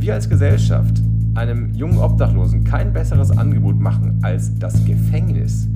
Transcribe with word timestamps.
Wenn 0.00 0.06
wir 0.06 0.14
als 0.14 0.30
Gesellschaft 0.30 1.02
einem 1.34 1.74
jungen 1.74 1.98
Obdachlosen 1.98 2.64
kein 2.64 2.90
besseres 2.90 3.30
Angebot 3.32 3.78
machen 3.78 4.18
als 4.22 4.58
das 4.58 4.82
Gefängnis, 4.86 5.68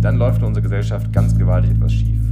dann 0.00 0.16
läuft 0.16 0.38
in 0.38 0.46
unserer 0.46 0.62
Gesellschaft 0.62 1.12
ganz 1.12 1.36
gewaltig 1.36 1.72
etwas 1.72 1.92
schief. 1.92 2.22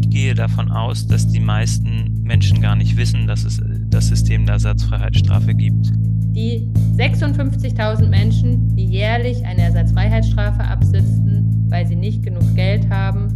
Ich 0.00 0.10
gehe 0.10 0.32
davon 0.32 0.70
aus, 0.70 1.08
dass 1.08 1.26
die 1.26 1.40
meisten 1.40 2.22
Menschen 2.22 2.60
gar 2.60 2.76
nicht 2.76 2.96
wissen, 2.96 3.26
dass 3.26 3.42
es 3.42 3.60
das 3.88 4.06
System 4.06 4.46
der 4.46 4.52
Ersatzfreiheitsstrafe 4.54 5.54
gibt. 5.54 5.90
Die 6.36 6.68
56.000 6.96 8.08
Menschen, 8.08 8.76
die 8.76 8.84
jährlich 8.84 9.44
eine 9.44 9.62
Ersatzfreiheitsstrafe 9.62 10.62
absitzen, 10.62 11.66
weil 11.68 11.84
sie 11.84 11.96
nicht 11.96 12.22
genug 12.22 12.44
Geld 12.54 12.88
haben, 12.88 13.26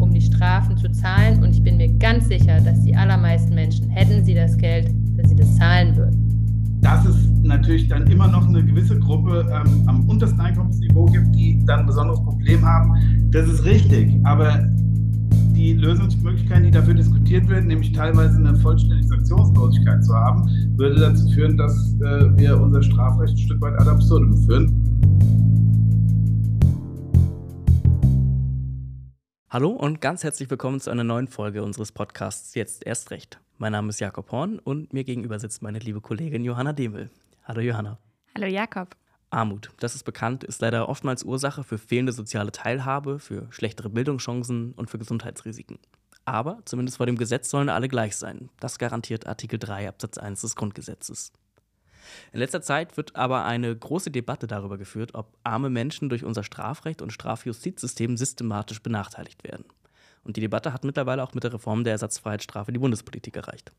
um 0.00 0.14
die 0.14 0.22
Strafen 0.22 0.78
zu 0.78 0.90
zahlen. 0.92 1.42
Und 1.42 1.52
ich 1.52 1.62
bin 1.62 1.76
mir 1.76 1.92
ganz 1.98 2.28
sicher, 2.28 2.58
dass 2.62 2.80
die 2.80 2.96
allermeisten 2.96 3.54
Menschen, 3.54 3.90
hätten 3.90 4.24
sie 4.24 4.34
das 4.34 4.56
Geld, 4.56 4.88
dass 5.18 5.28
sie 5.28 5.36
das 5.36 5.54
zahlen 5.56 5.94
würden 5.94 6.23
dass 6.84 7.06
es 7.06 7.16
natürlich 7.42 7.88
dann 7.88 8.06
immer 8.08 8.28
noch 8.28 8.46
eine 8.46 8.62
gewisse 8.62 8.98
Gruppe 8.98 9.46
ähm, 9.50 9.88
am 9.88 10.06
untersten 10.06 10.38
Einkommensniveau 10.38 11.06
gibt, 11.06 11.34
die 11.34 11.64
dann 11.64 11.80
ein 11.80 11.86
besonderes 11.86 12.22
Problem 12.22 12.62
haben. 12.62 13.30
Das 13.30 13.48
ist 13.48 13.64
richtig. 13.64 14.14
Aber 14.24 14.68
die 15.54 15.72
Lösungsmöglichkeiten, 15.72 16.64
die 16.64 16.70
dafür 16.70 16.92
diskutiert 16.92 17.48
werden, 17.48 17.68
nämlich 17.68 17.92
teilweise 17.92 18.36
eine 18.36 18.54
vollständige 18.56 19.08
Sanktionslosigkeit 19.08 20.04
zu 20.04 20.14
haben, 20.14 20.46
würde 20.76 21.00
dazu 21.00 21.26
führen, 21.30 21.56
dass 21.56 21.94
äh, 22.02 22.36
wir 22.36 22.60
unser 22.60 22.82
Strafrecht 22.82 23.32
ein 23.32 23.38
Stück 23.38 23.62
weit 23.62 23.80
ad 23.80 23.88
absurdum 23.88 24.36
führen. 24.44 24.70
Hallo 29.48 29.70
und 29.70 30.02
ganz 30.02 30.22
herzlich 30.22 30.50
willkommen 30.50 30.80
zu 30.80 30.90
einer 30.90 31.04
neuen 31.04 31.28
Folge 31.28 31.62
unseres 31.62 31.92
Podcasts 31.92 32.54
Jetzt 32.54 32.84
erst 32.84 33.10
recht. 33.10 33.40
Mein 33.56 33.70
Name 33.70 33.90
ist 33.90 34.00
Jakob 34.00 34.32
Horn 34.32 34.58
und 34.58 34.92
mir 34.92 35.04
gegenüber 35.04 35.38
sitzt 35.38 35.62
meine 35.62 35.78
liebe 35.78 36.00
Kollegin 36.00 36.44
Johanna 36.44 36.72
Demel. 36.72 37.08
Hallo 37.44 37.60
Johanna. 37.60 37.98
Hallo 38.34 38.48
Jakob. 38.48 38.96
Armut, 39.30 39.70
das 39.78 39.94
ist 39.94 40.02
bekannt, 40.02 40.42
ist 40.42 40.60
leider 40.60 40.88
oftmals 40.88 41.22
Ursache 41.22 41.62
für 41.62 41.78
fehlende 41.78 42.12
soziale 42.12 42.50
Teilhabe, 42.50 43.20
für 43.20 43.46
schlechtere 43.50 43.90
Bildungschancen 43.90 44.72
und 44.72 44.90
für 44.90 44.98
Gesundheitsrisiken. 44.98 45.78
Aber 46.24 46.62
zumindest 46.64 46.96
vor 46.96 47.06
dem 47.06 47.16
Gesetz 47.16 47.48
sollen 47.48 47.68
alle 47.68 47.86
gleich 47.86 48.16
sein. 48.16 48.48
Das 48.58 48.78
garantiert 48.78 49.28
Artikel 49.28 49.60
3 49.60 49.88
Absatz 49.88 50.18
1 50.18 50.40
des 50.40 50.56
Grundgesetzes. 50.56 51.32
In 52.32 52.40
letzter 52.40 52.60
Zeit 52.60 52.96
wird 52.96 53.14
aber 53.14 53.44
eine 53.44 53.74
große 53.74 54.10
Debatte 54.10 54.48
darüber 54.48 54.78
geführt, 54.78 55.14
ob 55.14 55.32
arme 55.44 55.70
Menschen 55.70 56.08
durch 56.08 56.24
unser 56.24 56.42
Strafrecht 56.42 57.02
und 57.02 57.12
Strafjustizsystem 57.12 58.16
systematisch 58.16 58.82
benachteiligt 58.82 59.44
werden. 59.44 59.64
Und 60.24 60.36
die 60.36 60.40
Debatte 60.40 60.72
hat 60.72 60.84
mittlerweile 60.84 61.22
auch 61.22 61.34
mit 61.34 61.44
der 61.44 61.52
Reform 61.52 61.84
der 61.84 61.92
Ersatzfreiheitsstrafe 61.92 62.72
die 62.72 62.78
Bundespolitik 62.78 63.36
erreicht. 63.36 63.72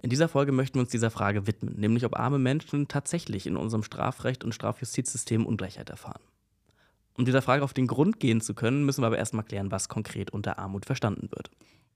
In 0.00 0.10
dieser 0.10 0.28
Folge 0.28 0.52
möchten 0.52 0.76
wir 0.76 0.82
uns 0.82 0.90
dieser 0.90 1.10
Frage 1.10 1.46
widmen, 1.46 1.74
nämlich 1.76 2.04
ob 2.04 2.16
arme 2.16 2.38
Menschen 2.38 2.86
tatsächlich 2.86 3.46
in 3.46 3.56
unserem 3.56 3.82
Strafrecht 3.82 4.44
und 4.44 4.54
Strafjustizsystem 4.54 5.44
Ungleichheit 5.44 5.90
erfahren. 5.90 6.22
Um 7.16 7.24
dieser 7.24 7.42
Frage 7.42 7.64
auf 7.64 7.74
den 7.74 7.88
Grund 7.88 8.20
gehen 8.20 8.40
zu 8.40 8.54
können, 8.54 8.84
müssen 8.84 9.02
wir 9.02 9.08
aber 9.08 9.18
erstmal 9.18 9.42
klären, 9.42 9.72
was 9.72 9.88
konkret 9.88 10.30
unter 10.30 10.58
Armut 10.60 10.86
verstanden 10.86 11.28
wird. 11.32 11.50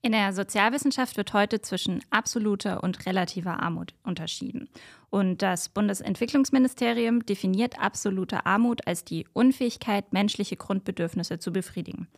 In 0.05 0.11
der 0.11 0.33
Sozialwissenschaft 0.33 1.17
wird 1.17 1.33
heute 1.33 1.61
zwischen 1.61 2.03
absoluter 2.11 2.83
und 2.83 3.07
relativer 3.07 3.61
Armut 3.61 3.95
unterschieden. 4.03 4.69
Und 5.11 5.43
das 5.43 5.69
Bundesentwicklungsministerium 5.69 7.25
definiert 7.25 7.79
absolute 7.79 8.45
Armut 8.45 8.85
als 8.89 9.05
die 9.05 9.29
Unfähigkeit, 9.33 10.13
menschliche 10.13 10.57
Grundbedürfnisse 10.57 11.39
zu 11.39 11.53
befriedigen. 11.53 12.09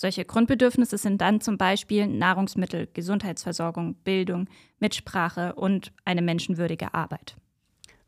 Solche 0.00 0.24
Grundbedürfnisse 0.24 0.96
sind 0.96 1.20
dann 1.20 1.42
zum 1.42 1.58
Beispiel 1.58 2.06
Nahrungsmittel, 2.06 2.88
Gesundheitsversorgung, 2.94 3.96
Bildung, 3.96 4.48
Mitsprache 4.78 5.52
und 5.52 5.92
eine 6.06 6.22
menschenwürdige 6.22 6.94
Arbeit. 6.94 7.36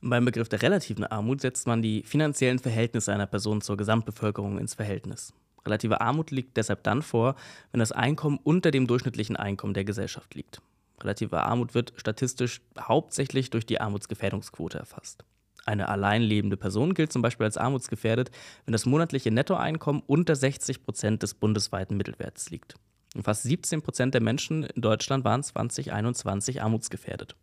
Beim 0.00 0.24
Begriff 0.24 0.48
der 0.48 0.62
relativen 0.62 1.04
Armut 1.04 1.42
setzt 1.42 1.66
man 1.66 1.82
die 1.82 2.02
finanziellen 2.02 2.60
Verhältnisse 2.60 3.12
einer 3.12 3.26
Person 3.26 3.60
zur 3.60 3.76
Gesamtbevölkerung 3.76 4.58
ins 4.58 4.72
Verhältnis. 4.72 5.34
Relative 5.66 6.00
Armut 6.00 6.30
liegt 6.30 6.56
deshalb 6.56 6.82
dann 6.82 7.02
vor, 7.02 7.36
wenn 7.72 7.80
das 7.80 7.92
Einkommen 7.92 8.40
unter 8.42 8.70
dem 8.70 8.86
durchschnittlichen 8.86 9.36
Einkommen 9.36 9.74
der 9.74 9.84
Gesellschaft 9.84 10.34
liegt. 10.34 10.62
Relative 10.98 11.42
Armut 11.42 11.74
wird 11.74 11.92
statistisch 11.96 12.62
hauptsächlich 12.80 13.50
durch 13.50 13.66
die 13.66 13.82
Armutsgefährdungsquote 13.82 14.78
erfasst. 14.78 15.26
Eine 15.64 15.88
allein 15.88 16.22
lebende 16.22 16.56
Person 16.56 16.94
gilt 16.94 17.12
zum 17.12 17.22
Beispiel 17.22 17.44
als 17.44 17.56
armutsgefährdet, 17.56 18.30
wenn 18.64 18.72
das 18.72 18.86
monatliche 18.86 19.30
Nettoeinkommen 19.30 20.02
unter 20.06 20.34
60 20.34 20.82
Prozent 20.82 21.22
des 21.22 21.34
bundesweiten 21.34 21.96
Mittelwerts 21.96 22.50
liegt. 22.50 22.74
Und 23.14 23.22
fast 23.22 23.42
17 23.44 23.82
Prozent 23.82 24.14
der 24.14 24.22
Menschen 24.22 24.64
in 24.64 24.82
Deutschland 24.82 25.24
waren 25.24 25.42
2021 25.42 26.62
armutsgefährdet. 26.62 27.36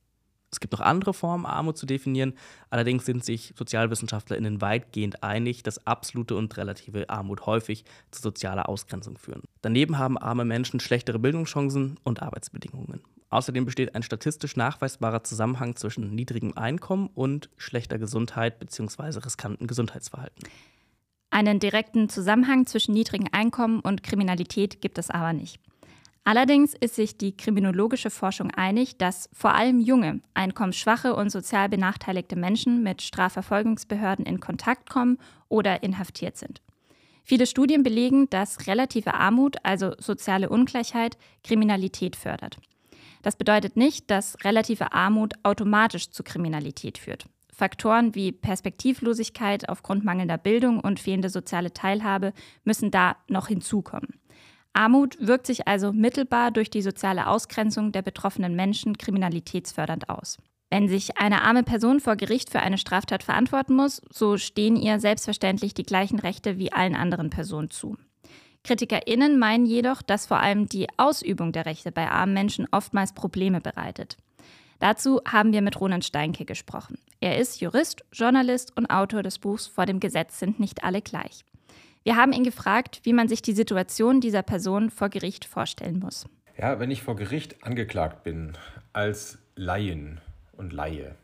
Es 0.52 0.60
gibt 0.60 0.74
noch 0.74 0.80
andere 0.80 1.14
Formen, 1.14 1.46
Armut 1.46 1.78
zu 1.78 1.86
definieren, 1.86 2.34
allerdings 2.72 3.06
sind 3.06 3.24
sich 3.24 3.54
SozialwissenschaftlerInnen 3.56 4.62
weitgehend 4.62 5.22
einig, 5.22 5.62
dass 5.62 5.86
absolute 5.86 6.36
und 6.36 6.58
relative 6.58 7.08
Armut 7.10 7.46
häufig 7.46 7.86
zu 8.10 8.22
sozialer 8.22 8.68
Ausgrenzung 8.68 9.18
führen. 9.18 9.44
Daneben 9.62 10.00
haben 10.00 10.18
arme 10.18 10.46
Menschen 10.46 10.80
schlechtere 10.80 11.20
Bildungschancen 11.20 12.00
und 12.04 12.24
Arbeitsbedingungen. 12.24 13.02
Außerdem 13.30 13.66
besteht 13.66 13.96
ein 13.96 14.04
statistisch 14.04 14.56
nachweisbarer 14.56 15.24
Zusammenhang 15.24 15.76
zwischen 15.76 16.16
niedrigem 16.16 16.58
Einkommen 16.58 17.10
und 17.14 17.50
schlechter 17.58 18.00
Gesundheit 18.00 18.60
bzw. 18.60 19.20
riskanten 19.20 19.68
Gesundheitsverhalten. 19.68 20.48
Einen 21.30 21.60
direkten 21.60 22.10
Zusammenhang 22.10 22.66
zwischen 22.66 22.94
niedrigem 22.94 23.28
Einkommen 23.32 23.82
und 23.82 24.02
Kriminalität 24.02 24.82
gibt 24.82 24.98
es 24.98 25.12
aber 25.12 25.34
nicht. 25.34 25.60
Allerdings 26.24 26.74
ist 26.74 26.96
sich 26.96 27.18
die 27.18 27.36
kriminologische 27.36 28.10
Forschung 28.10 28.52
einig, 28.52 28.98
dass 28.98 29.30
vor 29.32 29.54
allem 29.54 29.80
junge, 29.80 30.22
einkommensschwache 30.34 31.16
und 31.16 31.30
sozial 31.30 31.70
benachteiligte 31.70 32.36
Menschen 32.36 32.84
mit 32.84 33.02
Strafverfolgungsbehörden 33.02 34.26
in 34.26 34.40
Kontakt 34.40 34.90
kommen 34.90 35.18
oder 35.48 35.82
inhaftiert 35.82 36.38
sind. 36.38 36.62
Viele 37.24 37.46
Studien 37.46 37.84
belegen, 37.84 38.30
dass 38.30 38.68
relative 38.68 39.14
Armut, 39.14 39.58
also 39.64 39.94
soziale 40.00 40.50
Ungleichheit, 40.50 41.18
Kriminalität 41.44 42.16
fördert. 42.16 42.58
Das 43.22 43.36
bedeutet 43.36 43.76
nicht, 43.76 44.10
dass 44.10 44.38
relative 44.44 44.94
Armut 44.94 45.34
automatisch 45.44 46.12
zu 46.12 46.24
Kriminalität 46.24 46.98
führt. 46.98 47.26
Faktoren 47.52 48.16
wie 48.16 48.32
Perspektivlosigkeit 48.32 49.68
aufgrund 49.68 50.06
mangelnder 50.06 50.38
Bildung 50.38 50.80
und 50.80 51.00
fehlende 51.00 51.30
soziale 51.30 51.74
Teilhabe 51.74 52.32
müssen 52.64 52.90
da 52.90 53.18
noch 53.28 53.48
hinzukommen. 53.48 54.20
Armut 54.72 55.18
wirkt 55.20 55.46
sich 55.46 55.68
also 55.68 55.92
mittelbar 55.92 56.52
durch 56.52 56.70
die 56.70 56.82
soziale 56.82 57.28
Ausgrenzung 57.28 57.92
der 57.92 58.02
betroffenen 58.02 58.56
Menschen 58.56 58.98
kriminalitätsfördernd 58.98 60.10
aus. 60.10 60.38
Wenn 60.70 60.88
sich 60.88 61.18
eine 61.18 61.42
arme 61.42 61.64
Person 61.64 62.00
vor 62.00 62.16
Gericht 62.16 62.50
für 62.50 62.60
eine 62.60 62.78
Straftat 62.78 63.24
verantworten 63.24 63.74
muss, 63.74 64.02
so 64.10 64.38
stehen 64.38 64.76
ihr 64.76 65.00
selbstverständlich 65.00 65.74
die 65.74 65.84
gleichen 65.84 66.20
Rechte 66.20 66.60
wie 66.60 66.72
allen 66.72 66.96
anderen 66.96 67.30
Personen 67.30 67.72
zu. 67.72 67.98
KritikerInnen 68.64 69.40
meinen 69.40 69.66
jedoch, 69.66 70.02
dass 70.02 70.26
vor 70.26 70.40
allem 70.40 70.68
die 70.68 70.88
Ausübung 70.98 71.52
der 71.52 71.66
Rechte 71.66 71.92
bei 71.92 72.10
armen 72.10 72.34
Menschen 72.34 72.68
oftmals 72.72 73.14
Probleme 73.14 73.62
bereitet. 73.62 74.18
Dazu 74.80 75.22
haben 75.28 75.52
wir 75.52 75.62
mit 75.62 75.80
Roland 75.80 76.06
Steinke 76.06 76.46
gesprochen. 76.46 76.98
Er 77.20 77.38
ist 77.38 77.60
Jurist, 77.60 78.04
Journalist 78.14 78.76
und 78.78 78.90
Autor 78.90 79.24
des 79.24 79.40
Buchs 79.40 79.68
Vor 79.68 79.86
dem 79.86 80.00
Gesetz 80.00 80.40
sind 80.40 80.60
nicht 80.60 80.84
alle 80.84 81.02
gleich. 81.02 81.44
Wir 82.04 82.16
haben 82.16 82.32
ihn 82.32 82.46
gefragt, 82.46 83.02
wie 83.04 83.12
man 83.12 83.28
sich 83.28 83.42
die 83.42 83.54
Situation 83.54 84.22
dieser 84.22 84.42
Person 84.42 84.90
vor 84.90 85.10
Gericht 85.10 85.44
vorstellen 85.44 86.00
muss. 86.00 86.28
Ja, 86.58 86.80
wenn 86.80 86.92
ich 86.92 87.04
vor 87.04 87.18
Gericht 87.18 87.64
angeklagt 87.64 88.24
bin 88.24 88.54
als 88.94 89.38
Laien 89.56 90.22
und 90.54 90.72
Laie, 90.72 91.16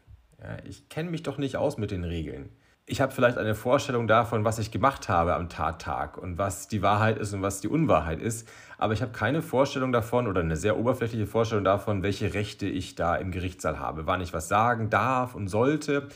ja, 0.42 0.58
ich 0.66 0.90
kenne 0.90 1.10
mich 1.10 1.24
doch 1.24 1.38
nicht 1.38 1.56
aus 1.56 1.78
mit 1.78 1.92
den 1.92 2.04
Regeln 2.04 2.50
ich 2.88 3.02
habe 3.02 3.12
vielleicht 3.12 3.38
eine 3.38 3.56
Vorstellung 3.56 4.08
davon, 4.08 4.46
was 4.46 4.60
ich 4.60 4.70
gemacht 4.70 5.10
habe 5.10 5.34
am 5.34 5.50
Tattag 5.50 6.18
und 6.18 6.38
was 6.38 6.68
die 6.68 6.84
Wahrheit 6.84 7.18
ist 7.18 7.34
und 7.34 7.42
was 7.42 7.60
die 7.60 7.68
Unwahrheit 7.68 8.22
ist. 8.22 8.48
Aber 8.78 8.94
ich 8.94 9.02
habe 9.02 9.12
keine 9.12 9.42
Vorstellung 9.42 9.92
davon 9.92 10.28
oder 10.28 10.42
eine 10.42 10.56
sehr 10.56 10.78
oberflächliche 10.78 11.26
Vorstellung 11.26 11.64
davon, 11.64 12.04
welche 12.04 12.34
Rechte 12.36 12.68
ich 12.68 12.94
da 12.94 13.16
im 13.16 13.32
Gerichtssaal 13.32 13.80
habe, 13.80 14.06
wann 14.06 14.22
ich 14.22 14.34
was 14.34 14.48
sagen 14.48 14.92
darf 14.92 15.34
und 15.34 15.48
sollte 15.48 16.10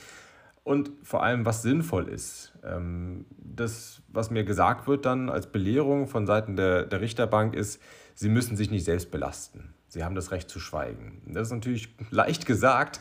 und 0.64 0.92
vor 1.02 1.24
allem, 1.24 1.46
was 1.46 1.64
sinnvoll 1.64 2.08
ist. 2.08 2.54
Ähm, 2.64 3.26
das, 3.38 4.04
was 4.10 4.30
mir 4.30 4.44
gesagt 4.44 4.88
wird 4.88 5.06
dann 5.06 5.30
als 5.30 5.48
Belehrung 5.48 6.08
von 6.08 6.28
Seiten 6.28 6.56
der, 6.56 6.84
der 6.84 7.02
Richterbank 7.02 7.56
ist, 7.56 7.82
Sie 8.14 8.28
müssen 8.28 8.58
sich 8.58 8.70
nicht 8.70 8.84
selbst 8.84 9.12
belasten. 9.12 9.74
Sie 9.88 10.04
haben 10.04 10.14
das 10.14 10.32
Recht 10.32 10.50
zu 10.50 10.60
schweigen. 10.60 11.22
Das 11.26 11.48
ist 11.48 11.54
natürlich 11.54 11.88
leicht 12.12 12.46
gesagt, 12.46 13.00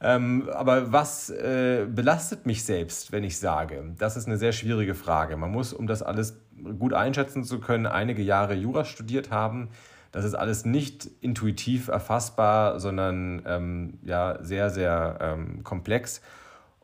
ähm, 0.00 0.48
aber 0.52 0.92
was 0.92 1.30
äh, 1.30 1.86
belastet 1.88 2.46
mich 2.46 2.64
selbst, 2.64 3.10
wenn 3.10 3.24
ich 3.24 3.38
sage? 3.38 3.94
Das 3.98 4.16
ist 4.16 4.26
eine 4.26 4.38
sehr 4.38 4.52
schwierige 4.52 4.94
Frage. 4.94 5.36
Man 5.36 5.50
muss, 5.50 5.72
um 5.72 5.86
das 5.86 6.02
alles 6.02 6.40
gut 6.78 6.92
einschätzen 6.92 7.44
zu 7.44 7.58
können, 7.60 7.86
einige 7.86 8.22
Jahre 8.22 8.54
Jura 8.54 8.84
studiert 8.84 9.30
haben. 9.30 9.70
Das 10.12 10.24
ist 10.24 10.34
alles 10.34 10.64
nicht 10.64 11.08
intuitiv 11.20 11.88
erfassbar, 11.88 12.80
sondern 12.80 13.42
ähm, 13.46 13.98
ja, 14.02 14.38
sehr, 14.42 14.70
sehr 14.70 15.18
ähm, 15.20 15.64
komplex. 15.64 16.22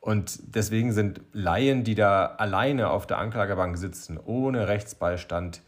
Und 0.00 0.54
deswegen 0.54 0.92
sind 0.92 1.22
Laien, 1.32 1.84
die 1.84 1.94
da 1.94 2.26
alleine 2.26 2.90
auf 2.90 3.06
der 3.06 3.18
Anklagebank 3.18 3.78
sitzen, 3.78 4.18
ohne 4.22 4.68
Rechtsbeistand, 4.68 5.62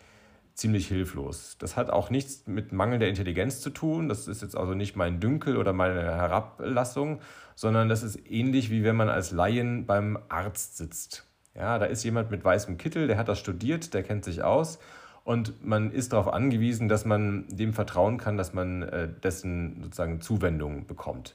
ziemlich 0.57 0.89
hilflos. 0.89 1.57
Das 1.59 1.77
hat 1.77 1.91
auch 1.91 2.09
nichts 2.09 2.47
mit 2.47 2.73
mangelnder 2.73 3.07
Intelligenz 3.07 3.61
zu 3.61 3.71
tun. 3.71 4.09
Das 4.09 4.27
ist 4.27 4.41
jetzt 4.41 4.57
also 4.57 4.75
nicht 4.75 4.97
mein 4.97 5.21
Dünkel 5.21 5.59
oder 5.59 5.73
meine 5.73 6.03
Herablassung, 6.03 7.21
sondern 7.55 7.89
das 7.89 8.03
ist 8.03 8.19
ähnlich 8.29 8.71
wie 8.71 8.83
wenn 8.83 8.97
man 8.97 9.11
als 9.11 9.31
Laien 9.31 9.87
beim 9.87 10.19
Arzt 10.29 10.79
sitzt. 10.79 11.27
Ja, 11.55 11.79
da 11.79 11.85
ist 11.87 12.05
jemand 12.05 12.31
mit 12.31 12.45
weißem 12.45 12.79
Kittel, 12.79 13.07
der 13.07 13.19
hat 13.19 13.29
das 13.29 13.39
studiert, 13.39 13.95
der 13.95 14.03
kennt 14.03 14.25
sich 14.25 14.43
aus 14.43 14.79
und 15.25 15.65
man 15.65 15.91
ist 15.91 16.13
darauf 16.13 16.29
angewiesen, 16.29 16.89
dass 16.89 17.05
man 17.05 17.47
dem 17.49 17.73
vertrauen 17.73 18.17
kann, 18.17 18.37
dass 18.37 18.55
man 18.55 18.83
äh, 18.83 19.09
dessen 19.09 19.83
sozusagen 19.83 20.21
Zuwendung 20.21 20.87
bekommt. 20.87 21.35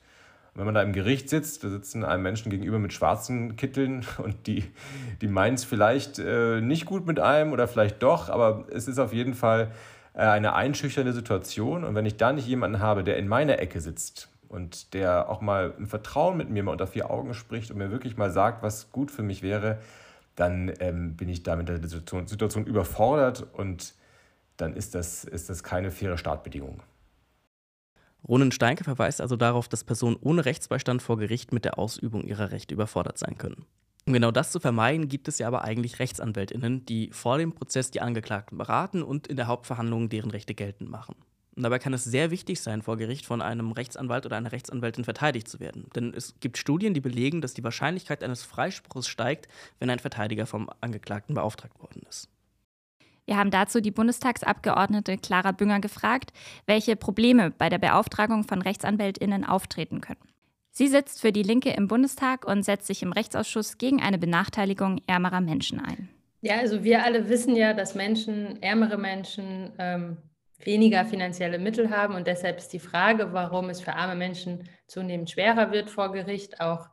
Wenn 0.54 0.66
man 0.66 0.74
da 0.74 0.82
im 0.82 0.94
Gericht 0.94 1.30
sitzt, 1.30 1.64
da 1.64 1.70
sitzen 1.70 2.04
einem 2.04 2.24
Menschen 2.24 2.50
gegenüber 2.50 2.78
mit 2.78 2.94
schwarzen 2.94 3.56
Kitteln 3.56 4.06
und 4.18 4.48
die, 4.48 4.66
die 5.22 5.28
meinen 5.28 5.56
es 5.56 5.64
vielleicht 5.64 6.20
äh, 6.20 6.62
nicht 6.62 6.86
gut 6.86 7.06
mit 7.06 7.20
einem 7.20 7.54
oder 7.54 7.68
vielleicht 7.68 8.04
doch, 8.04 8.30
aber 8.30 8.66
es 8.72 8.88
ist 8.88 9.00
auf 9.00 9.14
jeden 9.14 9.34
Fall 9.34 9.72
äh, 10.14 10.20
eine 10.20 10.54
einschüchternde 10.54 11.14
Situation. 11.14 11.84
Und 11.84 11.96
wenn 11.96 12.06
ich 12.06 12.18
da 12.18 12.34
nicht 12.34 12.48
jemanden 12.48 12.80
habe, 12.80 13.04
der 13.04 13.18
in 13.18 13.28
meiner 13.28 13.60
Ecke 13.60 13.80
sitzt 13.80 14.30
und 14.50 14.94
der 14.94 15.30
auch 15.30 15.42
mal 15.42 15.74
im 15.78 15.88
Vertrauen 15.88 16.38
mit 16.38 16.50
mir 16.50 16.64
mal 16.64 16.72
unter 16.74 16.88
vier 16.88 17.10
Augen 17.10 17.34
spricht 17.34 17.72
und 17.72 17.78
mir 17.78 17.92
wirklich 17.92 18.18
mal 18.18 18.32
sagt, 18.32 18.62
was 18.62 18.92
gut 18.92 19.10
für 19.10 19.24
mich 19.24 19.42
wäre, 19.42 19.80
dann 20.36 20.74
ähm, 20.80 21.16
bin 21.16 21.30
ich 21.30 21.44
da 21.44 21.56
mit 21.56 21.70
der 21.70 21.78
Situation, 21.78 22.28
Situation 22.28 22.66
überfordert 22.66 23.48
und 23.54 23.94
dann 24.58 24.76
ist 24.76 24.96
das, 24.96 25.24
ist 25.24 25.50
das 25.50 25.64
keine 25.64 25.92
faire 25.92 26.18
Startbedingung. 26.18 26.82
Ronen 28.28 28.52
Steinke 28.52 28.84
verweist 28.84 29.22
also 29.22 29.36
darauf, 29.36 29.68
dass 29.68 29.84
Personen 29.84 30.18
ohne 30.22 30.46
Rechtsbeistand 30.46 31.02
vor 31.02 31.18
Gericht 31.18 31.52
mit 31.54 31.66
der 31.66 31.80
Ausübung 31.80 32.24
ihrer 32.24 32.52
Rechte 32.52 32.74
überfordert 32.74 33.18
sein 33.18 33.38
können. 33.38 33.66
Um 34.06 34.14
genau 34.14 34.32
das 34.32 34.52
zu 34.52 34.60
vermeiden, 34.60 35.10
gibt 35.10 35.28
es 35.28 35.38
ja 35.38 35.48
aber 35.48 35.64
eigentlich 35.64 36.00
RechtsanwältInnen, 36.00 36.86
die 36.86 37.10
vor 37.12 37.38
dem 37.38 37.54
Prozess 37.54 37.92
die 37.92 38.02
Angeklagten 38.02 38.58
beraten 38.58 39.04
und 39.04 39.28
in 39.28 39.38
der 39.38 39.48
Hauptverhandlung 39.48 40.10
deren 40.10 40.32
Rechte 40.32 40.56
geltend 40.56 40.90
machen. 40.90 41.16
Und 41.56 41.64
dabei 41.64 41.80
kann 41.80 41.94
es 41.94 42.06
sehr 42.06 42.32
wichtig 42.32 42.62
sein, 42.62 42.82
vor 42.82 42.98
Gericht 42.98 43.26
von 43.26 43.42
einem 43.42 43.74
Rechtsanwalt 43.74 44.26
oder 44.26 44.38
einer 44.38 44.52
Rechtsanwältin 44.52 45.04
verteidigt 45.04 45.48
zu 45.48 45.60
werden. 45.60 45.88
Denn 45.96 46.14
es 46.16 46.40
gibt 46.40 46.58
Studien, 46.58 46.94
die 46.94 47.02
belegen, 47.02 47.42
dass 47.42 47.54
die 47.54 47.64
Wahrscheinlichkeit 47.64 48.24
eines 48.24 48.44
Freispruchs 48.44 49.08
steigt, 49.08 49.48
wenn 49.80 49.90
ein 49.90 50.00
Verteidiger 50.00 50.46
vom 50.46 50.70
Angeklagten 50.80 51.36
beauftragt 51.36 51.80
worden 51.80 52.04
ist. 52.10 52.30
Wir 53.32 53.38
haben 53.38 53.50
dazu 53.50 53.80
die 53.80 53.92
Bundestagsabgeordnete 53.92 55.18
Clara 55.18 55.54
Bünger 55.54 55.80
gefragt, 55.80 56.34
welche 56.66 56.98
Probleme 56.98 57.50
bei 57.50 57.70
der 57.70 57.78
Beauftragung 57.78 58.44
von 58.44 58.62
Rechtsanwältinnen 58.62 59.46
auftreten 59.46 60.02
können. 60.02 60.20
Sie 60.70 60.90
sitzt 60.90 61.22
für 61.22 61.32
die 61.32 61.42
Linke 61.42 61.70
im 61.70 61.88
Bundestag 61.88 62.46
und 62.46 62.64
setzt 62.64 62.88
sich 62.88 63.02
im 63.04 63.14
Rechtsausschuss 63.14 63.78
gegen 63.78 64.02
eine 64.02 64.18
Benachteiligung 64.18 65.00
ärmerer 65.08 65.40
Menschen 65.40 65.80
ein. 65.80 66.10
Ja, 66.42 66.58
also 66.58 66.84
wir 66.84 67.06
alle 67.06 67.30
wissen 67.30 67.56
ja, 67.56 67.74
dass 67.74 67.96
Menschen, 67.96 68.62
ärmere 68.62 68.98
Menschen, 68.98 69.72
ähm, 69.80 70.18
weniger 70.60 71.06
finanzielle 71.06 71.58
Mittel 71.58 71.90
haben. 71.90 72.16
Und 72.16 72.28
deshalb 72.28 72.58
ist 72.58 72.74
die 72.74 72.80
Frage, 72.80 73.32
warum 73.32 73.70
es 73.70 73.80
für 73.80 73.94
arme 73.94 74.16
Menschen 74.16 74.68
zunehmend 74.88 75.32
schwerer 75.32 75.72
wird 75.72 75.90
vor 75.90 76.12
Gericht, 76.12 76.60
auch 76.60 76.90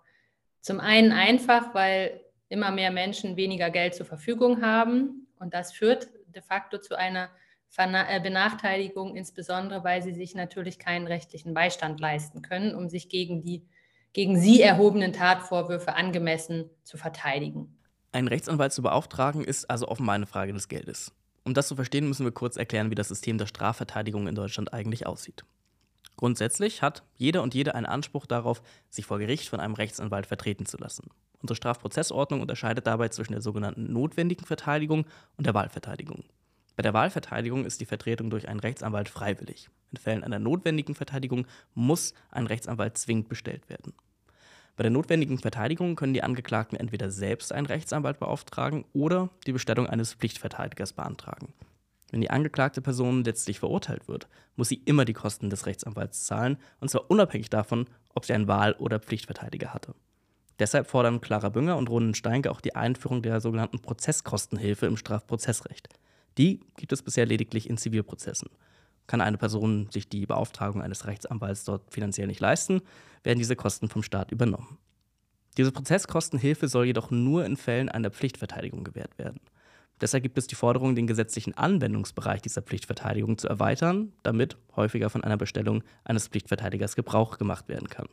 zum 0.60 0.78
einen 0.78 1.10
einfach, 1.10 1.74
weil 1.74 2.20
immer 2.48 2.70
mehr 2.70 2.92
Menschen 2.92 3.36
weniger 3.36 3.70
Geld 3.70 3.96
zur 3.96 4.06
Verfügung 4.06 4.62
haben. 4.62 5.26
Und 5.40 5.52
das 5.52 5.72
führt 5.72 6.08
de 6.34 6.42
facto 6.42 6.78
zu 6.78 6.96
einer 6.96 7.30
äh, 7.76 8.20
Benachteiligung, 8.20 9.16
insbesondere 9.16 9.84
weil 9.84 10.02
sie 10.02 10.14
sich 10.14 10.34
natürlich 10.34 10.78
keinen 10.78 11.06
rechtlichen 11.06 11.54
Beistand 11.54 12.00
leisten 12.00 12.42
können, 12.42 12.74
um 12.74 12.88
sich 12.88 13.08
gegen 13.08 13.42
die 13.42 13.66
gegen 14.12 14.40
sie 14.40 14.62
erhobenen 14.62 15.12
Tatvorwürfe 15.12 15.94
angemessen 15.94 16.70
zu 16.82 16.96
verteidigen. 16.96 17.78
Einen 18.10 18.28
Rechtsanwalt 18.28 18.72
zu 18.72 18.82
beauftragen 18.82 19.44
ist 19.44 19.68
also 19.68 19.86
offenbar 19.88 20.14
eine 20.14 20.26
Frage 20.26 20.52
des 20.52 20.68
Geldes. 20.68 21.12
Um 21.44 21.54
das 21.54 21.68
zu 21.68 21.76
verstehen, 21.76 22.08
müssen 22.08 22.24
wir 22.24 22.32
kurz 22.32 22.56
erklären, 22.56 22.90
wie 22.90 22.94
das 22.94 23.08
System 23.08 23.38
der 23.38 23.46
Strafverteidigung 23.46 24.26
in 24.26 24.34
Deutschland 24.34 24.72
eigentlich 24.72 25.06
aussieht. 25.06 25.44
Grundsätzlich 26.18 26.82
hat 26.82 27.04
jeder 27.16 27.44
und 27.44 27.54
jede 27.54 27.76
einen 27.76 27.86
Anspruch 27.86 28.26
darauf, 28.26 28.60
sich 28.90 29.06
vor 29.06 29.20
Gericht 29.20 29.48
von 29.48 29.60
einem 29.60 29.74
Rechtsanwalt 29.74 30.26
vertreten 30.26 30.66
zu 30.66 30.76
lassen. 30.76 31.10
Unsere 31.40 31.54
Strafprozessordnung 31.54 32.40
unterscheidet 32.40 32.88
dabei 32.88 33.08
zwischen 33.08 33.34
der 33.34 33.40
sogenannten 33.40 33.92
notwendigen 33.92 34.44
Verteidigung 34.44 35.06
und 35.36 35.46
der 35.46 35.54
Wahlverteidigung. 35.54 36.24
Bei 36.74 36.82
der 36.82 36.92
Wahlverteidigung 36.92 37.64
ist 37.64 37.80
die 37.80 37.86
Vertretung 37.86 38.30
durch 38.30 38.48
einen 38.48 38.58
Rechtsanwalt 38.58 39.08
freiwillig. 39.08 39.70
In 39.92 39.98
Fällen 39.98 40.24
einer 40.24 40.40
notwendigen 40.40 40.96
Verteidigung 40.96 41.46
muss 41.74 42.14
ein 42.32 42.48
Rechtsanwalt 42.48 42.98
zwingend 42.98 43.28
bestellt 43.28 43.68
werden. 43.68 43.94
Bei 44.74 44.82
der 44.82 44.90
notwendigen 44.90 45.38
Verteidigung 45.38 45.94
können 45.94 46.14
die 46.14 46.24
Angeklagten 46.24 46.76
entweder 46.76 47.12
selbst 47.12 47.52
einen 47.52 47.66
Rechtsanwalt 47.66 48.18
beauftragen 48.18 48.84
oder 48.92 49.30
die 49.46 49.52
Bestellung 49.52 49.86
eines 49.86 50.14
Pflichtverteidigers 50.14 50.94
beantragen. 50.94 51.54
Wenn 52.10 52.20
die 52.20 52.30
angeklagte 52.30 52.80
Person 52.80 53.24
letztlich 53.24 53.58
verurteilt 53.58 54.08
wird, 54.08 54.28
muss 54.56 54.68
sie 54.68 54.82
immer 54.84 55.04
die 55.04 55.12
Kosten 55.12 55.50
des 55.50 55.66
Rechtsanwalts 55.66 56.24
zahlen, 56.24 56.56
und 56.80 56.88
zwar 56.88 57.10
unabhängig 57.10 57.50
davon, 57.50 57.86
ob 58.14 58.24
sie 58.24 58.32
einen 58.32 58.48
Wahl- 58.48 58.76
oder 58.78 58.98
Pflichtverteidiger 58.98 59.74
hatte. 59.74 59.94
Deshalb 60.58 60.88
fordern 60.88 61.20
Clara 61.20 61.50
Bünger 61.50 61.76
und 61.76 61.88
Ronen 61.88 62.14
Steinke 62.14 62.50
auch 62.50 62.60
die 62.60 62.74
Einführung 62.74 63.22
der 63.22 63.40
sogenannten 63.40 63.78
Prozesskostenhilfe 63.78 64.86
im 64.86 64.96
Strafprozessrecht. 64.96 65.88
Die 66.36 66.60
gibt 66.76 66.92
es 66.92 67.02
bisher 67.02 67.26
lediglich 67.26 67.68
in 67.68 67.76
Zivilprozessen. 67.76 68.48
Kann 69.06 69.20
eine 69.20 69.38
Person 69.38 69.88
sich 69.90 70.08
die 70.08 70.26
Beauftragung 70.26 70.82
eines 70.82 71.06
Rechtsanwalts 71.06 71.64
dort 71.64 71.92
finanziell 71.92 72.26
nicht 72.26 72.40
leisten, 72.40 72.82
werden 73.22 73.38
diese 73.38 73.56
Kosten 73.56 73.88
vom 73.88 74.02
Staat 74.02 74.32
übernommen. 74.32 74.78
Diese 75.56 75.72
Prozesskostenhilfe 75.72 76.68
soll 76.68 76.86
jedoch 76.86 77.10
nur 77.10 77.44
in 77.44 77.56
Fällen 77.56 77.88
einer 77.88 78.10
Pflichtverteidigung 78.10 78.84
gewährt 78.84 79.18
werden. 79.18 79.40
Deshalb 80.00 80.22
gibt 80.22 80.38
es 80.38 80.46
die 80.46 80.54
Forderung, 80.54 80.94
den 80.94 81.06
gesetzlichen 81.06 81.56
Anwendungsbereich 81.56 82.42
dieser 82.42 82.62
Pflichtverteidigung 82.62 83.38
zu 83.38 83.48
erweitern, 83.48 84.12
damit 84.22 84.56
häufiger 84.76 85.10
von 85.10 85.24
einer 85.24 85.36
Bestellung 85.36 85.82
eines 86.04 86.28
Pflichtverteidigers 86.28 86.96
Gebrauch 86.96 87.38
gemacht 87.38 87.68
werden 87.68 87.88
kann. 87.88 88.06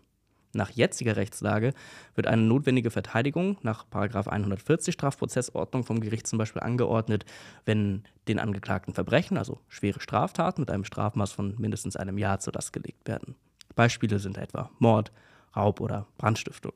Nach 0.55 0.69
jetziger 0.69 1.17
Rechtslage 1.17 1.73
wird 2.15 2.27
eine 2.27 2.41
notwendige 2.41 2.89
Verteidigung 2.89 3.57
nach 3.61 3.85
140 3.91 4.93
Strafprozessordnung 4.93 5.83
vom 5.83 5.99
Gericht 5.99 6.27
zum 6.27 6.39
Beispiel 6.39 6.61
angeordnet, 6.61 7.25
wenn 7.65 8.03
den 8.29 8.39
Angeklagten 8.39 8.93
Verbrechen, 8.93 9.37
also 9.37 9.59
schwere 9.67 9.99
Straftaten 9.99 10.61
mit 10.61 10.71
einem 10.71 10.85
Strafmaß 10.85 11.33
von 11.33 11.55
mindestens 11.57 11.97
einem 11.97 12.17
Jahr 12.17 12.39
zur 12.39 12.53
Last 12.53 12.71
gelegt 12.71 13.05
werden. 13.05 13.35
Beispiele 13.75 14.17
sind 14.17 14.37
etwa 14.37 14.71
Mord, 14.79 15.11
Raub 15.57 15.81
oder 15.81 16.07
Brandstiftung. 16.17 16.73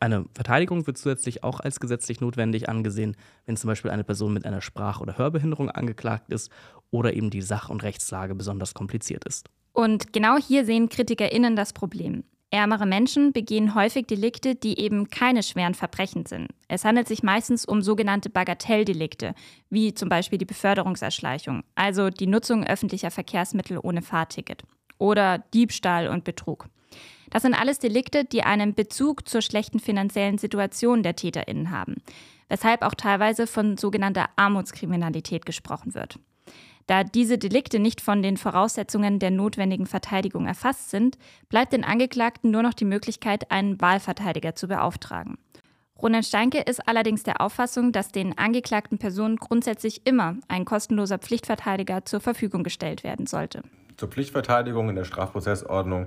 Eine 0.00 0.26
Verteidigung 0.34 0.86
wird 0.86 0.98
zusätzlich 0.98 1.42
auch 1.42 1.60
als 1.60 1.80
gesetzlich 1.80 2.20
notwendig 2.20 2.68
angesehen, 2.68 3.16
wenn 3.46 3.56
zum 3.56 3.68
Beispiel 3.68 3.90
eine 3.90 4.04
Person 4.04 4.32
mit 4.32 4.46
einer 4.46 4.60
Sprach- 4.60 5.00
oder 5.00 5.18
Hörbehinderung 5.18 5.70
angeklagt 5.70 6.32
ist 6.32 6.50
oder 6.90 7.14
eben 7.14 7.30
die 7.30 7.42
Sach- 7.42 7.68
und 7.68 7.82
Rechtslage 7.82 8.34
besonders 8.34 8.74
kompliziert 8.74 9.24
ist. 9.24 9.48
Und 9.72 10.12
genau 10.12 10.36
hier 10.36 10.64
sehen 10.64 10.88
KritikerInnen 10.88 11.56
das 11.56 11.72
Problem. 11.72 12.24
Ärmere 12.50 12.86
Menschen 12.86 13.32
begehen 13.32 13.74
häufig 13.74 14.06
Delikte, 14.06 14.54
die 14.54 14.80
eben 14.80 15.10
keine 15.10 15.42
schweren 15.42 15.74
Verbrechen 15.74 16.24
sind. 16.24 16.48
Es 16.66 16.84
handelt 16.84 17.06
sich 17.06 17.22
meistens 17.22 17.66
um 17.66 17.82
sogenannte 17.82 18.30
Bagatelldelikte, 18.30 19.34
wie 19.68 19.92
zum 19.92 20.08
Beispiel 20.08 20.38
die 20.38 20.46
Beförderungserschleichung, 20.46 21.62
also 21.74 22.08
die 22.08 22.26
Nutzung 22.26 22.64
öffentlicher 22.64 23.10
Verkehrsmittel 23.10 23.78
ohne 23.82 24.00
Fahrticket, 24.00 24.62
oder 24.96 25.38
Diebstahl 25.52 26.08
und 26.08 26.24
Betrug. 26.24 26.68
Das 27.30 27.42
sind 27.42 27.54
alles 27.54 27.78
Delikte, 27.78 28.24
die 28.24 28.42
einen 28.42 28.74
Bezug 28.74 29.28
zur 29.28 29.42
schlechten 29.42 29.80
finanziellen 29.80 30.38
Situation 30.38 31.02
der 31.02 31.16
TäterInnen 31.16 31.70
haben, 31.70 31.96
weshalb 32.48 32.82
auch 32.82 32.94
teilweise 32.94 33.46
von 33.46 33.76
sogenannter 33.76 34.26
Armutskriminalität 34.36 35.46
gesprochen 35.46 35.94
wird. 35.94 36.18
Da 36.86 37.04
diese 37.04 37.36
Delikte 37.36 37.78
nicht 37.78 38.00
von 38.00 38.22
den 38.22 38.38
Voraussetzungen 38.38 39.18
der 39.18 39.30
notwendigen 39.30 39.84
Verteidigung 39.84 40.46
erfasst 40.46 40.88
sind, 40.88 41.18
bleibt 41.50 41.74
den 41.74 41.84
Angeklagten 41.84 42.50
nur 42.50 42.62
noch 42.62 42.72
die 42.72 42.86
Möglichkeit, 42.86 43.50
einen 43.50 43.78
Wahlverteidiger 43.78 44.54
zu 44.54 44.68
beauftragen. 44.68 45.36
Roland 46.00 46.24
Steinke 46.24 46.60
ist 46.60 46.88
allerdings 46.88 47.24
der 47.24 47.42
Auffassung, 47.42 47.92
dass 47.92 48.10
den 48.10 48.38
angeklagten 48.38 48.98
Personen 48.98 49.36
grundsätzlich 49.36 50.06
immer 50.06 50.36
ein 50.48 50.64
kostenloser 50.64 51.18
Pflichtverteidiger 51.18 52.06
zur 52.06 52.20
Verfügung 52.20 52.62
gestellt 52.62 53.04
werden 53.04 53.26
sollte. 53.26 53.62
Zur 53.98 54.08
Pflichtverteidigung 54.08 54.88
in 54.88 54.96
der 54.96 55.04
Strafprozessordnung 55.04 56.06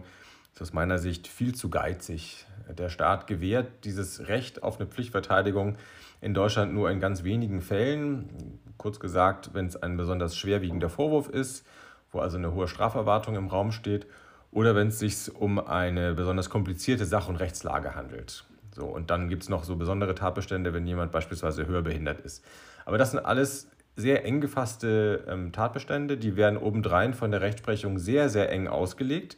ist 0.54 0.62
aus 0.62 0.74
meiner 0.74 0.98
Sicht 0.98 1.28
viel 1.28 1.56
zu 1.56 1.70
geizig. 1.70 2.46
Der 2.70 2.90
Staat 2.90 3.28
gewährt 3.28 3.68
dieses 3.84 4.28
Recht 4.28 4.64
auf 4.64 4.80
eine 4.80 4.88
Pflichtverteidigung 4.88 5.78
in 6.22 6.34
Deutschland 6.34 6.74
nur 6.74 6.90
in 6.90 7.00
ganz 7.00 7.24
wenigen 7.24 7.62
Fällen. 7.62 8.60
Kurz 8.78 9.00
gesagt, 9.00 9.54
wenn 9.54 9.66
es 9.66 9.82
ein 9.82 9.98
besonders 9.98 10.36
schwerwiegender 10.36 10.90
Vorwurf 10.90 11.30
ist, 11.30 11.66
wo 12.12 12.20
also 12.20 12.38
eine 12.38 12.54
hohe 12.54 12.68
Straferwartung 12.68 13.36
im 13.36 13.48
Raum 13.48 13.72
steht, 13.72 14.06
oder 14.52 14.76
wenn 14.76 14.88
es 14.88 15.00
sich 15.00 15.34
um 15.34 15.60
eine 15.60 16.14
besonders 16.14 16.50
komplizierte 16.50 17.06
Sach- 17.06 17.30
und 17.30 17.38
Rechtslage 17.38 17.96
handelt. 17.96 18.46
So, 18.74 18.86
und 18.86 19.10
dann 19.10 19.30
gibt 19.30 19.44
es 19.44 19.50
noch 19.50 19.64
so 19.64 19.76
besondere 19.76 20.16
Tatbestände, 20.16 20.74
wenn 20.74 20.86
jemand 20.86 21.12
beispielsweise 21.12 21.68
höherbehindert 21.68 22.22
ist. 22.22 22.44
Aber 22.86 22.98
das 22.98 23.12
sind 23.12 23.26
alles 23.26 23.70
sehr 23.96 24.26
eng 24.26 24.42
gefasste 24.42 25.26
ähm, 25.28 25.52
Tatbestände, 25.52 26.18
die 26.18 26.36
werden 26.36 26.58
obendrein 26.58 27.14
von 27.14 27.32
der 27.32 27.42
Rechtsprechung 27.42 28.00
sehr, 28.00 28.30
sehr 28.30 28.50
eng 28.52 28.68
ausgelegt. 28.68 29.38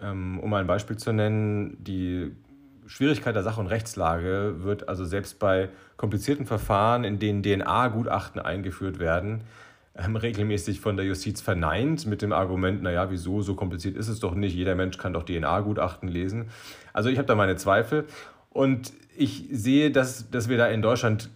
Ähm, 0.00 0.40
um 0.40 0.52
ein 0.54 0.66
Beispiel 0.66 0.96
zu 0.96 1.12
nennen, 1.12 1.76
die 1.82 2.32
Schwierigkeit 2.86 3.34
der 3.34 3.42
Sach- 3.42 3.58
und 3.58 3.66
Rechtslage 3.66 4.56
wird 4.58 4.88
also 4.88 5.04
selbst 5.04 5.38
bei 5.38 5.70
komplizierten 5.96 6.46
Verfahren, 6.46 7.04
in 7.04 7.18
denen 7.18 7.42
DNA-Gutachten 7.42 8.40
eingeführt 8.40 8.98
werden, 8.98 9.44
ähm, 9.96 10.16
regelmäßig 10.16 10.80
von 10.80 10.96
der 10.96 11.06
Justiz 11.06 11.40
verneint 11.40 12.06
mit 12.06 12.20
dem 12.20 12.32
Argument, 12.32 12.82
naja, 12.82 13.10
wieso, 13.10 13.42
so 13.42 13.54
kompliziert 13.54 13.96
ist 13.96 14.08
es 14.08 14.20
doch 14.20 14.34
nicht, 14.34 14.54
jeder 14.54 14.74
Mensch 14.74 14.98
kann 14.98 15.12
doch 15.12 15.24
DNA-Gutachten 15.24 16.08
lesen. 16.08 16.50
Also 16.92 17.08
ich 17.08 17.18
habe 17.18 17.26
da 17.26 17.34
meine 17.34 17.56
Zweifel 17.56 18.04
und 18.50 18.92
ich 19.16 19.48
sehe, 19.52 19.90
dass, 19.90 20.30
dass 20.30 20.48
wir 20.48 20.58
da 20.58 20.66
in 20.66 20.82
Deutschland 20.82 21.30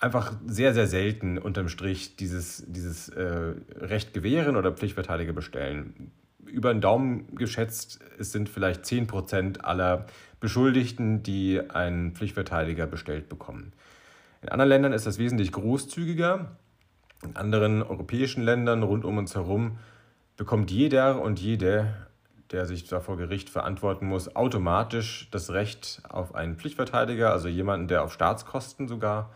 einfach 0.00 0.32
sehr, 0.46 0.74
sehr 0.74 0.86
selten 0.86 1.38
unterm 1.38 1.68
Strich 1.68 2.16
dieses, 2.16 2.64
dieses 2.66 3.08
äh, 3.10 3.54
Recht 3.76 4.14
gewähren 4.14 4.56
oder 4.56 4.72
Pflichtverteidiger 4.72 5.32
bestellen. 5.32 6.12
Über 6.50 6.72
den 6.72 6.80
Daumen 6.80 7.34
geschätzt, 7.34 8.00
es 8.18 8.32
sind 8.32 8.48
vielleicht 8.48 8.86
10 8.86 9.06
Prozent 9.06 9.64
aller 9.64 10.06
Beschuldigten, 10.40 11.22
die 11.22 11.60
einen 11.70 12.12
Pflichtverteidiger 12.12 12.86
bestellt 12.86 13.28
bekommen. 13.28 13.72
In 14.42 14.48
anderen 14.50 14.68
Ländern 14.68 14.92
ist 14.92 15.06
das 15.06 15.18
wesentlich 15.18 15.52
großzügiger. 15.52 16.56
In 17.24 17.36
anderen 17.36 17.82
europäischen 17.82 18.42
Ländern 18.42 18.82
rund 18.82 19.04
um 19.04 19.18
uns 19.18 19.34
herum 19.34 19.78
bekommt 20.36 20.70
jeder 20.70 21.20
und 21.20 21.40
jede, 21.40 21.92
der 22.52 22.64
sich 22.66 22.88
da 22.88 23.00
vor 23.00 23.16
Gericht 23.16 23.50
verantworten 23.50 24.06
muss, 24.06 24.36
automatisch 24.36 25.28
das 25.32 25.50
Recht 25.50 26.00
auf 26.08 26.34
einen 26.34 26.56
Pflichtverteidiger, 26.56 27.32
also 27.32 27.48
jemanden, 27.48 27.88
der 27.88 28.04
auf 28.04 28.12
Staatskosten 28.12 28.86
sogar 28.86 29.30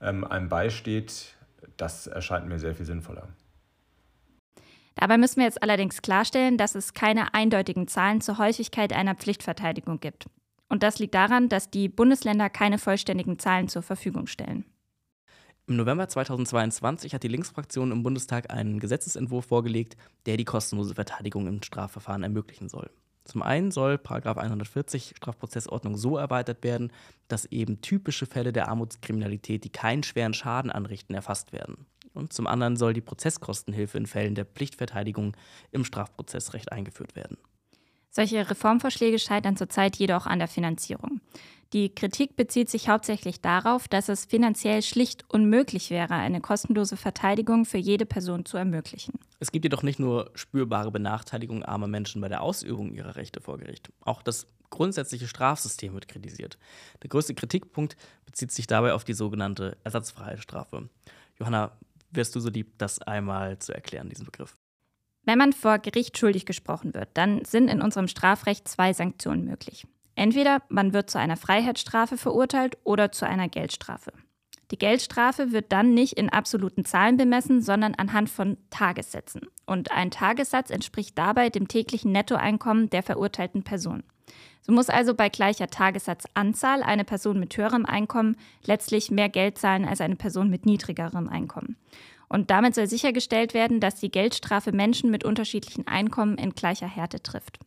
ähm, 0.00 0.24
einem 0.24 0.48
beisteht. 0.48 1.36
Das 1.76 2.08
erscheint 2.08 2.48
mir 2.48 2.58
sehr 2.58 2.74
viel 2.74 2.86
sinnvoller. 2.86 3.28
Dabei 4.94 5.18
müssen 5.18 5.36
wir 5.36 5.44
jetzt 5.44 5.62
allerdings 5.62 6.02
klarstellen, 6.02 6.58
dass 6.58 6.74
es 6.74 6.94
keine 6.94 7.34
eindeutigen 7.34 7.88
Zahlen 7.88 8.20
zur 8.20 8.38
Häufigkeit 8.38 8.92
einer 8.92 9.14
Pflichtverteidigung 9.14 10.00
gibt. 10.00 10.26
Und 10.68 10.82
das 10.82 10.98
liegt 10.98 11.14
daran, 11.14 11.48
dass 11.48 11.70
die 11.70 11.88
Bundesländer 11.88 12.48
keine 12.48 12.78
vollständigen 12.78 13.38
Zahlen 13.38 13.68
zur 13.68 13.82
Verfügung 13.82 14.26
stellen. 14.26 14.64
Im 15.66 15.76
November 15.76 16.08
2022 16.08 17.14
hat 17.14 17.22
die 17.22 17.28
Linksfraktion 17.28 17.92
im 17.92 18.02
Bundestag 18.02 18.52
einen 18.52 18.80
Gesetzesentwurf 18.80 19.46
vorgelegt, 19.46 19.96
der 20.26 20.36
die 20.36 20.44
kostenlose 20.44 20.94
Verteidigung 20.94 21.46
im 21.46 21.62
Strafverfahren 21.62 22.24
ermöglichen 22.24 22.68
soll. 22.68 22.90
Zum 23.24 23.42
einen 23.42 23.70
soll 23.70 24.00
140 24.04 25.14
Strafprozessordnung 25.16 25.96
so 25.96 26.16
erweitert 26.16 26.64
werden, 26.64 26.92
dass 27.28 27.44
eben 27.44 27.80
typische 27.80 28.26
Fälle 28.26 28.52
der 28.52 28.68
Armutskriminalität, 28.68 29.62
die 29.62 29.70
keinen 29.70 30.02
schweren 30.02 30.34
Schaden 30.34 30.72
anrichten, 30.72 31.14
erfasst 31.14 31.52
werden. 31.52 31.86
Und 32.14 32.32
zum 32.32 32.46
anderen 32.46 32.76
soll 32.76 32.92
die 32.92 33.00
Prozesskostenhilfe 33.00 33.98
in 33.98 34.06
Fällen 34.06 34.34
der 34.34 34.44
Pflichtverteidigung 34.44 35.36
im 35.70 35.84
Strafprozessrecht 35.84 36.72
eingeführt 36.72 37.14
werden. 37.16 37.36
Solche 38.10 38.50
Reformvorschläge 38.50 39.20
scheitern 39.20 39.56
zurzeit 39.56 39.96
jedoch 39.96 40.26
an 40.26 40.40
der 40.40 40.48
Finanzierung. 40.48 41.20
Die 41.72 41.94
Kritik 41.94 42.34
bezieht 42.34 42.68
sich 42.68 42.88
hauptsächlich 42.88 43.40
darauf, 43.40 43.86
dass 43.86 44.08
es 44.08 44.24
finanziell 44.24 44.82
schlicht 44.82 45.24
unmöglich 45.28 45.90
wäre, 45.90 46.14
eine 46.14 46.40
kostenlose 46.40 46.96
Verteidigung 46.96 47.64
für 47.64 47.78
jede 47.78 48.06
Person 48.06 48.44
zu 48.44 48.56
ermöglichen. 48.56 49.20
Es 49.38 49.52
gibt 49.52 49.64
jedoch 49.64 49.84
nicht 49.84 50.00
nur 50.00 50.32
spürbare 50.34 50.90
Benachteiligung 50.90 51.62
armer 51.64 51.86
Menschen 51.86 52.20
bei 52.20 52.28
der 52.28 52.42
Ausübung 52.42 52.92
ihrer 52.92 53.14
Rechte 53.14 53.40
vor 53.40 53.58
Gericht. 53.58 53.92
Auch 54.00 54.22
das 54.22 54.48
grundsätzliche 54.70 55.28
Strafsystem 55.28 55.94
wird 55.94 56.08
kritisiert. 56.08 56.58
Der 57.02 57.08
größte 57.08 57.34
Kritikpunkt 57.34 57.96
bezieht 58.26 58.50
sich 58.50 58.66
dabei 58.66 58.92
auf 58.92 59.04
die 59.04 59.14
sogenannte 59.14 59.76
Ersatzfreiheitsstrafe. 59.84 60.88
Johanna, 61.38 61.72
wärst 62.10 62.34
du 62.34 62.40
so 62.40 62.50
lieb, 62.50 62.78
das 62.78 63.00
einmal 63.00 63.58
zu 63.58 63.72
erklären, 63.74 64.08
diesen 64.08 64.24
Begriff? 64.24 64.56
Wenn 65.24 65.38
man 65.38 65.52
vor 65.52 65.78
Gericht 65.78 66.18
schuldig 66.18 66.46
gesprochen 66.46 66.94
wird, 66.94 67.10
dann 67.14 67.44
sind 67.44 67.68
in 67.68 67.82
unserem 67.82 68.08
Strafrecht 68.08 68.66
zwei 68.66 68.92
Sanktionen 68.92 69.44
möglich. 69.44 69.86
Entweder 70.14 70.62
man 70.68 70.92
wird 70.92 71.10
zu 71.10 71.18
einer 71.18 71.36
Freiheitsstrafe 71.36 72.16
verurteilt 72.16 72.78
oder 72.84 73.12
zu 73.12 73.26
einer 73.26 73.48
Geldstrafe. 73.48 74.12
Die 74.70 74.78
Geldstrafe 74.78 75.52
wird 75.52 75.72
dann 75.72 75.94
nicht 75.94 76.12
in 76.12 76.28
absoluten 76.28 76.84
Zahlen 76.84 77.16
bemessen, 77.16 77.60
sondern 77.60 77.94
anhand 77.94 78.30
von 78.30 78.56
Tagessätzen. 78.70 79.42
Und 79.66 79.90
ein 79.90 80.10
Tagessatz 80.10 80.70
entspricht 80.70 81.18
dabei 81.18 81.50
dem 81.50 81.66
täglichen 81.66 82.12
Nettoeinkommen 82.12 82.88
der 82.88 83.02
verurteilten 83.02 83.64
Person. 83.64 84.04
So 84.62 84.72
muss 84.72 84.90
also 84.90 85.14
bei 85.14 85.28
gleicher 85.28 85.68
Tagessatzanzahl 85.68 86.82
eine 86.82 87.04
Person 87.04 87.40
mit 87.40 87.56
höherem 87.56 87.86
Einkommen 87.86 88.36
letztlich 88.64 89.10
mehr 89.10 89.28
Geld 89.28 89.58
zahlen 89.58 89.84
als 89.84 90.00
eine 90.00 90.16
Person 90.16 90.50
mit 90.50 90.66
niedrigerem 90.66 91.28
Einkommen. 91.28 91.76
Und 92.28 92.50
damit 92.50 92.74
soll 92.74 92.86
sichergestellt 92.86 93.54
werden, 93.54 93.80
dass 93.80 93.96
die 93.96 94.10
Geldstrafe 94.10 94.70
Menschen 94.70 95.10
mit 95.10 95.24
unterschiedlichen 95.24 95.88
Einkommen 95.88 96.38
in 96.38 96.54
gleicher 96.54 96.86
Härte 96.86 97.22
trifft. 97.22 97.58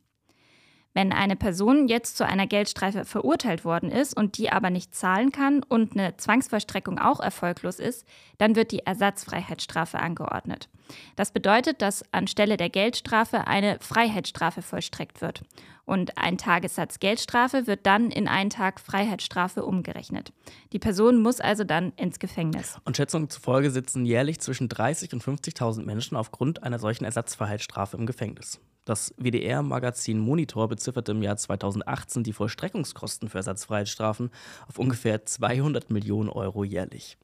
Wenn 0.94 1.12
eine 1.12 1.36
Person 1.36 1.88
jetzt 1.88 2.18
zu 2.18 2.26
einer 2.26 2.46
Geldstrafe 2.46 3.04
verurteilt 3.04 3.66
worden 3.66 3.90
ist 3.90 4.16
und 4.16 4.38
die 4.38 4.52
aber 4.52 4.70
nicht 4.70 4.94
zahlen 4.96 5.32
kann 5.32 5.64
und 5.64 5.94
eine 5.94 6.18
Zwangsvollstreckung 6.18 7.00
auch 7.00 7.20
erfolglos 7.20 7.80
ist, 7.80 8.06
dann 8.38 8.56
wird 8.56 8.72
die 8.72 8.86
Ersatzfreiheitsstrafe 8.86 10.00
angeordnet. 10.00 10.70
Das 11.16 11.32
bedeutet, 11.32 11.82
dass 11.82 12.04
anstelle 12.14 12.58
der 12.58 12.70
Geldstrafe 12.70 13.48
eine 13.48 13.80
Freiheitsstrafe 13.80 14.62
vollstreckt 14.62 15.22
wird. 15.22 15.44
Und 15.86 16.18
ein 16.18 16.38
Tagessatz 16.38 17.00
Geldstrafe 17.00 17.68
wird 17.68 17.86
dann 17.86 18.10
in 18.10 18.28
einen 18.28 18.50
Tag 18.50 18.80
Freiheitsstrafe 18.80 19.66
umgerechnet. 19.66 20.32
Die 20.72 20.80
Person 20.80 21.22
muss 21.22 21.42
also 21.42 21.66
dann 21.66 21.92
ins 21.98 22.20
Gefängnis. 22.20 22.78
Und 22.86 22.96
Schätzungen 22.96 23.30
zufolge 23.30 23.70
sitzen 23.70 24.06
jährlich 24.06 24.40
zwischen 24.40 24.70
30.000 24.70 25.14
und 25.14 25.24
50.000 25.24 25.84
Menschen 25.84 26.16
aufgrund 26.16 26.64
einer 26.64 26.80
solchen 26.80 27.04
Ersatzfreiheitsstrafe 27.04 27.98
im 27.98 28.06
Gefängnis. 28.06 28.62
Das 28.86 29.14
WDR-Magazin 29.18 30.20
Monitor 30.20 30.68
bezifferte 30.68 31.14
im 31.14 31.22
Jahr 31.22 31.38
2018 31.38 32.24
die 32.24 32.34
Vollstreckungskosten 32.34 33.30
für 33.30 33.38
Ersatzfreiheitsstrafen 33.38 34.30
auf 34.68 34.78
ungefähr 34.78 35.26
200 35.26 35.90
Millionen 35.90 36.30
Euro 36.30 36.64
jährlich. 36.64 37.18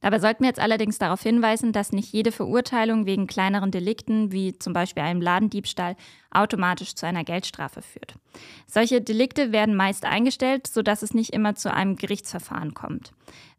Dabei 0.00 0.18
sollten 0.18 0.42
wir 0.42 0.48
jetzt 0.48 0.60
allerdings 0.60 0.98
darauf 0.98 1.22
hinweisen, 1.22 1.72
dass 1.72 1.92
nicht 1.92 2.10
jede 2.12 2.32
Verurteilung 2.32 3.04
wegen 3.04 3.26
kleineren 3.26 3.70
Delikten, 3.70 4.32
wie 4.32 4.58
zum 4.58 4.72
Beispiel 4.72 5.02
einem 5.02 5.20
Ladendiebstahl, 5.20 5.94
automatisch 6.30 6.94
zu 6.94 7.06
einer 7.06 7.24
Geldstrafe 7.24 7.82
führt. 7.82 8.14
Solche 8.66 9.00
Delikte 9.00 9.52
werden 9.52 9.74
meist 9.74 10.04
eingestellt, 10.04 10.66
sodass 10.66 11.02
es 11.02 11.14
nicht 11.14 11.32
immer 11.32 11.54
zu 11.54 11.72
einem 11.72 11.96
Gerichtsverfahren 11.96 12.74
kommt. 12.74 13.12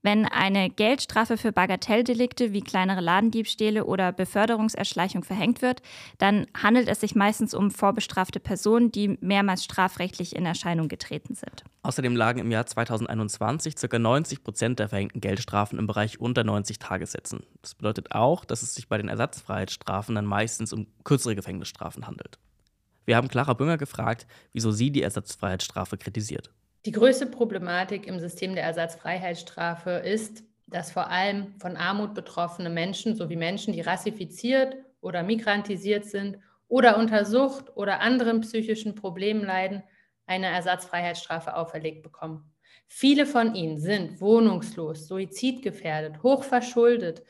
Wenn 0.04 0.26
eine 0.26 0.70
Geldstrafe 0.72 1.38
für 1.38 1.52
Bagatelldelikte 1.52 2.54
wie 2.54 2.62
kleinere 2.62 3.02
Ladendiebstähle 3.02 3.86
oder 3.86 4.12
Beförderungserschleichung 4.12 5.24
verhängt 5.24 5.62
wird, 5.62 5.84
dann 6.18 6.48
handelt 6.60 6.88
es 6.88 7.02
sich 7.02 7.14
meistens 7.14 7.54
um 7.54 7.70
vorbestrafte 7.70 8.40
Personen, 8.40 8.92
die 8.92 9.20
mehrmals 9.22 9.64
strafrechtlich 9.64 10.36
in 10.36 10.46
Erscheinung 10.48 10.88
getreten 10.88 11.36
sind. 11.36 11.64
Außerdem 11.84 12.16
lagen 12.16 12.40
im 12.40 12.52
Jahr 12.52 12.66
2021 12.66 13.76
ca. 13.76 14.00
90 14.00 14.44
Prozent 14.44 14.80
der 14.80 14.90
verhängten 14.90 15.22
Geldstrafen 15.22 15.78
im 15.78 15.86
Bereich 15.86 16.20
unter 16.20 16.44
90 16.44 16.80
Tagessätzen. 16.80 17.44
Das 17.62 17.76
bedeutet 17.76 18.12
auch, 18.12 18.44
dass 18.44 18.64
es 18.64 18.74
sich 18.74 18.88
bei 18.88 18.98
den 18.98 19.08
Ersatzfreiheitsstrafen 19.08 20.16
dann 20.16 20.26
meistens 20.26 20.74
um 20.74 20.88
kürzere 21.04 21.36
Gefängnisstrafen 21.36 22.08
handelt. 22.08 22.40
Wir 23.12 23.18
haben 23.18 23.28
Clara 23.28 23.52
Bünger 23.52 23.78
gefragt, 23.78 24.26
wieso 24.54 24.72
sie 24.72 24.90
die 24.90 25.02
Ersatzfreiheitsstrafe 25.02 25.98
kritisiert. 25.98 26.50
Die 26.86 26.94
größte 26.94 27.26
Problematik 27.26 28.08
im 28.08 28.22
System 28.22 28.56
der 28.56 28.64
Ersatzfreiheitsstrafe 28.64 29.90
ist, 29.90 30.46
dass 30.68 30.94
vor 30.94 31.10
allem 31.10 31.54
von 31.60 31.76
Armut 31.76 32.14
betroffene 32.14 32.70
Menschen 32.70 33.18
sowie 33.18 33.36
Menschen, 33.36 33.74
die 33.74 33.82
rassifiziert 33.82 34.78
oder 35.02 35.24
migrantisiert 35.24 36.06
sind 36.06 36.38
oder 36.70 36.98
unter 36.98 37.26
Sucht 37.26 37.76
oder 37.76 38.00
anderen 38.00 38.40
psychischen 38.40 38.96
Problemen 38.96 39.44
leiden, 39.44 39.84
eine 40.26 40.46
Ersatzfreiheitsstrafe 40.48 41.58
auferlegt 41.58 42.04
bekommen. 42.04 42.50
Viele 42.88 43.26
von 43.26 43.56
ihnen 43.56 43.78
sind 43.78 44.22
wohnungslos, 44.22 45.10
suizidgefährdet, 45.10 46.24
hochverschuldet. 46.24 47.24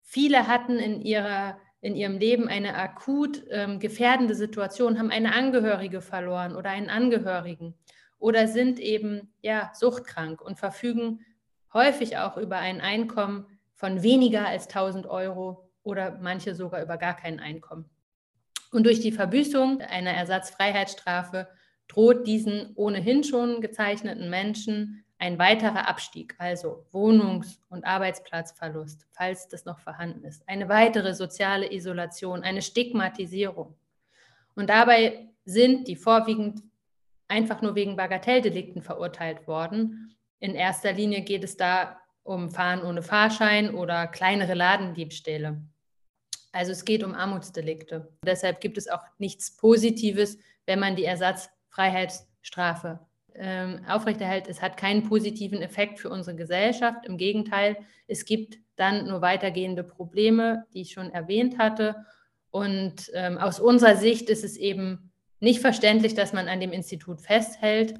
Viele 0.00 0.46
hatten 0.46 0.78
in, 0.78 1.02
ihrer, 1.02 1.58
in 1.80 1.94
ihrem 1.94 2.18
Leben 2.18 2.48
eine 2.48 2.74
akut 2.74 3.44
ähm, 3.50 3.78
gefährdende 3.78 4.34
Situation, 4.34 4.98
haben 4.98 5.10
eine 5.10 5.34
Angehörige 5.34 6.00
verloren 6.00 6.56
oder 6.56 6.70
einen 6.70 6.90
Angehörigen 6.90 7.74
oder 8.18 8.48
sind 8.48 8.80
eben 8.80 9.32
ja 9.42 9.70
suchtkrank 9.74 10.40
und 10.40 10.58
verfügen 10.58 11.24
häufig 11.72 12.18
auch 12.18 12.36
über 12.36 12.56
ein 12.56 12.80
Einkommen 12.80 13.46
von 13.74 14.02
weniger 14.02 14.46
als 14.46 14.66
1000 14.66 15.06
Euro 15.06 15.70
oder 15.82 16.18
manche 16.20 16.54
sogar 16.54 16.82
über 16.82 16.96
gar 16.96 17.14
kein 17.14 17.38
Einkommen. 17.38 17.88
Und 18.72 18.84
durch 18.84 19.00
die 19.00 19.12
Verbüßung 19.12 19.80
einer 19.80 20.10
Ersatzfreiheitsstrafe 20.10 21.48
droht 21.86 22.26
diesen 22.26 22.74
ohnehin 22.74 23.24
schon 23.24 23.60
gezeichneten 23.60 24.28
Menschen 24.28 25.04
ein 25.18 25.38
weiterer 25.38 25.88
Abstieg, 25.88 26.34
also 26.38 26.86
Wohnungs- 26.92 27.60
und 27.68 27.84
Arbeitsplatzverlust, 27.84 29.06
falls 29.10 29.48
das 29.48 29.64
noch 29.64 29.80
vorhanden 29.80 30.24
ist, 30.24 30.48
eine 30.48 30.68
weitere 30.68 31.12
soziale 31.12 31.72
Isolation, 31.72 32.44
eine 32.44 32.62
Stigmatisierung. 32.62 33.74
Und 34.54 34.70
dabei 34.70 35.28
sind 35.44 35.88
die 35.88 35.96
vorwiegend 35.96 36.62
einfach 37.26 37.62
nur 37.62 37.74
wegen 37.74 37.96
Bagatelldelikten 37.96 38.80
verurteilt 38.80 39.48
worden. 39.48 40.16
In 40.38 40.54
erster 40.54 40.92
Linie 40.92 41.22
geht 41.22 41.42
es 41.42 41.56
da 41.56 42.00
um 42.22 42.50
Fahren 42.50 42.82
ohne 42.82 43.02
Fahrschein 43.02 43.74
oder 43.74 44.06
kleinere 44.06 44.54
Ladendiebstähle. 44.54 45.60
Also 46.52 46.72
es 46.72 46.84
geht 46.84 47.02
um 47.02 47.14
Armutsdelikte. 47.14 48.12
Deshalb 48.24 48.60
gibt 48.60 48.78
es 48.78 48.88
auch 48.88 49.02
nichts 49.18 49.56
Positives, 49.56 50.38
wenn 50.66 50.78
man 50.78 50.96
die 50.96 51.04
Ersatzfreiheitsstrafe 51.04 53.00
ähm, 53.38 53.80
aufrechterhält, 53.88 54.48
es 54.48 54.62
hat 54.62 54.76
keinen 54.76 55.04
positiven 55.04 55.62
Effekt 55.62 55.98
für 56.00 56.10
unsere 56.10 56.36
Gesellschaft. 56.36 57.06
Im 57.06 57.16
Gegenteil, 57.16 57.76
es 58.06 58.24
gibt 58.24 58.58
dann 58.76 59.06
nur 59.06 59.20
weitergehende 59.20 59.84
Probleme, 59.84 60.66
die 60.74 60.82
ich 60.82 60.92
schon 60.92 61.10
erwähnt 61.10 61.58
hatte. 61.58 61.96
Und 62.50 63.10
ähm, 63.14 63.38
aus 63.38 63.60
unserer 63.60 63.96
Sicht 63.96 64.30
ist 64.30 64.44
es 64.44 64.56
eben 64.56 65.12
nicht 65.40 65.60
verständlich, 65.60 66.14
dass 66.14 66.32
man 66.32 66.48
an 66.48 66.60
dem 66.60 66.72
Institut 66.72 67.20
festhält. 67.20 67.94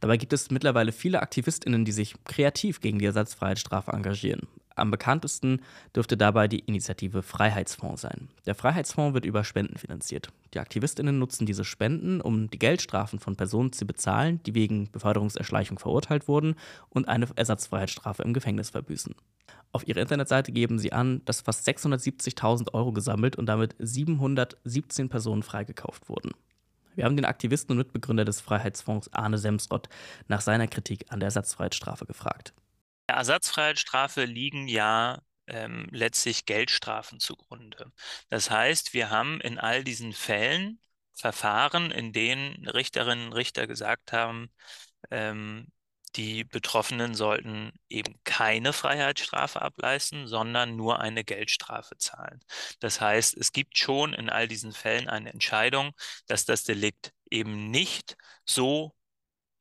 Dabei 0.00 0.16
gibt 0.16 0.32
es 0.32 0.50
mittlerweile 0.50 0.92
viele 0.92 1.20
AktivistInnen, 1.22 1.84
die 1.84 1.92
sich 1.92 2.14
kreativ 2.24 2.80
gegen 2.80 2.98
die 2.98 3.06
Ersatzfreiheitsstrafe 3.06 3.92
engagieren. 3.92 4.46
Am 4.78 4.90
bekanntesten 4.90 5.62
dürfte 5.94 6.16
dabei 6.16 6.48
die 6.48 6.60
Initiative 6.60 7.22
Freiheitsfonds 7.22 8.02
sein. 8.02 8.28
Der 8.46 8.54
Freiheitsfonds 8.54 9.14
wird 9.14 9.24
über 9.24 9.44
Spenden 9.44 9.78
finanziert. 9.78 10.30
Die 10.54 10.60
AktivistInnen 10.60 11.18
nutzen 11.18 11.46
diese 11.46 11.64
Spenden, 11.64 12.20
um 12.20 12.50
die 12.50 12.58
Geldstrafen 12.58 13.18
von 13.18 13.36
Personen 13.36 13.72
zu 13.72 13.86
bezahlen, 13.86 14.40
die 14.44 14.54
wegen 14.54 14.90
Beförderungserschleichung 14.90 15.78
verurteilt 15.78 16.28
wurden 16.28 16.54
und 16.88 17.08
eine 17.08 17.28
Ersatzfreiheitsstrafe 17.34 18.22
im 18.22 18.32
Gefängnis 18.32 18.70
verbüßen. 18.70 19.14
Auf 19.72 19.86
ihrer 19.86 20.00
Internetseite 20.00 20.52
geben 20.52 20.78
sie 20.78 20.92
an, 20.92 21.22
dass 21.24 21.42
fast 21.42 21.68
670.000 21.68 22.72
Euro 22.72 22.92
gesammelt 22.92 23.36
und 23.36 23.46
damit 23.46 23.76
717 23.78 25.08
Personen 25.08 25.42
freigekauft 25.42 26.08
wurden. 26.08 26.30
Wir 26.94 27.04
haben 27.04 27.16
den 27.16 27.26
Aktivisten 27.26 27.72
und 27.72 27.78
Mitbegründer 27.78 28.24
des 28.24 28.40
Freiheitsfonds 28.40 29.12
Arne 29.12 29.38
Semsrott 29.38 29.88
nach 30.26 30.40
seiner 30.40 30.66
Kritik 30.66 31.06
an 31.10 31.20
der 31.20 31.28
Ersatzfreiheitsstrafe 31.28 32.06
gefragt. 32.06 32.54
Ersatzfreiheitsstrafe 33.14 34.24
liegen 34.24 34.68
ja 34.68 35.20
ähm, 35.46 35.88
letztlich 35.90 36.46
Geldstrafen 36.46 37.20
zugrunde. 37.20 37.92
Das 38.28 38.50
heißt, 38.50 38.94
wir 38.94 39.10
haben 39.10 39.40
in 39.40 39.58
all 39.58 39.84
diesen 39.84 40.12
Fällen 40.12 40.80
Verfahren, 41.14 41.90
in 41.90 42.12
denen 42.12 42.68
Richterinnen 42.68 43.26
und 43.28 43.32
Richter 43.32 43.66
gesagt 43.66 44.12
haben, 44.12 44.50
ähm, 45.10 45.68
die 46.16 46.44
Betroffenen 46.44 47.14
sollten 47.14 47.72
eben 47.88 48.18
keine 48.24 48.72
Freiheitsstrafe 48.72 49.62
ableisten, 49.62 50.26
sondern 50.26 50.76
nur 50.76 51.00
eine 51.00 51.24
Geldstrafe 51.24 51.96
zahlen. 51.98 52.40
Das 52.80 53.00
heißt, 53.00 53.36
es 53.36 53.52
gibt 53.52 53.78
schon 53.78 54.14
in 54.14 54.30
all 54.30 54.48
diesen 54.48 54.72
Fällen 54.72 55.08
eine 55.08 55.32
Entscheidung, 55.32 55.92
dass 56.26 56.44
das 56.44 56.64
Delikt 56.64 57.12
eben 57.30 57.70
nicht 57.70 58.16
so 58.46 58.94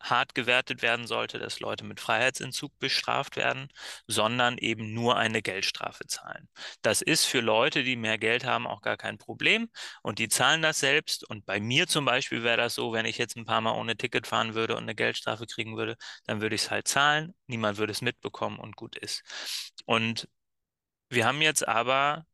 hart 0.10 0.36
gewertet 0.36 0.82
werden 0.82 1.08
sollte, 1.08 1.40
dass 1.40 1.60
Leute 1.60 1.84
mit 1.86 2.00
Freiheitsentzug 2.00 2.78
bestraft 2.80 3.36
werden, 3.36 3.68
sondern 4.08 4.58
eben 4.58 4.94
nur 4.94 5.18
eine 5.18 5.42
Geldstrafe 5.42 6.06
zahlen. 6.08 6.50
Das 6.82 7.02
ist 7.02 7.26
für 7.26 7.42
Leute, 7.42 7.84
die 7.84 7.96
mehr 7.96 8.18
Geld 8.18 8.46
haben, 8.46 8.68
auch 8.68 8.82
gar 8.82 8.98
kein 8.98 9.18
Problem 9.18 9.70
und 10.02 10.20
die 10.20 10.30
zahlen 10.30 10.62
das 10.62 10.80
selbst. 10.80 11.28
Und 11.30 11.46
bei 11.46 11.60
mir 11.60 11.88
zum 11.88 12.06
Beispiel 12.06 12.44
wäre 12.44 12.58
das 12.58 12.76
so, 12.76 12.94
wenn 12.94 13.06
ich 13.06 13.18
jetzt 13.18 13.36
ein 13.38 13.46
paar 13.46 13.62
Mal 13.62 13.72
ohne 13.78 13.98
Ticket 13.98 14.28
fahren 14.28 14.54
würde 14.56 14.76
und 14.76 14.84
eine 14.84 14.96
Geldstrafe 14.96 15.46
kriegen 15.46 15.78
würde, 15.78 15.96
dann 16.26 16.42
würde 16.42 16.56
ich 16.56 16.62
es 16.64 16.72
halt 16.72 16.88
zahlen, 16.88 17.34
niemand 17.48 17.78
würde 17.78 17.92
es 17.92 18.02
mitbekommen 18.02 18.60
und 18.60 18.76
gut 18.76 18.98
ist. 18.98 19.24
Und 19.86 20.28
wir 21.10 21.26
haben 21.26 21.42
jetzt 21.42 21.68
aber 21.68 22.26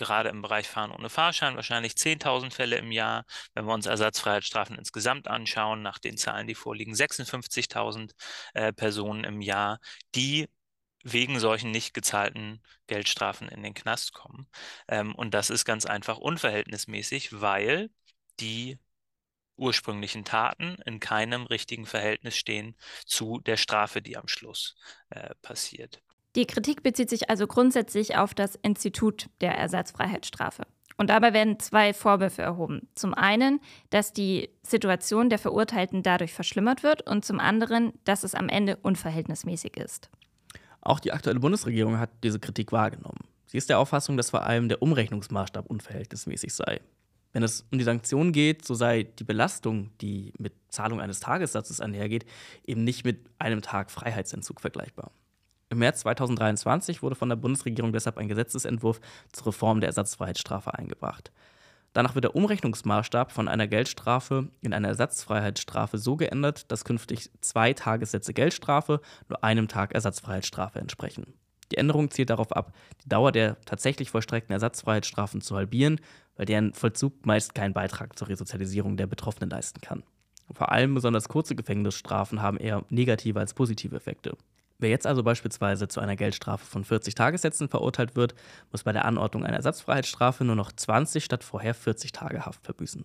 gerade 0.00 0.30
im 0.30 0.42
Bereich 0.42 0.66
Fahren 0.68 0.90
ohne 0.90 1.10
Fahrschein 1.10 1.54
wahrscheinlich 1.56 1.92
10.000 1.92 2.52
Fälle 2.52 2.76
im 2.76 2.90
Jahr. 2.90 3.24
Wenn 3.54 3.66
wir 3.66 3.74
uns 3.74 3.86
Ersatzfreiheitsstrafen 3.86 4.76
insgesamt 4.76 5.28
anschauen, 5.28 5.82
nach 5.82 5.98
den 5.98 6.16
Zahlen, 6.16 6.46
die 6.48 6.54
vorliegen, 6.56 6.94
56.000 6.94 8.12
äh, 8.54 8.72
Personen 8.72 9.24
im 9.24 9.40
Jahr, 9.40 9.80
die 10.14 10.48
wegen 11.02 11.38
solchen 11.40 11.70
nicht 11.70 11.94
gezahlten 11.94 12.62
Geldstrafen 12.86 13.48
in 13.48 13.62
den 13.62 13.74
Knast 13.74 14.12
kommen. 14.12 14.48
Ähm, 14.88 15.14
und 15.14 15.32
das 15.34 15.50
ist 15.50 15.64
ganz 15.64 15.86
einfach 15.86 16.18
unverhältnismäßig, 16.18 17.40
weil 17.40 17.90
die 18.40 18.78
ursprünglichen 19.56 20.24
Taten 20.24 20.76
in 20.86 21.00
keinem 21.00 21.44
richtigen 21.44 21.86
Verhältnis 21.86 22.36
stehen 22.36 22.76
zu 23.06 23.40
der 23.40 23.56
Strafe, 23.58 24.02
die 24.02 24.16
am 24.16 24.28
Schluss 24.28 24.76
äh, 25.10 25.34
passiert. 25.42 26.02
Die 26.36 26.46
Kritik 26.46 26.82
bezieht 26.82 27.10
sich 27.10 27.28
also 27.28 27.46
grundsätzlich 27.46 28.16
auf 28.16 28.34
das 28.34 28.54
Institut 28.56 29.28
der 29.40 29.56
Ersatzfreiheitsstrafe. 29.56 30.62
Und 30.96 31.08
dabei 31.08 31.32
werden 31.32 31.58
zwei 31.58 31.94
Vorwürfe 31.94 32.42
erhoben. 32.42 32.86
Zum 32.94 33.14
einen, 33.14 33.60
dass 33.88 34.12
die 34.12 34.50
Situation 34.62 35.30
der 35.30 35.38
Verurteilten 35.38 36.02
dadurch 36.02 36.34
verschlimmert 36.34 36.82
wird 36.82 37.08
und 37.08 37.24
zum 37.24 37.40
anderen, 37.40 37.94
dass 38.04 38.22
es 38.22 38.34
am 38.34 38.48
Ende 38.50 38.76
unverhältnismäßig 38.76 39.78
ist. 39.78 40.10
Auch 40.82 41.00
die 41.00 41.12
aktuelle 41.12 41.40
Bundesregierung 41.40 41.98
hat 41.98 42.10
diese 42.22 42.38
Kritik 42.38 42.70
wahrgenommen. 42.70 43.24
Sie 43.46 43.56
ist 43.56 43.70
der 43.70 43.78
Auffassung, 43.78 44.16
dass 44.16 44.30
vor 44.30 44.44
allem 44.44 44.68
der 44.68 44.82
Umrechnungsmaßstab 44.82 45.66
unverhältnismäßig 45.66 46.54
sei. 46.54 46.80
Wenn 47.32 47.42
es 47.42 47.66
um 47.70 47.78
die 47.78 47.84
Sanktionen 47.84 48.32
geht, 48.32 48.66
so 48.66 48.74
sei 48.74 49.04
die 49.04 49.24
Belastung, 49.24 49.90
die 50.00 50.32
mit 50.38 50.52
Zahlung 50.68 51.00
eines 51.00 51.20
Tagessatzes 51.20 51.80
einhergeht, 51.80 52.26
eben 52.64 52.84
nicht 52.84 53.04
mit 53.04 53.26
einem 53.38 53.62
Tag 53.62 53.90
Freiheitsentzug 53.90 54.60
vergleichbar. 54.60 55.12
Im 55.72 55.78
März 55.78 56.00
2023 56.00 57.00
wurde 57.00 57.14
von 57.14 57.28
der 57.28 57.36
Bundesregierung 57.36 57.92
deshalb 57.92 58.18
ein 58.18 58.26
Gesetzesentwurf 58.26 59.00
zur 59.30 59.46
Reform 59.46 59.80
der 59.80 59.86
Ersatzfreiheitsstrafe 59.86 60.74
eingebracht. 60.74 61.30
Danach 61.92 62.16
wird 62.16 62.24
der 62.24 62.34
Umrechnungsmaßstab 62.34 63.30
von 63.30 63.46
einer 63.46 63.68
Geldstrafe 63.68 64.48
in 64.62 64.72
eine 64.72 64.88
Ersatzfreiheitsstrafe 64.88 65.98
so 65.98 66.16
geändert, 66.16 66.70
dass 66.72 66.84
künftig 66.84 67.30
zwei 67.40 67.72
Tagessätze 67.72 68.34
Geldstrafe 68.34 69.00
nur 69.28 69.44
einem 69.44 69.68
Tag 69.68 69.94
Ersatzfreiheitsstrafe 69.94 70.80
entsprechen. 70.80 71.34
Die 71.70 71.76
Änderung 71.76 72.10
zielt 72.10 72.30
darauf 72.30 72.50
ab, 72.50 72.72
die 73.04 73.08
Dauer 73.08 73.30
der 73.30 73.60
tatsächlich 73.64 74.10
vollstreckten 74.10 74.52
Ersatzfreiheitsstrafen 74.52 75.40
zu 75.40 75.54
halbieren, 75.54 76.00
weil 76.36 76.46
deren 76.46 76.74
Vollzug 76.74 77.26
meist 77.26 77.54
keinen 77.54 77.74
Beitrag 77.74 78.18
zur 78.18 78.28
Resozialisierung 78.28 78.96
der 78.96 79.06
Betroffenen 79.06 79.50
leisten 79.50 79.80
kann. 79.80 80.02
Vor 80.52 80.72
allem 80.72 80.94
besonders 80.94 81.28
kurze 81.28 81.54
Gefängnisstrafen 81.54 82.42
haben 82.42 82.56
eher 82.56 82.84
negative 82.88 83.38
als 83.38 83.54
positive 83.54 83.94
Effekte. 83.94 84.36
Wer 84.80 84.88
jetzt 84.88 85.06
also 85.06 85.22
beispielsweise 85.22 85.88
zu 85.88 86.00
einer 86.00 86.16
Geldstrafe 86.16 86.64
von 86.64 86.84
40 86.84 87.14
Tagessätzen 87.14 87.68
verurteilt 87.68 88.16
wird, 88.16 88.34
muss 88.72 88.82
bei 88.82 88.92
der 88.92 89.04
Anordnung 89.04 89.44
einer 89.44 89.58
Ersatzfreiheitsstrafe 89.58 90.42
nur 90.44 90.56
noch 90.56 90.72
20 90.72 91.22
statt 91.22 91.44
vorher 91.44 91.74
40 91.74 92.12
Tage 92.12 92.46
Haft 92.46 92.64
verbüßen. 92.64 93.04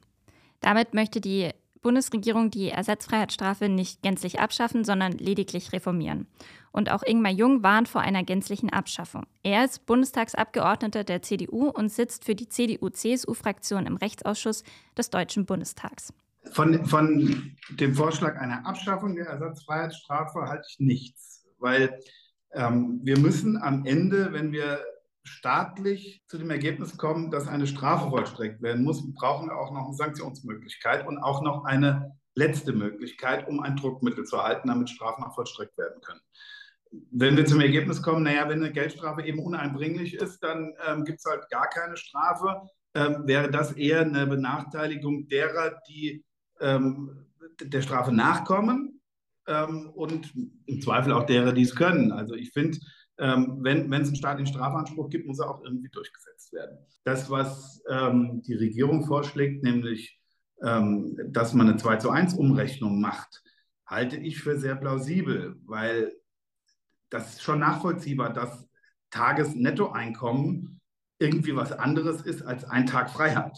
Damit 0.62 0.94
möchte 0.94 1.20
die 1.20 1.52
Bundesregierung 1.82 2.50
die 2.50 2.70
Ersatzfreiheitsstrafe 2.70 3.68
nicht 3.68 4.02
gänzlich 4.02 4.40
abschaffen, 4.40 4.86
sondern 4.86 5.12
lediglich 5.12 5.74
reformieren. 5.74 6.28
Und 6.72 6.90
auch 6.90 7.04
Ingmar 7.04 7.32
Jung 7.32 7.62
warnt 7.62 7.90
vor 7.90 8.02
einer 8.02 8.24
gänzlichen 8.24 8.72
Abschaffung. 8.72 9.28
Er 9.44 9.66
ist 9.66 9.86
Bundestagsabgeordneter 9.86 11.04
der 11.04 11.22
CDU 11.22 11.70
und 11.70 11.90
sitzt 11.90 12.26
für 12.26 12.36
die 12.36 12.48
CDU-CSU-Fraktion 12.48 13.86
im 13.86 13.98
Rechtsausschuss 13.98 14.64
des 14.98 15.10
Deutschen 15.10 15.46
Bundestags. 15.46 16.14
Von, 16.52 16.86
von 16.86 17.56
dem 17.72 17.94
Vorschlag 17.94 18.38
einer 18.38 18.66
Abschaffung 18.66 19.16
der 19.16 19.28
Ersatzfreiheitsstrafe 19.28 20.42
halte 20.48 20.66
ich 20.70 20.80
nichts 20.80 21.45
weil 21.58 22.00
ähm, 22.54 23.02
wir 23.04 23.20
müssen 23.20 23.62
am 23.62 23.86
Ende, 23.86 24.32
wenn 24.34 24.52
wir 24.52 24.80
staatlich 25.24 26.24
zu 26.28 26.38
dem 26.38 26.52
Ergebnis 26.52 26.98
kommen, 26.98 27.32
dass 27.32 27.48
eine 27.48 27.68
Strafe 27.68 28.10
vollstreckt 28.10 28.62
werden 28.62 28.84
muss, 28.84 29.04
brauchen 29.14 29.50
wir 29.50 29.58
auch 29.58 29.72
noch 29.72 29.86
eine 29.86 29.96
Sanktionsmöglichkeit 29.96 31.08
und 31.08 31.18
auch 31.18 31.42
noch 31.42 31.66
eine 31.66 32.16
letzte 32.36 32.74
Möglichkeit, 32.74 33.48
um 33.48 33.60
ein 33.60 33.76
Druckmittel 33.76 34.26
zu 34.26 34.36
erhalten, 34.36 34.68
damit 34.68 34.90
Strafen 34.90 35.24
auch 35.24 35.34
vollstreckt 35.34 35.78
werden 35.78 36.02
können. 36.02 36.22
Wenn 37.12 37.36
wir 37.36 37.46
zum 37.46 37.60
Ergebnis 37.60 38.02
kommen, 38.02 38.24
naja, 38.24 38.48
wenn 38.48 38.64
eine 38.64 38.72
Geldstrafe 38.72 39.24
eben 39.24 39.40
uneinbringlich 39.40 40.14
ist, 40.14 40.44
dann 40.44 40.74
ähm, 40.88 41.04
gibt 41.04 41.20
es 41.20 41.26
halt 41.26 41.50
gar 41.50 41.68
keine 41.70 41.98
Strafe, 41.98 42.62
ähm, 42.94 43.24
wäre 43.26 43.50
das 43.50 43.74
eher 43.74 44.02
eine 44.02 44.28
Benachteiligung 44.28 45.28
derer, 45.28 45.82
die 45.90 46.24
ähm, 46.62 47.28
der 47.62 47.82
Strafe 47.82 48.12
nachkommen 48.12 48.95
ähm, 49.48 49.90
und 49.94 50.34
im 50.66 50.82
Zweifel 50.82 51.14
auch 51.14 51.26
derer, 51.26 51.54
die 51.54 51.64
es 51.64 51.76
können. 51.76 52.12
Also 52.12 52.36
ich 52.36 52.52
finde, 52.52 52.80
ähm, 53.18 53.58
wenn 53.62 53.92
es 53.94 54.08
einen 54.08 54.16
staatlichen 54.16 54.54
Strafanspruch 54.54 55.10
gibt, 55.10 55.28
muss 55.28 55.40
er 55.40 55.50
auch 55.50 55.64
irgendwie 55.64 55.90
durchgesetzt 55.90 56.52
werden. 56.54 56.78
Das, 57.04 57.30
was 57.30 57.82
ähm, 57.90 58.42
die 58.44 58.56
Regierung 58.56 59.06
vorschlägt, 59.06 59.64
nämlich, 59.64 60.20
ähm, 60.62 61.18
dass 61.30 61.54
man 61.54 61.70
eine 61.70 61.78
2 61.78 61.98
zu 61.98 62.10
1 62.10 62.34
Umrechnung 62.34 63.00
macht, 63.00 63.44
halte 63.86 64.18
ich 64.18 64.40
für 64.40 64.58
sehr 64.58 64.76
plausibel, 64.76 65.56
weil 65.66 66.12
das 67.10 67.34
ist 67.34 67.44
schon 67.44 67.60
nachvollziehbar, 67.60 68.34
dass 68.34 68.68
Tagesnettoeinkommen 69.12 70.82
irgendwie 71.20 71.56
was 71.56 71.72
anderes 71.72 72.22
ist 72.22 72.42
als 72.42 72.66
ein 72.66 72.86
Tag 72.86 73.10
Freiheit. 73.10 73.58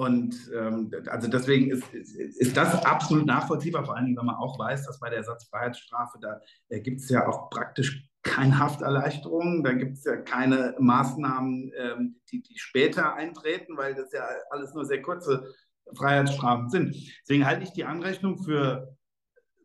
Und 0.00 0.50
ähm, 0.56 0.90
also 1.08 1.28
deswegen 1.28 1.70
ist, 1.70 1.92
ist, 1.92 2.16
ist, 2.16 2.56
das 2.56 2.86
absolut 2.86 3.26
nachvollziehbar, 3.26 3.84
vor 3.84 3.96
allen 3.96 4.06
Dingen, 4.06 4.16
wenn 4.16 4.24
man 4.24 4.36
auch 4.36 4.58
weiß, 4.58 4.86
dass 4.86 4.98
bei 4.98 5.10
der 5.10 5.18
Ersatzfreiheitsstrafe, 5.18 6.18
da 6.22 6.40
äh, 6.70 6.80
gibt 6.80 7.02
es 7.02 7.10
ja 7.10 7.28
auch 7.28 7.50
praktisch 7.50 8.08
keine 8.22 8.58
Hafterleichterung, 8.58 9.62
da 9.62 9.74
gibt 9.74 9.98
es 9.98 10.04
ja 10.04 10.16
keine 10.16 10.74
Maßnahmen, 10.78 11.72
ähm, 11.76 12.16
die, 12.32 12.40
die 12.40 12.58
später 12.58 13.12
eintreten, 13.12 13.76
weil 13.76 13.94
das 13.94 14.10
ja 14.12 14.26
alles 14.48 14.72
nur 14.72 14.86
sehr 14.86 15.02
kurze 15.02 15.52
Freiheitsstrafen 15.92 16.70
sind. 16.70 16.96
Deswegen 17.20 17.44
halte 17.44 17.64
ich 17.64 17.72
die 17.72 17.84
Anrechnung 17.84 18.42
für 18.42 18.96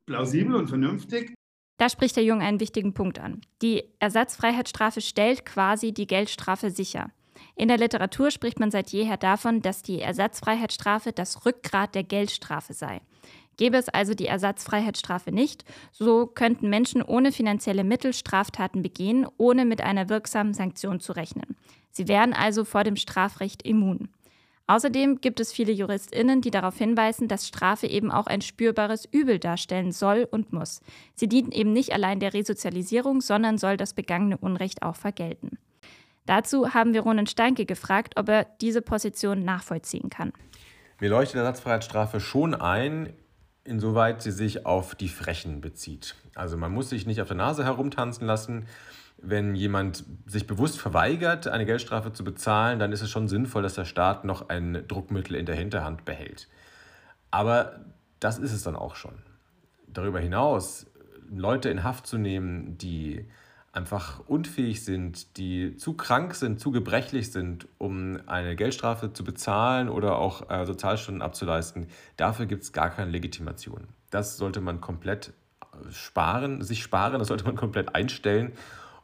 plausibel 0.06 0.56
und 0.56 0.68
vernünftig. 0.68 1.34
Da 1.78 1.88
spricht 1.88 2.18
der 2.18 2.26
Jung 2.26 2.42
einen 2.42 2.60
wichtigen 2.60 2.94
Punkt 2.94 3.20
an. 3.20 3.40
Die 3.62 3.86
Ersatzfreiheitsstrafe 4.00 5.00
stellt 5.00 5.46
quasi 5.46 5.94
die 5.94 6.08
Geldstrafe 6.08 6.72
sicher. 6.72 7.14
In 7.56 7.68
der 7.68 7.78
Literatur 7.78 8.32
spricht 8.32 8.60
man 8.60 8.72
seit 8.72 8.90
jeher 8.90 9.18
davon, 9.18 9.62
dass 9.62 9.82
die 9.82 10.02
Ersatzfreiheitsstrafe 10.02 11.12
das 11.12 11.46
Rückgrat 11.46 11.96
der 11.96 12.04
Geldstrafe 12.04 12.74
sei. 12.74 13.02
Gäbe 13.58 13.78
es 13.78 13.90
also 13.90 14.14
die 14.14 14.28
Ersatzfreiheitsstrafe 14.28 15.32
nicht, 15.32 15.64
so 15.92 16.28
könnten 16.28 16.70
Menschen 16.70 17.02
ohne 17.02 17.32
finanzielle 17.32 17.84
Mittel 17.84 18.14
Straftaten 18.14 18.82
begehen, 18.82 19.26
ohne 19.38 19.66
mit 19.66 19.82
einer 19.82 20.10
wirksamen 20.10 20.54
Sanktion 20.54 21.00
zu 21.00 21.14
rechnen. 21.14 21.56
Sie 21.92 22.08
wären 22.08 22.34
also 22.34 22.66
vor 22.66 22.84
dem 22.84 22.98
Strafrecht 22.98 23.62
immun. 23.64 24.10
Außerdem 24.68 25.22
gibt 25.22 25.40
es 25.40 25.54
viele 25.54 25.72
Juristinnen, 25.72 26.42
die 26.42 26.50
darauf 26.50 26.78
hinweisen, 26.78 27.28
dass 27.28 27.48
Strafe 27.48 27.88
eben 27.88 28.12
auch 28.12 28.26
ein 28.26 28.42
spürbares 28.42 29.06
Übel 29.06 29.38
darstellen 29.38 29.92
soll 29.92 30.28
und 30.30 30.54
muss. 30.54 30.82
Sie 31.14 31.30
dient 31.30 31.54
eben 31.54 31.72
nicht 31.72 31.94
allein 31.94 32.20
der 32.20 32.34
Resozialisierung, 32.34 33.22
sondern 33.22 33.60
soll 33.60 33.78
das 33.78 33.94
begangene 33.94 34.38
Unrecht 34.38 34.82
auch 34.82 34.96
vergelten. 34.96 35.60
Dazu 36.26 36.74
haben 36.74 36.94
wir 36.94 37.02
Ronen 37.02 37.28
Steinke 37.28 37.66
gefragt, 37.66 38.14
ob 38.18 38.30
er 38.30 38.48
diese 38.62 38.82
Position 38.82 39.44
nachvollziehen 39.44 40.10
kann. 40.10 40.34
Mir 41.00 41.10
leuchtet 41.10 41.38
Ersatzfreiheitsstrafe 41.38 42.20
schon 42.20 42.56
ein, 42.56 43.14
insoweit 43.64 44.22
sie 44.22 44.32
sich 44.32 44.66
auf 44.66 44.96
die 44.96 45.10
Frechen 45.10 45.62
bezieht. 45.62 46.16
Also 46.36 46.58
man 46.58 46.72
muss 46.72 46.90
sich 46.90 47.06
nicht 47.06 47.22
auf 47.22 47.28
der 47.28 47.38
Nase 47.38 47.64
herumtanzen 47.64 48.26
lassen. 48.26 48.66
Wenn 49.18 49.56
jemand 49.56 50.04
sich 50.26 50.46
bewusst 50.48 50.80
verweigert, 50.80 51.48
eine 51.48 51.66
Geldstrafe 51.66 52.14
zu 52.14 52.24
bezahlen, 52.24 52.80
dann 52.80 52.92
ist 52.92 53.02
es 53.02 53.10
schon 53.10 53.28
sinnvoll, 53.28 53.64
dass 53.64 53.76
der 53.76 53.86
Staat 53.86 54.24
noch 54.26 54.50
ein 54.50 54.84
Druckmittel 54.88 55.36
in 55.36 55.46
der 55.46 55.56
Hinterhand 55.56 56.06
behält. 56.06 56.48
Aber 57.32 57.86
das 58.20 58.38
ist 58.38 58.54
es 58.54 58.64
dann 58.64 58.76
auch 58.76 58.96
schon. 58.96 59.16
Darüber 59.88 60.20
hinaus 60.20 60.88
Leute 61.30 61.70
in 61.70 61.84
Haft 61.84 62.08
zu 62.08 62.18
nehmen, 62.18 62.78
die 62.78 63.28
einfach 63.76 64.22
unfähig 64.28 64.84
sind, 64.84 65.38
die 65.38 65.76
zu 65.76 65.94
krank 65.94 66.34
sind, 66.36 66.60
zu 66.60 66.72
gebrechlich 66.72 67.32
sind, 67.32 67.68
um 67.78 68.20
eine 68.26 68.56
Geldstrafe 68.56 69.12
zu 69.12 69.24
bezahlen 69.24 69.90
oder 69.90 70.18
auch 70.18 70.50
äh, 70.50 70.66
Sozialstunden 70.66 71.22
abzuleisten, 71.22 71.88
dafür 72.18 72.46
gibt 72.46 72.64
es 72.64 72.72
gar 72.72 72.90
keine 72.90 73.12
Legitimation. 73.12 73.88
Das 74.12 74.38
sollte 74.38 74.62
man 74.62 74.80
komplett 74.80 75.34
äh, 75.62 75.92
sparen, 75.92 76.62
sich 76.64 76.84
sparen, 76.84 77.20
das 77.20 77.28
sollte 77.28 77.44
man 77.46 77.56
komplett 77.56 77.96
einstellen 77.96 78.54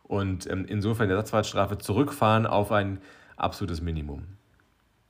und 0.03 0.49
ähm, 0.49 0.65
insofern 0.65 1.07
der 1.07 1.17
Ersatzfreiheitsstrafe 1.17 1.77
zurückfahren 1.77 2.45
auf 2.45 2.71
ein 2.71 2.99
absolutes 3.35 3.81
Minimum. 3.81 4.23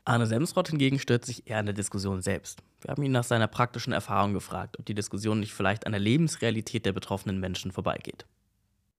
Arne 0.06 0.26
Semsrott 0.26 0.70
hingegen 0.70 0.98
stört 0.98 1.26
sich 1.26 1.48
eher 1.48 1.60
an 1.60 1.68
der 1.68 1.76
Diskussion 1.76 2.24
selbst. 2.24 2.64
Wir 2.82 2.90
haben 2.90 3.04
ihn 3.04 3.12
nach 3.12 3.24
seiner 3.24 3.48
praktischen 3.48 3.94
Erfahrung 3.94 4.34
gefragt, 4.34 4.80
ob 4.80 4.86
die 4.86 4.96
Diskussion 4.96 5.40
nicht 5.40 5.54
vielleicht 5.54 5.86
an 5.86 5.92
der 5.92 6.02
Lebensrealität 6.02 6.88
der 6.88 6.94
betroffenen 6.94 7.40
Menschen 7.40 7.72
vorbeigeht. 7.72 8.26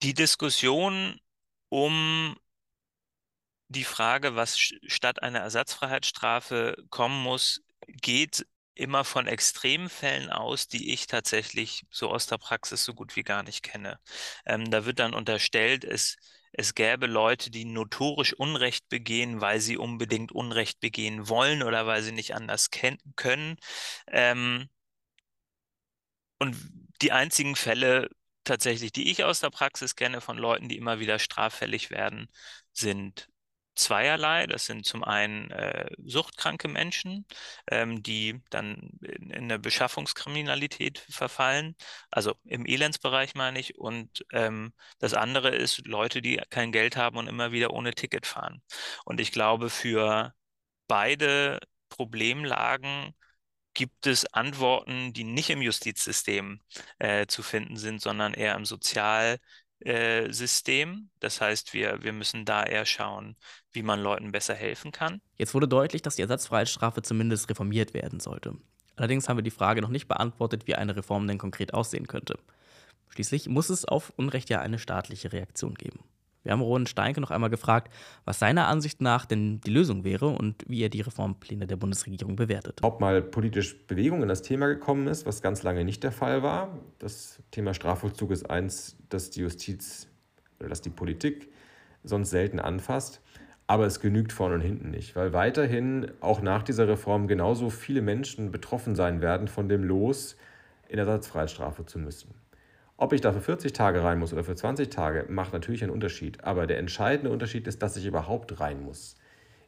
Die 0.03 0.15
Diskussion 0.15 1.21
um 1.69 2.37
die 3.69 3.85
Frage, 3.85 4.37
was 4.37 4.59
statt 4.59 5.23
einer 5.23 5.41
Ersatzfreiheitsstrafe 5.41 6.77
kommen 6.91 7.23
muss, 7.23 7.63
geht 7.87 8.47
immer 8.75 9.05
von 9.05 9.27
Extremfällen 9.27 10.31
aus, 10.31 10.69
die 10.69 10.93
ich 10.93 11.07
tatsächlich 11.07 11.85
so 11.91 12.11
aus 12.11 12.27
der 12.27 12.39
Praxis 12.39 12.85
so 12.85 12.95
gut 12.95 13.17
wie 13.17 13.23
gar 13.23 13.43
nicht 13.43 13.63
kenne. 13.63 13.99
Ähm, 14.47 14.71
da 14.71 14.85
wird 14.87 14.99
dann 14.99 15.15
unterstellt, 15.15 15.85
es, 15.85 16.17
es 16.53 16.75
gäbe 16.75 17.07
Leute, 17.07 17.51
die 17.51 17.65
notorisch 17.65 18.35
Unrecht 18.35 18.89
begehen, 18.89 19.41
weil 19.41 19.61
sie 19.61 19.77
unbedingt 19.77 20.33
Unrecht 20.33 20.81
begehen 20.81 21.29
wollen 21.29 21.63
oder 21.63 21.87
weil 21.87 22.03
sie 22.03 22.13
nicht 22.13 22.35
anders 22.35 22.71
können. 23.17 23.57
Ähm, 24.09 24.69
und 26.39 26.57
die 27.03 27.13
einzigen 27.13 27.57
Fälle, 27.57 28.09
tatsächlich, 28.45 28.93
die 28.93 29.11
ich 29.11 29.25
aus 29.25 29.41
der 29.41 29.51
Praxis 29.51 29.97
kenne 29.97 30.21
von 30.21 30.39
Leuten, 30.39 30.69
die 30.69 30.77
immer 30.77 31.01
wieder 31.01 31.19
straffällig 31.19 31.91
werden, 31.91 32.29
sind 32.73 33.29
zweierlei. 33.75 34.47
Das 34.47 34.67
sind 34.67 34.85
zum 34.87 35.05
einen 35.05 35.51
äh, 35.51 35.91
suchtkranke 36.05 36.69
Menschen, 36.69 37.27
ähm, 37.71 38.03
die 38.03 38.43
dann 38.51 38.99
in, 39.03 39.31
in 39.31 39.45
eine 39.45 39.59
Beschaffungskriminalität 39.59 40.99
verfallen, 41.11 41.77
also 42.11 42.35
im 42.45 42.67
Elendsbereich 42.67 43.35
meine 43.35 43.59
ich. 43.61 43.79
Und 43.79 44.25
ähm, 44.33 44.73
das 44.99 45.15
andere 45.15 45.51
ist 45.51 45.87
Leute, 45.87 46.23
die 46.23 46.41
kein 46.51 46.73
Geld 46.73 46.97
haben 46.97 47.17
und 47.17 47.29
immer 47.29 47.53
wieder 47.53 47.73
ohne 47.73 47.95
Ticket 47.95 48.27
fahren. 48.27 48.63
Und 49.05 49.21
ich 49.21 49.33
glaube, 49.33 49.71
für 49.71 50.35
beide 50.87 51.61
Problemlagen 51.89 53.15
gibt 53.75 54.07
es 54.07 54.27
Antworten, 54.33 55.13
die 55.13 55.25
nicht 55.25 55.51
im 55.51 55.63
Justizsystem 55.63 56.61
äh, 56.99 57.27
zu 57.27 57.43
finden 57.43 57.77
sind, 57.77 58.01
sondern 58.01 58.35
eher 58.35 58.55
im 58.55 58.65
Sozialsystem. 58.65 59.41
Äh, 59.85 61.09
das 61.21 61.41
heißt, 61.41 61.73
wir, 61.73 62.03
wir 62.03 62.13
müssen 62.13 62.45
da 62.45 62.65
eher 62.65 62.85
schauen, 62.87 63.37
wie 63.73 63.83
man 63.83 64.01
Leuten 64.01 64.33
besser 64.33 64.55
helfen 64.55 64.93
kann. 64.93 65.21
Jetzt 65.39 65.55
wurde 65.55 65.69
deutlich, 65.69 66.03
dass 66.03 66.17
die 66.17 66.23
Ersatzfreiheitsstrafe 66.23 67.03
zumindest 67.03 67.49
reformiert 67.49 67.95
werden 67.95 68.21
sollte. 68.21 68.57
Allerdings 68.97 69.29
haben 69.29 69.39
wir 69.39 69.43
die 69.43 69.51
Frage 69.51 69.81
noch 69.81 69.89
nicht 69.89 70.09
beantwortet, 70.09 70.67
wie 70.67 70.75
eine 70.75 70.95
Reform 70.97 71.27
denn 71.27 71.39
konkret 71.39 71.73
aussehen 71.75 72.07
könnte. 72.07 72.39
Schließlich 73.09 73.49
muss 73.49 73.71
es 73.71 73.85
auf 73.85 74.13
Unrecht 74.17 74.51
ja 74.51 74.61
eine 74.61 74.79
staatliche 74.79 75.33
Reaktion 75.33 75.75
geben. 75.75 76.01
Wir 76.43 76.53
haben 76.53 76.61
Roland 76.61 76.89
Steinke 76.89 77.21
noch 77.21 77.31
einmal 77.31 77.51
gefragt, 77.51 77.93
was 78.25 78.39
seiner 78.39 78.67
Ansicht 78.67 79.01
nach 79.01 79.27
denn 79.27 79.61
die 79.61 79.71
Lösung 79.71 80.05
wäre 80.05 80.29
und 80.29 80.65
wie 80.67 80.83
er 80.83 80.89
die 80.89 81.01
Reformpläne 81.01 81.67
der 81.67 81.77
Bundesregierung 81.77 82.37
bewertet. 82.37 82.81
Ob 82.83 83.01
mal 83.01 83.23
politisch 83.23 83.87
Bewegung 83.87 84.23
in 84.23 84.29
das 84.29 84.43
Thema 84.43 84.67
gekommen 84.67 85.07
ist, 85.07 85.27
was 85.27 85.43
ganz 85.43 85.63
lange 85.63 85.85
nicht 85.85 86.03
der 86.03 86.13
Fall 86.13 86.43
war. 86.43 86.79
Das 86.99 87.41
Thema 87.51 87.75
Strafvollzug 87.75 88.31
ist 88.33 88.51
eins, 88.51 88.97
das 89.09 89.31
die 89.31 89.41
Justiz 89.41 90.09
oder 90.59 90.69
das 90.69 90.81
die 90.81 90.91
Politik 90.91 91.53
sonst 92.03 92.31
selten 92.31 92.59
anfasst. 92.59 93.21
Aber 93.69 93.87
es 93.87 94.01
genügt 94.01 94.33
vorne 94.33 94.57
und 94.57 94.61
hinten 94.61 94.91
nicht, 94.91 95.15
weil 95.15 95.33
weiterhin 95.33 96.11
auch 96.21 96.43
nach 96.43 96.63
dieser 96.63 96.89
Reform 96.89 97.29
genauso 97.29 97.71
viele 97.71 98.03
Menschen 98.03 98.51
betroffen 98.51 98.97
sein 98.97 99.21
werden 99.21 99.49
von 99.49 99.69
dem 99.69 99.85
Los, 99.85 100.37
in 100.89 100.99
Ersatzfreiheitsstrafe 100.99 101.87
zu 101.87 101.99
müssen. 101.99 102.35
Ob 103.03 103.13
ich 103.13 103.21
da 103.21 103.33
für 103.33 103.41
40 103.41 103.73
Tage 103.73 104.05
rein 104.05 104.21
muss 104.21 104.33
oder 104.33 104.45
für 104.45 104.55
20 104.55 104.89
Tage, 104.89 105.27
macht 105.29 105.53
natürlich 105.53 105.83
einen 105.83 105.91
Unterschied. 105.91 106.45
Aber 106.45 106.69
der 106.69 106.79
entscheidende 106.79 107.33
Unterschied 107.33 107.67
ist, 107.67 107.83
dass 107.83 107.97
ich 107.97 108.07
überhaupt 108.07 108.61
rein 108.61 108.85
muss. 108.85 109.17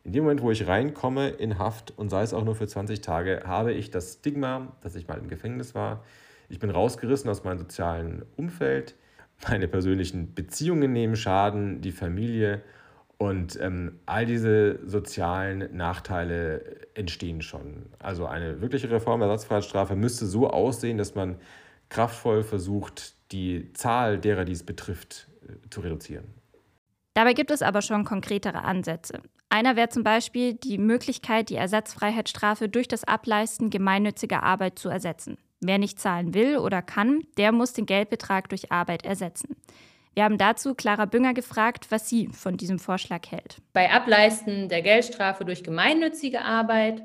In 0.05 0.13
dem 0.13 0.23
Moment, 0.23 0.41
wo 0.41 0.53
ich 0.53 0.69
reinkomme 0.69 1.31
in 1.31 1.59
Haft 1.59 1.93
und 1.99 2.11
sei 2.11 2.23
es 2.23 2.33
auch 2.33 2.45
nur 2.45 2.55
für 2.55 2.69
20 2.69 3.01
Tage, 3.01 3.43
habe 3.45 3.73
ich 3.73 3.91
das 3.91 4.13
Stigma, 4.21 4.69
dass 4.83 4.95
ich 4.95 5.09
mal 5.09 5.19
im 5.19 5.27
Gefängnis 5.27 5.75
war. 5.75 6.05
Ich 6.49 6.61
bin 6.61 6.71
rausgerissen 6.71 7.29
aus 7.29 7.43
meinem 7.43 7.59
sozialen 7.59 8.25
Umfeld. 8.37 8.95
Meine 9.49 9.67
persönlichen 9.67 10.33
Beziehungen 10.33 10.93
nehmen 10.93 11.17
Schaden, 11.17 11.81
die 11.81 11.91
Familie 11.91 12.63
und 13.19 13.59
ähm, 13.61 13.99
all 14.07 14.27
diese 14.27 14.79
sozialen 14.87 15.77
Nachteile 15.77 16.87
entstehen 16.95 17.43
schon. 17.43 17.87
Also 17.99 18.27
eine 18.27 18.61
wirkliche 18.61 18.93
Reform 18.93 19.19
der 19.19 19.29
Ersatzfreiheitsstrafe 19.29 19.97
müsste 19.97 20.25
so 20.25 20.49
aussehen, 20.49 20.99
dass 20.99 21.17
man 21.17 21.41
kraftvoll 21.89 22.45
versucht, 22.45 23.14
die 23.33 23.73
Zahl 23.73 24.19
derer, 24.19 24.45
die 24.45 24.53
es 24.53 24.65
betrifft, 24.65 25.29
äh, 25.43 25.69
zu 25.71 25.81
reduzieren. 25.81 26.25
Dabei 27.15 27.33
gibt 27.33 27.51
es 27.51 27.63
aber 27.63 27.81
schon 27.81 28.05
konkretere 28.05 28.65
Ansätze. 28.65 29.23
Einer 29.49 29.77
wäre 29.77 29.89
zum 29.89 30.03
Beispiel 30.03 30.55
die 30.55 30.79
Möglichkeit, 30.79 31.49
die 31.49 31.55
Ersatzfreiheitsstrafe 31.55 32.69
durch 32.69 32.89
das 32.89 33.05
Ableisten 33.05 33.71
gemeinnütziger 33.71 34.43
Arbeit 34.43 34.79
zu 34.79 34.89
ersetzen. 34.89 35.39
Wer 35.61 35.79
nicht 35.79 36.01
zahlen 36.01 36.35
will 36.35 36.59
oder 36.59 36.83
kann, 36.83 37.23
der 37.39 37.53
muss 37.53 37.73
den 37.73 37.87
Geldbetrag 37.87 38.49
durch 38.49 38.73
Arbeit 38.73 39.05
ersetzen. 39.05 39.57
Wir 40.15 40.25
haben 40.25 40.39
dazu 40.39 40.75
Clara 40.75 41.07
Bünger 41.07 41.35
gefragt, 41.35 41.87
was 41.91 42.09
sie 42.09 42.29
von 42.29 42.57
diesem 42.57 42.79
Vorschlag 42.79 43.31
hält. 43.31 43.59
Bei 43.73 43.91
Ableisten 43.91 44.69
der 44.69 44.83
Geldstrafe 44.83 45.45
durch 45.45 45.65
gemeinnützige 45.65 46.43
Arbeit 46.43 47.03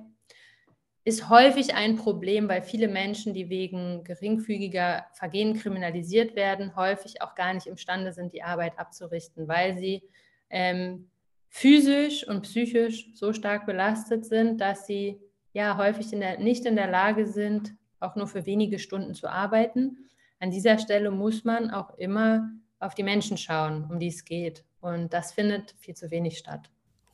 ist 1.04 1.30
häufig 1.30 1.76
ein 1.76 1.96
Problem, 1.96 2.50
weil 2.50 2.62
viele 2.62 2.88
Menschen, 2.88 3.34
die 3.34 3.50
wegen 3.50 4.04
geringfügiger 4.04 5.06
Vergehen 5.14 5.58
kriminalisiert 5.58 6.36
werden, 6.36 6.76
häufig 6.76 7.22
auch 7.22 7.36
gar 7.36 7.54
nicht 7.54 7.68
imstande 7.68 8.12
sind, 8.12 8.34
die 8.34 8.44
Arbeit 8.44 8.78
abzurichten, 8.78 9.48
weil 9.48 9.78
sie 9.78 10.04
ähm, 10.50 11.10
physisch 11.48 12.28
und 12.28 12.42
psychisch 12.42 13.10
so 13.14 13.34
stark 13.34 13.66
belastet 13.66 14.26
sind, 14.26 14.62
dass 14.62 14.86
sie 14.86 15.20
ja 15.54 15.78
häufig 15.78 16.14
in 16.14 16.20
der, 16.20 16.40
nicht 16.40 16.66
in 16.66 16.76
der 16.76 16.90
Lage 16.90 17.26
sind, 17.26 17.74
auch 18.00 18.16
nur 18.16 18.28
für 18.28 18.46
wenige 18.46 18.80
Stunden 18.80 19.14
zu 19.14 19.28
arbeiten. 19.28 20.10
An 20.40 20.52
dieser 20.52 20.78
Stelle 20.78 21.12
muss 21.12 21.44
man 21.44 21.72
auch 21.72 21.98
immer 21.98 22.50
auf 22.80 22.96
die 22.96 23.04
Menschen 23.04 23.38
schauen, 23.38 23.86
um 23.90 24.00
die 24.00 24.08
es 24.08 24.24
geht. 24.24 24.64
Und 24.80 25.14
das 25.14 25.34
findet 25.34 25.76
viel 25.80 25.96
zu 25.96 26.12
wenig 26.12 26.38
statt. 26.38 26.70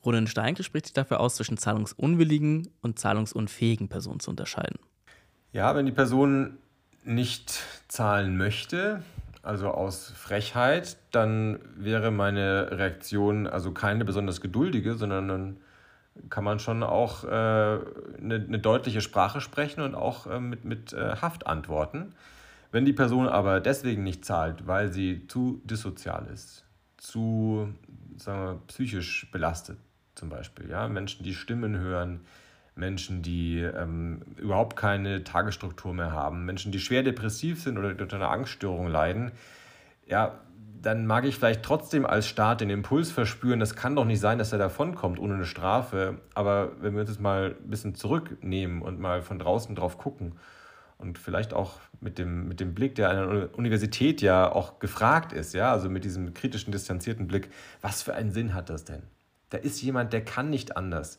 Roland 0.06 0.28
Steinke 0.28 0.62
spricht 0.62 0.86
sich 0.86 0.92
dafür 0.94 1.20
aus, 1.20 1.36
zwischen 1.36 1.58
zahlungsunwilligen 1.58 2.68
und 2.80 2.98
zahlungsunfähigen 2.98 3.88
Personen 3.88 4.20
zu 4.20 4.30
unterscheiden. 4.30 4.78
Ja, 5.52 5.74
wenn 5.74 5.86
die 5.86 5.92
Person 5.92 6.58
nicht 7.04 7.62
zahlen 7.88 8.36
möchte, 8.36 9.02
also 9.42 9.70
aus 9.70 10.10
Frechheit, 10.10 10.96
dann 11.12 11.58
wäre 11.76 12.10
meine 12.10 12.70
Reaktion 12.72 13.46
also 13.46 13.72
keine 13.72 14.04
besonders 14.04 14.40
geduldige, 14.40 14.94
sondern 14.94 15.28
dann 15.28 15.56
kann 16.30 16.44
man 16.44 16.58
schon 16.58 16.82
auch 16.82 17.24
äh, 17.24 17.28
eine, 17.28 17.80
eine, 18.20 18.58
deutliche 18.58 19.00
Sprache 19.00 19.40
sprechen 19.40 19.82
und 19.82 19.94
auch 19.94 20.26
äh, 20.26 20.40
mit, 20.40 20.64
mit 20.64 20.92
äh, 20.92 21.16
Haft 21.20 21.46
antworten. 21.46 22.14
Wenn 22.72 22.84
die 22.84 22.92
Person 22.92 23.28
aber 23.28 23.60
deswegen 23.60 24.02
nicht 24.02 24.24
zahlt, 24.24 24.66
weil 24.66 24.92
sie 24.92 25.26
zu 25.28 25.60
dissozial 25.64 26.26
ist, 26.32 26.64
zu 26.96 27.72
sagen 28.16 28.40
wir, 28.40 28.60
psychisch 28.66 29.30
belastet, 29.30 29.78
zum 30.16 30.28
Beispiel. 30.28 30.68
Ja? 30.68 30.88
Menschen, 30.88 31.22
die 31.22 31.34
Stimmen 31.34 31.78
hören, 31.78 32.20
Menschen, 32.74 33.22
die 33.22 33.60
ähm, 33.60 34.22
überhaupt 34.36 34.76
keine 34.76 35.24
Tagesstruktur 35.24 35.94
mehr 35.94 36.12
haben, 36.12 36.44
Menschen, 36.44 36.72
die 36.72 36.80
schwer 36.80 37.02
depressiv 37.02 37.62
sind 37.62 37.78
oder 37.78 37.88
unter 37.88 38.16
einer 38.16 38.30
Angststörung 38.30 38.88
leiden, 38.88 39.32
ja, 40.06 40.40
dann 40.82 41.06
mag 41.06 41.24
ich 41.24 41.36
vielleicht 41.36 41.62
trotzdem 41.62 42.06
als 42.06 42.28
Staat 42.28 42.60
den 42.60 42.70
Impuls 42.70 43.10
verspüren, 43.10 43.58
das 43.58 43.74
kann 43.74 43.96
doch 43.96 44.04
nicht 44.04 44.20
sein, 44.20 44.38
dass 44.38 44.52
er 44.52 44.58
davonkommt 44.58 45.18
ohne 45.18 45.34
eine 45.34 45.46
Strafe. 45.46 46.18
Aber 46.34 46.72
wenn 46.80 46.94
wir 46.94 47.00
uns 47.00 47.10
jetzt 47.10 47.20
mal 47.20 47.56
ein 47.60 47.70
bisschen 47.70 47.94
zurücknehmen 47.94 48.82
und 48.82 49.00
mal 49.00 49.22
von 49.22 49.38
draußen 49.38 49.74
drauf 49.74 49.98
gucken 49.98 50.34
und 50.98 51.18
vielleicht 51.18 51.54
auch 51.54 51.80
mit 52.00 52.18
dem, 52.18 52.46
mit 52.46 52.60
dem 52.60 52.74
Blick, 52.74 52.94
der 52.94 53.10
an 53.10 53.16
der 53.30 53.58
Universität 53.58 54.22
ja 54.22 54.52
auch 54.52 54.78
gefragt 54.78 55.32
ist, 55.32 55.54
ja, 55.54 55.72
also 55.72 55.88
mit 55.88 56.04
diesem 56.04 56.34
kritischen, 56.34 56.72
distanzierten 56.72 57.26
Blick, 57.26 57.50
was 57.80 58.02
für 58.02 58.14
einen 58.14 58.30
Sinn 58.30 58.54
hat 58.54 58.70
das 58.70 58.84
denn? 58.84 59.02
Da 59.50 59.58
ist 59.58 59.80
jemand, 59.82 60.12
der 60.12 60.24
kann 60.24 60.50
nicht 60.50 60.76
anders. 60.76 61.18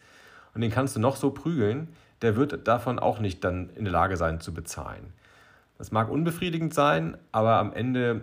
Und 0.53 0.61
den 0.61 0.71
kannst 0.71 0.95
du 0.95 0.99
noch 0.99 1.15
so 1.15 1.31
prügeln, 1.31 1.89
der 2.21 2.35
wird 2.35 2.67
davon 2.67 2.99
auch 2.99 3.19
nicht 3.19 3.43
dann 3.43 3.69
in 3.71 3.85
der 3.85 3.93
Lage 3.93 4.17
sein 4.17 4.41
zu 4.41 4.53
bezahlen. 4.53 5.13
Das 5.77 5.91
mag 5.91 6.09
unbefriedigend 6.09 6.73
sein, 6.73 7.17
aber 7.31 7.57
am 7.57 7.71
Ende 7.73 8.21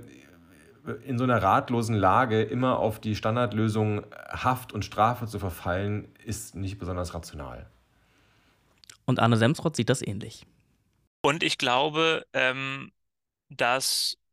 in 1.05 1.19
so 1.19 1.25
einer 1.25 1.43
ratlosen 1.43 1.95
Lage 1.95 2.43
immer 2.43 2.79
auf 2.79 3.01
die 3.01 3.17
Standardlösung 3.17 4.05
Haft 4.29 4.73
und 4.73 4.85
Strafe 4.85 5.27
zu 5.27 5.39
verfallen, 5.39 6.09
ist 6.25 6.55
nicht 6.55 6.79
besonders 6.79 7.15
rational. 7.15 7.67
Und 9.07 9.21
Arne 9.21 9.37
Semsrott 9.37 9.77
sieht 9.77 9.89
das 9.89 10.03
ähnlich. 10.03 10.47
Und 11.23 11.43
ich 11.43 11.57
glaube, 11.57 12.27
ähm, 12.33 12.93
dass 13.49 14.19
äh, 14.19 14.24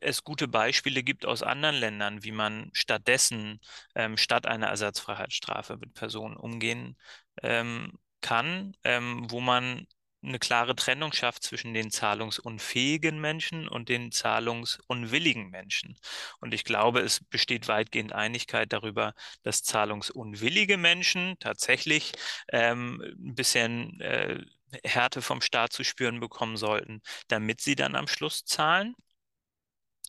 es 0.00 0.24
gute 0.24 0.48
Beispiele 0.48 1.02
gibt 1.02 1.26
aus 1.26 1.42
anderen 1.42 1.76
Ländern, 1.76 2.22
wie 2.24 2.32
man 2.32 2.70
stattdessen 2.72 3.60
ähm, 3.94 4.16
statt 4.16 4.46
einer 4.46 4.68
Ersatzfreiheitsstrafe 4.68 5.76
mit 5.76 5.94
Personen 5.94 6.36
umgehen 6.36 6.96
ähm, 7.42 7.98
kann, 8.20 8.76
ähm, 8.84 9.26
wo 9.30 9.40
man 9.40 9.86
eine 10.22 10.38
klare 10.38 10.74
Trennung 10.74 11.12
schafft 11.12 11.42
zwischen 11.44 11.72
den 11.72 11.90
zahlungsunfähigen 11.90 13.20
Menschen 13.20 13.68
und 13.68 13.88
den 13.88 14.10
zahlungsunwilligen 14.10 15.50
Menschen. 15.50 15.96
Und 16.40 16.52
ich 16.52 16.64
glaube, 16.64 17.00
es 17.00 17.22
besteht 17.24 17.68
weitgehend 17.68 18.12
Einigkeit 18.12 18.72
darüber, 18.72 19.14
dass 19.42 19.62
zahlungsunwillige 19.62 20.78
Menschen 20.78 21.36
tatsächlich 21.38 22.12
ähm, 22.52 23.00
ein 23.02 23.34
bisschen 23.34 24.00
äh, 24.00 24.44
Härte 24.84 25.22
vom 25.22 25.40
Staat 25.40 25.72
zu 25.72 25.84
spüren 25.84 26.18
bekommen 26.20 26.56
sollten, 26.56 27.02
damit 27.28 27.60
sie 27.60 27.76
dann 27.76 27.94
am 27.94 28.08
Schluss 28.08 28.44
zahlen. 28.44 28.94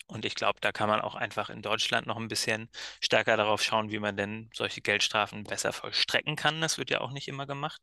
Und 0.07 0.23
ich 0.25 0.35
glaube, 0.35 0.59
da 0.61 0.71
kann 0.71 0.87
man 0.89 1.01
auch 1.01 1.15
einfach 1.15 1.49
in 1.49 1.61
Deutschland 1.61 2.07
noch 2.07 2.17
ein 2.17 2.29
bisschen 2.29 2.69
stärker 3.01 3.35
darauf 3.35 3.61
schauen, 3.61 3.91
wie 3.91 3.99
man 3.99 4.15
denn 4.15 4.49
solche 4.53 4.81
Geldstrafen 4.81 5.43
besser 5.43 5.73
vollstrecken 5.73 6.35
kann. 6.37 6.61
Das 6.61 6.77
wird 6.77 6.89
ja 6.89 7.01
auch 7.01 7.11
nicht 7.11 7.27
immer 7.27 7.45
gemacht. 7.45 7.81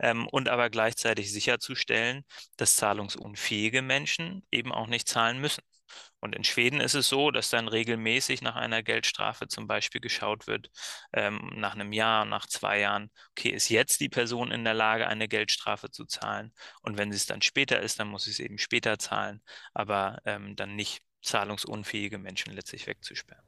Ähm, 0.00 0.26
und 0.28 0.48
aber 0.48 0.68
gleichzeitig 0.70 1.32
sicherzustellen, 1.32 2.24
dass 2.56 2.76
zahlungsunfähige 2.76 3.82
Menschen 3.82 4.44
eben 4.50 4.72
auch 4.72 4.88
nicht 4.88 5.08
zahlen 5.08 5.40
müssen. 5.40 5.62
Und 6.20 6.34
in 6.36 6.44
Schweden 6.44 6.80
ist 6.80 6.94
es 6.94 7.08
so, 7.08 7.30
dass 7.30 7.50
dann 7.50 7.68
regelmäßig 7.68 8.42
nach 8.42 8.56
einer 8.56 8.82
Geldstrafe 8.82 9.48
zum 9.48 9.66
Beispiel 9.66 10.00
geschaut 10.00 10.46
wird, 10.46 10.70
ähm, 11.12 11.50
nach 11.56 11.74
einem 11.74 11.92
Jahr, 11.92 12.24
nach 12.24 12.46
zwei 12.46 12.80
Jahren, 12.80 13.10
okay, 13.30 13.50
ist 13.50 13.68
jetzt 13.70 14.00
die 14.00 14.08
Person 14.08 14.50
in 14.52 14.64
der 14.64 14.74
Lage, 14.74 15.06
eine 15.08 15.28
Geldstrafe 15.28 15.90
zu 15.90 16.04
zahlen? 16.04 16.52
Und 16.82 16.98
wenn 16.98 17.10
sie 17.12 17.16
es 17.16 17.26
dann 17.26 17.42
später 17.42 17.80
ist, 17.80 17.98
dann 18.00 18.08
muss 18.08 18.24
sie 18.24 18.30
es 18.30 18.38
eben 18.40 18.58
später 18.58 18.98
zahlen, 18.98 19.42
aber 19.74 20.20
ähm, 20.24 20.56
dann 20.56 20.76
nicht 20.76 21.02
zahlungsunfähige 21.22 22.18
Menschen 22.18 22.54
letztlich 22.54 22.86
wegzusperren. 22.86 23.44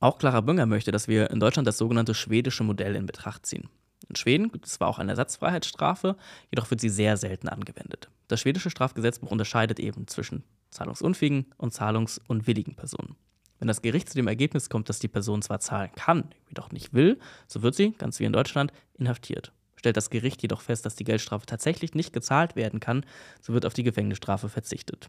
Auch 0.00 0.18
Clara 0.18 0.40
Bünger 0.40 0.66
möchte, 0.66 0.92
dass 0.92 1.08
wir 1.08 1.30
in 1.30 1.40
Deutschland 1.40 1.66
das 1.66 1.78
sogenannte 1.78 2.14
schwedische 2.14 2.64
Modell 2.64 2.94
in 2.96 3.06
Betracht 3.06 3.46
ziehen. 3.46 3.70
In 4.08 4.16
Schweden 4.16 4.52
gibt 4.52 4.66
es 4.66 4.74
zwar 4.74 4.88
auch 4.88 4.98
eine 4.98 5.12
Ersatzfreiheitsstrafe, 5.12 6.16
jedoch 6.50 6.70
wird 6.70 6.80
sie 6.80 6.90
sehr 6.90 7.16
selten 7.16 7.48
angewendet. 7.48 8.10
Das 8.28 8.40
schwedische 8.40 8.70
Strafgesetzbuch 8.70 9.30
unterscheidet 9.30 9.80
eben 9.80 10.06
zwischen 10.06 10.44
zahlungsunfähigen 10.70 11.46
und 11.56 11.72
zahlungsunwilligen 11.72 12.74
Personen. 12.74 13.16
Wenn 13.58 13.68
das 13.68 13.82
Gericht 13.82 14.10
zu 14.10 14.16
dem 14.16 14.28
Ergebnis 14.28 14.68
kommt, 14.68 14.88
dass 14.88 14.98
die 14.98 15.08
Person 15.08 15.40
zwar 15.40 15.60
zahlen 15.60 15.90
kann, 15.96 16.28
jedoch 16.48 16.70
nicht 16.70 16.92
will, 16.92 17.18
so 17.46 17.62
wird 17.62 17.74
sie, 17.74 17.92
ganz 17.92 18.18
wie 18.20 18.24
in 18.24 18.32
Deutschland, 18.32 18.72
inhaftiert. 18.98 19.52
Stellt 19.76 19.96
das 19.96 20.10
Gericht 20.10 20.42
jedoch 20.42 20.60
fest, 20.60 20.84
dass 20.84 20.96
die 20.96 21.04
Geldstrafe 21.04 21.46
tatsächlich 21.46 21.94
nicht 21.94 22.12
gezahlt 22.12 22.56
werden 22.56 22.80
kann, 22.80 23.06
so 23.40 23.52
wird 23.52 23.64
auf 23.64 23.74
die 23.74 23.82
Gefängnisstrafe 23.84 24.48
verzichtet. 24.48 25.08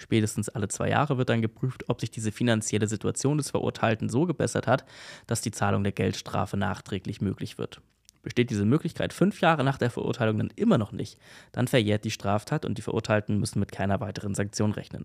Spätestens 0.00 0.48
alle 0.48 0.68
zwei 0.68 0.88
Jahre 0.88 1.18
wird 1.18 1.28
dann 1.28 1.42
geprüft, 1.42 1.84
ob 1.88 2.00
sich 2.00 2.10
diese 2.10 2.32
finanzielle 2.32 2.88
Situation 2.88 3.36
des 3.36 3.50
Verurteilten 3.50 4.08
so 4.08 4.24
gebessert 4.24 4.66
hat, 4.66 4.86
dass 5.26 5.42
die 5.42 5.50
Zahlung 5.50 5.84
der 5.84 5.92
Geldstrafe 5.92 6.56
nachträglich 6.56 7.20
möglich 7.20 7.58
wird. 7.58 7.82
Besteht 8.22 8.48
diese 8.48 8.64
Möglichkeit 8.64 9.12
fünf 9.12 9.42
Jahre 9.42 9.62
nach 9.62 9.76
der 9.76 9.90
Verurteilung 9.90 10.38
dann 10.38 10.52
immer 10.56 10.78
noch 10.78 10.92
nicht, 10.92 11.18
dann 11.52 11.68
verjährt 11.68 12.04
die 12.04 12.10
Straftat 12.10 12.64
und 12.64 12.78
die 12.78 12.82
Verurteilten 12.82 13.38
müssen 13.38 13.60
mit 13.60 13.72
keiner 13.72 14.00
weiteren 14.00 14.34
Sanktion 14.34 14.72
rechnen. 14.72 15.04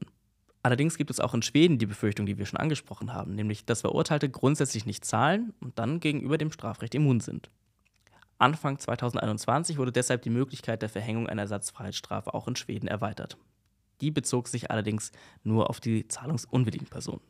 Allerdings 0.64 0.98
gibt 0.98 1.12
es 1.12 1.20
auch 1.20 1.34
in 1.34 1.42
Schweden 1.42 1.78
die 1.78 1.86
Befürchtung, 1.86 2.26
die 2.26 2.38
wir 2.38 2.46
schon 2.46 2.60
angesprochen 2.60 3.14
haben, 3.14 3.36
nämlich 3.36 3.66
dass 3.66 3.82
Verurteilte 3.82 4.30
grundsätzlich 4.30 4.86
nicht 4.86 5.04
zahlen 5.04 5.54
und 5.60 5.78
dann 5.78 6.00
gegenüber 6.00 6.38
dem 6.38 6.54
Strafrecht 6.54 6.96
immun 6.96 7.20
sind. 7.20 7.50
Anfang 8.38 8.80
2021 8.80 9.78
wurde 9.78 9.92
deshalb 9.92 10.22
die 10.22 10.30
Möglichkeit 10.30 10.82
der 10.82 10.90
Verhängung 10.90 11.28
einer 11.28 11.42
Ersatzfreiheitsstrafe 11.42 12.34
auch 12.34 12.48
in 12.48 12.56
Schweden 12.56 12.88
erweitert. 12.88 13.38
Die 14.02 14.12
bezog 14.12 14.48
sich 14.48 14.72
allerdings 14.72 15.12
nur 15.44 15.70
auf 15.70 15.80
die 15.80 16.08
zahlungsunwilligen 16.08 16.88
Personen. 16.88 17.22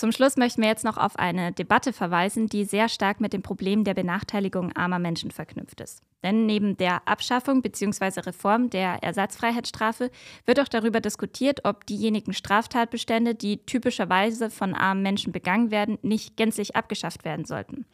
Zum 0.00 0.12
Schluss 0.12 0.38
möchten 0.38 0.62
wir 0.62 0.68
jetzt 0.68 0.84
noch 0.84 0.96
auf 0.96 1.18
eine 1.18 1.52
Debatte 1.52 1.92
verweisen, 1.92 2.46
die 2.46 2.64
sehr 2.64 2.88
stark 2.88 3.20
mit 3.20 3.34
dem 3.34 3.42
Problem 3.42 3.84
der 3.84 3.92
Benachteiligung 3.92 4.74
armer 4.74 4.98
Menschen 4.98 5.30
verknüpft 5.30 5.80
ist. 5.82 6.02
Denn 6.22 6.46
neben 6.46 6.78
der 6.78 7.06
Abschaffung 7.06 7.60
bzw. 7.60 8.20
Reform 8.20 8.70
der 8.70 9.02
Ersatzfreiheitsstrafe 9.02 10.10
wird 10.46 10.58
auch 10.58 10.68
darüber 10.68 11.00
diskutiert, 11.00 11.66
ob 11.66 11.84
diejenigen 11.84 12.32
Straftatbestände, 12.32 13.34
die 13.34 13.58
typischerweise 13.66 14.48
von 14.48 14.74
armen 14.74 15.02
Menschen 15.02 15.32
begangen 15.32 15.70
werden, 15.70 15.98
nicht 16.00 16.34
gänzlich 16.34 16.76
abgeschafft 16.76 17.26
werden 17.26 17.44
sollten. 17.44 17.84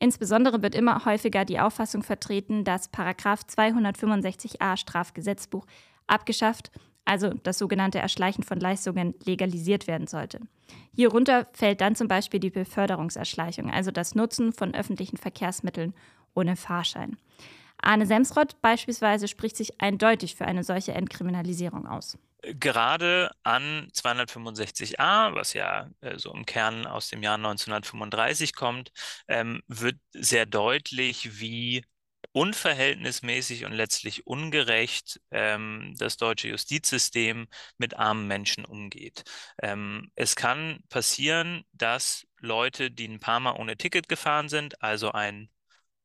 Insbesondere 0.00 0.62
wird 0.62 0.74
immer 0.74 1.04
häufiger 1.04 1.44
die 1.44 1.60
Auffassung 1.60 2.02
vertreten, 2.02 2.64
dass 2.64 2.88
Paragraf 2.88 3.42
265a 3.42 4.76
Strafgesetzbuch 4.76 5.64
abgeschafft 6.08 6.72
also 7.04 7.34
das 7.42 7.58
sogenannte 7.58 7.98
Erschleichen 7.98 8.44
von 8.44 8.60
Leistungen, 8.60 9.14
legalisiert 9.24 9.86
werden 9.86 10.06
sollte. 10.06 10.40
Hierunter 10.94 11.48
fällt 11.52 11.80
dann 11.80 11.96
zum 11.96 12.08
Beispiel 12.08 12.40
die 12.40 12.50
Beförderungserschleichung, 12.50 13.70
also 13.70 13.90
das 13.90 14.14
Nutzen 14.14 14.52
von 14.52 14.74
öffentlichen 14.74 15.16
Verkehrsmitteln 15.16 15.94
ohne 16.34 16.56
Fahrschein. 16.56 17.16
Arne 17.82 18.06
Semsrott 18.06 18.60
beispielsweise 18.62 19.26
spricht 19.26 19.56
sich 19.56 19.80
eindeutig 19.80 20.36
für 20.36 20.46
eine 20.46 20.62
solche 20.62 20.92
Entkriminalisierung 20.92 21.86
aus. 21.86 22.16
Gerade 22.42 23.30
an 23.44 23.88
265a, 23.92 25.34
was 25.34 25.52
ja 25.52 25.88
äh, 26.00 26.18
so 26.18 26.32
im 26.32 26.44
Kern 26.44 26.86
aus 26.86 27.08
dem 27.08 27.22
Jahr 27.22 27.36
1935 27.36 28.54
kommt, 28.54 28.90
ähm, 29.28 29.62
wird 29.68 29.96
sehr 30.12 30.46
deutlich, 30.46 31.40
wie 31.40 31.84
unverhältnismäßig 32.32 33.64
und 33.64 33.72
letztlich 33.72 34.26
ungerecht 34.26 35.20
ähm, 35.30 35.94
das 35.98 36.16
deutsche 36.16 36.48
Justizsystem 36.48 37.46
mit 37.78 37.96
armen 37.96 38.26
Menschen 38.26 38.64
umgeht. 38.64 39.24
Ähm, 39.62 40.10
es 40.14 40.36
kann 40.36 40.82
passieren, 40.88 41.64
dass 41.72 42.26
Leute, 42.38 42.90
die 42.90 43.06
ein 43.08 43.20
paar 43.20 43.40
Mal 43.40 43.52
ohne 43.58 43.76
Ticket 43.76 44.08
gefahren 44.08 44.48
sind, 44.48 44.82
also 44.82 45.12
ein 45.12 45.50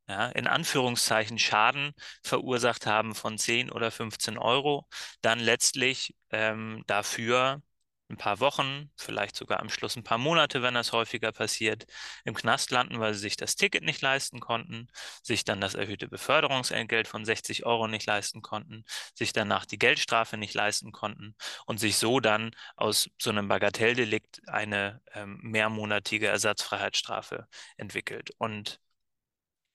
ja, 0.08 0.28
in 0.30 0.48
Anführungszeichen 0.48 1.38
Schaden 1.40 1.94
verursacht 2.24 2.86
haben 2.86 3.13
von 3.16 3.38
10 3.38 3.72
oder 3.72 3.92
15 3.92 4.38
Euro, 4.38 4.88
dann 5.22 5.40
letztlich 5.40 6.16
ähm, 6.32 6.84
dafür 6.88 7.62
ein 8.10 8.17
paar 8.17 8.39
Wochen, 8.39 8.89
vielleicht 8.96 9.36
sogar 9.36 9.60
am 9.60 9.70
Schluss 9.70 9.96
ein 9.96 10.04
paar 10.04 10.17
Monate, 10.17 10.62
wenn 10.62 10.74
das 10.74 10.93
häufiger 10.93 11.32
passiert, 11.32 11.86
im 12.24 12.34
Knast 12.34 12.72
landen, 12.72 13.00
weil 13.00 13.13
sie 13.13 13.20
sich 13.20 13.36
das 13.38 13.56
Ticket 13.56 13.84
nicht 13.84 14.02
leisten 14.02 14.39
konnten, 14.39 14.88
sich 15.24 15.43
dann 15.43 15.62
das 15.62 15.76
erhöhte 15.76 16.08
Beförderungsentgelt 16.08 17.08
von 17.08 17.26
60 17.26 17.65
Euro 17.65 17.88
nicht 17.88 18.06
leisten 18.06 18.41
konnten, 18.41 18.86
sich 19.13 19.34
danach 19.34 19.65
die 19.65 19.78
Geldstrafe 19.80 20.38
nicht 20.38 20.54
leisten 20.54 20.91
konnten 20.91 21.36
und 21.65 21.80
sich 21.80 21.98
so 21.98 22.20
dann 22.20 22.52
aus 22.76 23.10
so 23.20 23.30
einem 23.30 23.48
Bagatelldelikt 23.48 24.41
eine 24.48 25.02
ähm, 25.13 25.39
mehrmonatige 25.41 26.28
Ersatzfreiheitsstrafe 26.28 27.48
entwickelt. 27.78 28.32
Und 28.38 28.80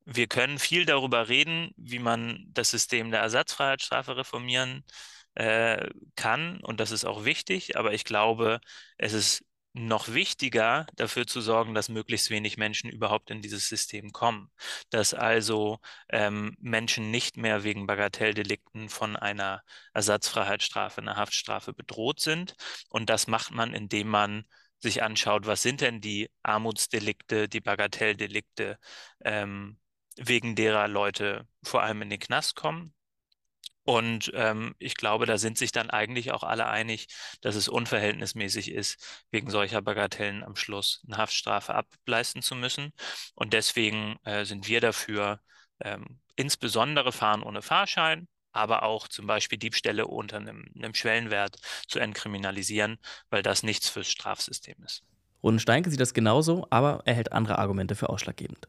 wir 0.04 0.26
können 0.26 0.58
viel 0.58 0.84
darüber 0.84 1.28
reden, 1.28 1.72
wie 1.76 1.98
man 1.98 2.44
das 2.48 2.70
System 2.70 3.10
der 3.10 3.20
Ersatzfreiheitsstrafe 3.20 4.16
reformieren 4.16 4.84
äh, 5.34 5.90
kann 6.16 6.60
und 6.62 6.80
das 6.80 6.90
ist 6.90 7.04
auch 7.04 7.24
wichtig, 7.24 7.76
aber 7.76 7.92
ich 7.94 8.04
glaube, 8.04 8.60
es 8.98 9.12
ist 9.12 9.44
noch 9.74 10.08
wichtiger, 10.12 10.86
dafür 10.96 11.26
zu 11.26 11.40
sorgen, 11.40 11.74
dass 11.74 11.88
möglichst 11.88 12.30
wenig 12.30 12.58
Menschen 12.58 12.90
überhaupt 12.90 13.30
in 13.30 13.40
dieses 13.40 13.68
System 13.68 14.12
kommen. 14.12 14.50
Dass 14.90 15.14
also 15.14 15.78
ähm, 16.10 16.56
Menschen 16.60 17.10
nicht 17.10 17.36
mehr 17.38 17.64
wegen 17.64 17.86
Bagatelldelikten 17.86 18.88
von 18.90 19.16
einer 19.16 19.62
Ersatzfreiheitsstrafe, 19.94 21.00
einer 21.00 21.16
Haftstrafe 21.16 21.72
bedroht 21.72 22.20
sind. 22.20 22.54
Und 22.90 23.08
das 23.08 23.26
macht 23.26 23.50
man, 23.52 23.72
indem 23.74 24.08
man 24.08 24.44
sich 24.78 25.02
anschaut, 25.02 25.46
was 25.46 25.62
sind 25.62 25.80
denn 25.80 26.00
die 26.00 26.30
Armutsdelikte, 26.42 27.48
die 27.48 27.60
Bagatelldelikte, 27.60 28.78
ähm, 29.24 29.78
wegen 30.16 30.54
derer 30.54 30.88
Leute 30.88 31.46
vor 31.62 31.82
allem 31.82 32.02
in 32.02 32.10
den 32.10 32.18
Knast 32.20 32.56
kommen. 32.56 32.92
Und 33.84 34.30
ähm, 34.34 34.74
ich 34.78 34.94
glaube, 34.94 35.26
da 35.26 35.38
sind 35.38 35.58
sich 35.58 35.72
dann 35.72 35.90
eigentlich 35.90 36.32
auch 36.32 36.44
alle 36.44 36.68
einig, 36.68 37.08
dass 37.40 37.56
es 37.56 37.68
unverhältnismäßig 37.68 38.70
ist, 38.70 39.24
wegen 39.30 39.50
solcher 39.50 39.82
Bagatellen 39.82 40.44
am 40.44 40.54
Schluss 40.54 41.02
eine 41.06 41.16
Haftstrafe 41.16 41.74
ableisten 41.74 42.42
zu 42.42 42.54
müssen. 42.54 42.92
Und 43.34 43.52
deswegen 43.52 44.16
äh, 44.24 44.44
sind 44.44 44.68
wir 44.68 44.80
dafür, 44.80 45.40
ähm, 45.80 46.20
insbesondere 46.36 47.12
Fahren 47.12 47.42
ohne 47.42 47.62
Fahrschein, 47.62 48.28
aber 48.52 48.84
auch 48.84 49.08
zum 49.08 49.26
Beispiel 49.26 49.58
Diebstähle 49.58 50.06
unter 50.06 50.36
einem, 50.36 50.64
einem 50.76 50.94
Schwellenwert 50.94 51.56
zu 51.88 51.98
entkriminalisieren, 51.98 52.98
weil 53.30 53.42
das 53.42 53.62
nichts 53.62 53.88
fürs 53.88 54.08
Strafsystem 54.08 54.76
ist. 54.84 55.02
Ronen 55.42 55.58
Steinke 55.58 55.90
sieht 55.90 56.00
das 56.00 56.14
genauso, 56.14 56.66
aber 56.70 57.02
er 57.04 57.14
hält 57.14 57.32
andere 57.32 57.58
Argumente 57.58 57.96
für 57.96 58.10
ausschlaggebend. 58.10 58.68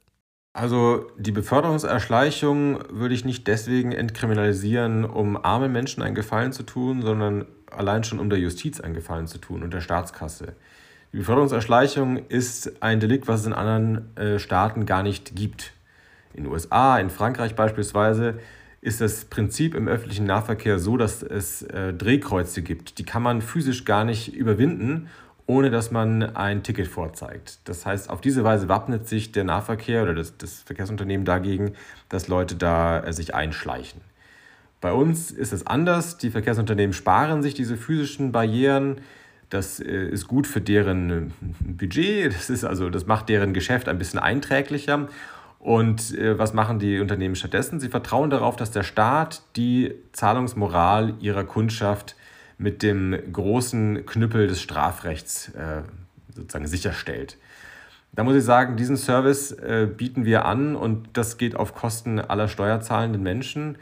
Also 0.53 1.07
die 1.17 1.31
Beförderungserschleichung 1.31 2.83
würde 2.89 3.15
ich 3.15 3.25
nicht 3.25 3.47
deswegen 3.47 3.91
entkriminalisieren, 3.91 5.03
um 5.03 5.35
armen 5.43 5.71
Menschen 5.71 6.03
einen 6.03 6.13
Gefallen 6.13 6.53
zu 6.53 6.61
tun, 6.61 7.01
sondern 7.01 7.45
allein 7.71 8.03
schon 8.03 8.19
um 8.19 8.29
der 8.29 8.37
Justiz 8.37 8.79
einen 8.79 8.93
Gefallen 8.93 9.25
zu 9.25 9.39
tun 9.39 9.63
und 9.63 9.73
der 9.73 9.81
Staatskasse. 9.81 10.53
Die 11.11 11.17
Beförderungserschleichung 11.17 12.17
ist 12.29 12.83
ein 12.83 12.99
Delikt, 12.99 13.27
was 13.27 13.41
es 13.41 13.45
in 13.47 13.53
anderen 13.53 14.15
äh, 14.15 14.37
Staaten 14.37 14.85
gar 14.85 15.01
nicht 15.01 15.35
gibt. 15.35 15.73
In 16.35 16.43
den 16.43 16.51
USA, 16.51 16.99
in 16.99 17.09
Frankreich 17.09 17.55
beispielsweise, 17.55 18.39
ist 18.81 19.01
das 19.01 19.25
Prinzip 19.25 19.73
im 19.73 19.87
öffentlichen 19.87 20.25
Nahverkehr 20.25 20.77
so, 20.77 20.97
dass 20.97 21.23
es 21.23 21.63
äh, 21.63 21.93
Drehkreuze 21.93 22.61
gibt. 22.61 22.99
Die 22.99 23.05
kann 23.05 23.23
man 23.23 23.41
physisch 23.41 23.85
gar 23.85 24.05
nicht 24.05 24.35
überwinden 24.35 25.09
ohne 25.45 25.69
dass 25.69 25.91
man 25.91 26.35
ein 26.35 26.63
Ticket 26.63 26.87
vorzeigt. 26.87 27.59
Das 27.65 27.85
heißt, 27.85 28.09
auf 28.09 28.21
diese 28.21 28.43
Weise 28.43 28.69
wappnet 28.69 29.07
sich 29.07 29.31
der 29.31 29.43
Nahverkehr 29.43 30.03
oder 30.03 30.13
das, 30.13 30.37
das 30.37 30.61
Verkehrsunternehmen 30.61 31.25
dagegen, 31.25 31.73
dass 32.09 32.27
Leute 32.27 32.55
da 32.55 33.01
äh, 33.03 33.13
sich 33.13 33.35
einschleichen. 33.35 34.01
Bei 34.79 34.91
uns 34.93 35.31
ist 35.31 35.53
es 35.53 35.65
anders. 35.65 36.17
Die 36.17 36.29
Verkehrsunternehmen 36.29 36.93
sparen 36.93 37.41
sich 37.41 37.53
diese 37.53 37.77
physischen 37.77 38.31
Barrieren. 38.31 39.01
Das 39.49 39.79
äh, 39.79 40.07
ist 40.09 40.27
gut 40.27 40.47
für 40.47 40.61
deren 40.61 41.09
äh, 41.09 41.23
Budget. 41.61 42.33
Das, 42.33 42.49
ist 42.49 42.63
also, 42.63 42.89
das 42.89 43.05
macht 43.05 43.29
deren 43.29 43.53
Geschäft 43.53 43.89
ein 43.89 43.97
bisschen 43.97 44.19
einträglicher. 44.19 45.07
Und 45.59 46.17
äh, 46.17 46.37
was 46.37 46.53
machen 46.53 46.79
die 46.79 46.99
Unternehmen 46.99 47.35
stattdessen? 47.35 47.79
Sie 47.79 47.87
vertrauen 47.89 48.29
darauf, 48.29 48.55
dass 48.55 48.71
der 48.71 48.83
Staat 48.83 49.43
die 49.55 49.93
Zahlungsmoral 50.11 51.13
ihrer 51.19 51.45
Kundschaft 51.45 52.15
mit 52.63 52.81
dem 52.81 53.15
großen 53.31 54.05
Knüppel 54.05 54.47
des 54.47 54.61
Strafrechts 54.61 55.49
äh, 55.49 55.81
sozusagen 56.33 56.65
sicherstellt. 56.65 57.37
Da 58.13 58.23
muss 58.23 58.35
ich 58.35 58.43
sagen, 58.43 58.77
diesen 58.77 58.95
Service 58.95 59.51
äh, 59.51 59.85
bieten 59.85 60.23
wir 60.23 60.45
an 60.45 60.77
und 60.77 61.09
das 61.13 61.37
geht 61.37 61.57
auf 61.57 61.75
Kosten 61.75 62.19
aller 62.19 62.47
steuerzahlenden 62.47 63.21
Menschen. 63.21 63.77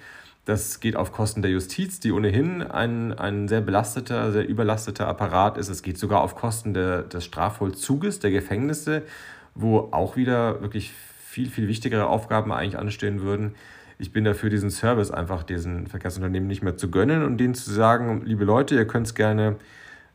Das 0.45 0.79
geht 0.79 0.95
auf 0.95 1.11
Kosten 1.11 1.43
der 1.43 1.51
Justiz, 1.51 1.99
die 1.99 2.11
ohnehin 2.11 2.63
ein, 2.63 3.13
ein 3.13 3.47
sehr 3.47 3.61
belasteter, 3.61 4.31
sehr 4.31 4.47
überlasteter 4.47 5.07
Apparat 5.07 5.59
ist. 5.59 5.69
Es 5.69 5.83
geht 5.83 5.99
sogar 5.99 6.21
auf 6.21 6.33
Kosten 6.33 6.73
der, 6.73 7.03
des 7.03 7.23
Strafvollzuges, 7.23 8.19
der 8.19 8.31
Gefängnisse, 8.31 9.03
wo 9.53 9.89
auch 9.91 10.15
wieder 10.15 10.61
wirklich 10.61 10.91
viel, 11.23 11.49
viel 11.51 11.67
wichtigere 11.67 12.07
Aufgaben 12.07 12.51
eigentlich 12.51 12.79
anstehen 12.79 13.21
würden 13.21 13.53
ich 14.01 14.11
bin 14.11 14.23
dafür, 14.23 14.49
diesen 14.49 14.71
Service 14.71 15.11
einfach 15.11 15.43
diesen 15.43 15.85
Verkehrsunternehmen 15.85 16.47
nicht 16.47 16.63
mehr 16.63 16.75
zu 16.75 16.89
gönnen 16.89 17.23
und 17.23 17.37
denen 17.37 17.53
zu 17.53 17.71
sagen, 17.71 18.23
liebe 18.25 18.45
Leute, 18.45 18.73
ihr 18.73 18.87
könnt 18.87 19.05
es 19.05 19.13
gerne 19.13 19.57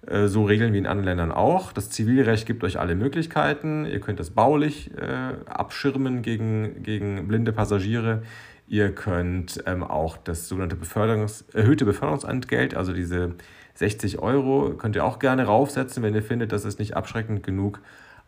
äh, 0.07 0.27
so 0.27 0.45
regeln 0.45 0.73
wie 0.73 0.79
in 0.79 0.89
anderen 0.89 1.05
Ländern 1.05 1.31
auch. 1.31 1.73
Das 1.73 1.89
Zivilrecht 1.91 2.47
gibt 2.47 2.65
euch 2.65 2.81
alle 2.81 2.97
Möglichkeiten. 2.97 3.87
Ihr 3.87 4.01
könnt 4.01 4.19
das 4.19 4.31
baulich 4.31 4.91
äh, 4.97 5.35
abschirmen 5.47 6.23
gegen, 6.23 6.83
gegen 6.83 7.29
blinde 7.29 7.53
Passagiere. 7.53 8.23
Ihr 8.67 8.93
könnt 8.93 9.63
ähm, 9.67 9.85
auch 9.85 10.17
das 10.17 10.49
sogenannte 10.49 10.75
Beförderungs 10.75 11.45
erhöhte 11.53 11.85
Beförderungsentgelt, 11.85 12.75
also 12.75 12.93
diese 12.93 13.37
60 13.75 14.19
Euro, 14.19 14.75
könnt 14.77 14.97
ihr 14.97 15.05
auch 15.05 15.21
gerne 15.21 15.45
raufsetzen, 15.45 16.03
wenn 16.03 16.15
ihr 16.15 16.23
findet, 16.23 16.51
das 16.51 16.65
ist 16.65 16.81
nicht 16.81 16.97
abschreckend 16.97 17.45
genug. 17.45 17.81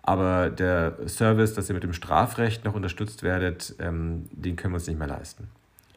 Aber 0.08 0.48
der 0.48 1.06
Service, 1.06 1.52
dass 1.52 1.68
ihr 1.68 1.74
mit 1.74 1.84
dem 1.84 1.92
Strafrecht 1.92 2.64
noch 2.64 2.72
unterstützt 2.72 3.22
werdet, 3.22 3.74
ähm, 3.78 4.26
den 4.32 4.56
können 4.56 4.72
wir 4.72 4.76
uns 4.76 4.86
nicht 4.86 4.98
mehr 4.98 5.06
leisten. 5.06 5.48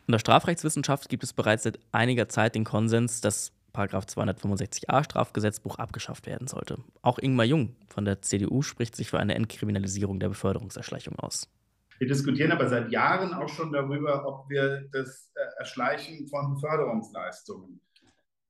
In 0.06 0.12
der 0.12 0.19
Strafrechtswissenschaft 0.19 1.08
gibt 1.08 1.24
es 1.24 1.32
bereits 1.32 1.63
seit 1.63 1.80
einiger 1.93 2.28
Zeit 2.28 2.56
den 2.56 2.65
Konsens, 2.65 3.21
dass 3.21 3.54
Paragraph 3.71 4.04
265a 4.08 5.06
Strafgesetzbuch 5.06 5.78
abgeschafft 5.78 6.26
werden 6.26 6.47
sollte. 6.47 6.80
Auch 7.02 7.19
Ingmar 7.19 7.45
Jung 7.45 7.74
von 7.88 8.04
der 8.04 8.21
CDU 8.21 8.63
spricht 8.63 8.97
sich 8.97 9.10
für 9.10 9.17
eine 9.17 9.34
Entkriminalisierung 9.36 10.19
der 10.19 10.28
Beförderungserschleichung 10.28 11.17
aus. 11.17 11.47
Wir 11.97 12.10
diskutieren 12.10 12.52
aber 12.52 12.67
seit 12.67 12.91
Jahren 12.91 13.34
auch 13.34 13.47
schon 13.47 13.71
darüber, 13.71 14.28
ob 14.28 14.50
wir 14.50 14.89
das 14.91 15.32
äh, 15.36 15.60
Erschleichen 15.60 16.28
von 16.28 16.56
Beförderungsleistungen 16.56 17.80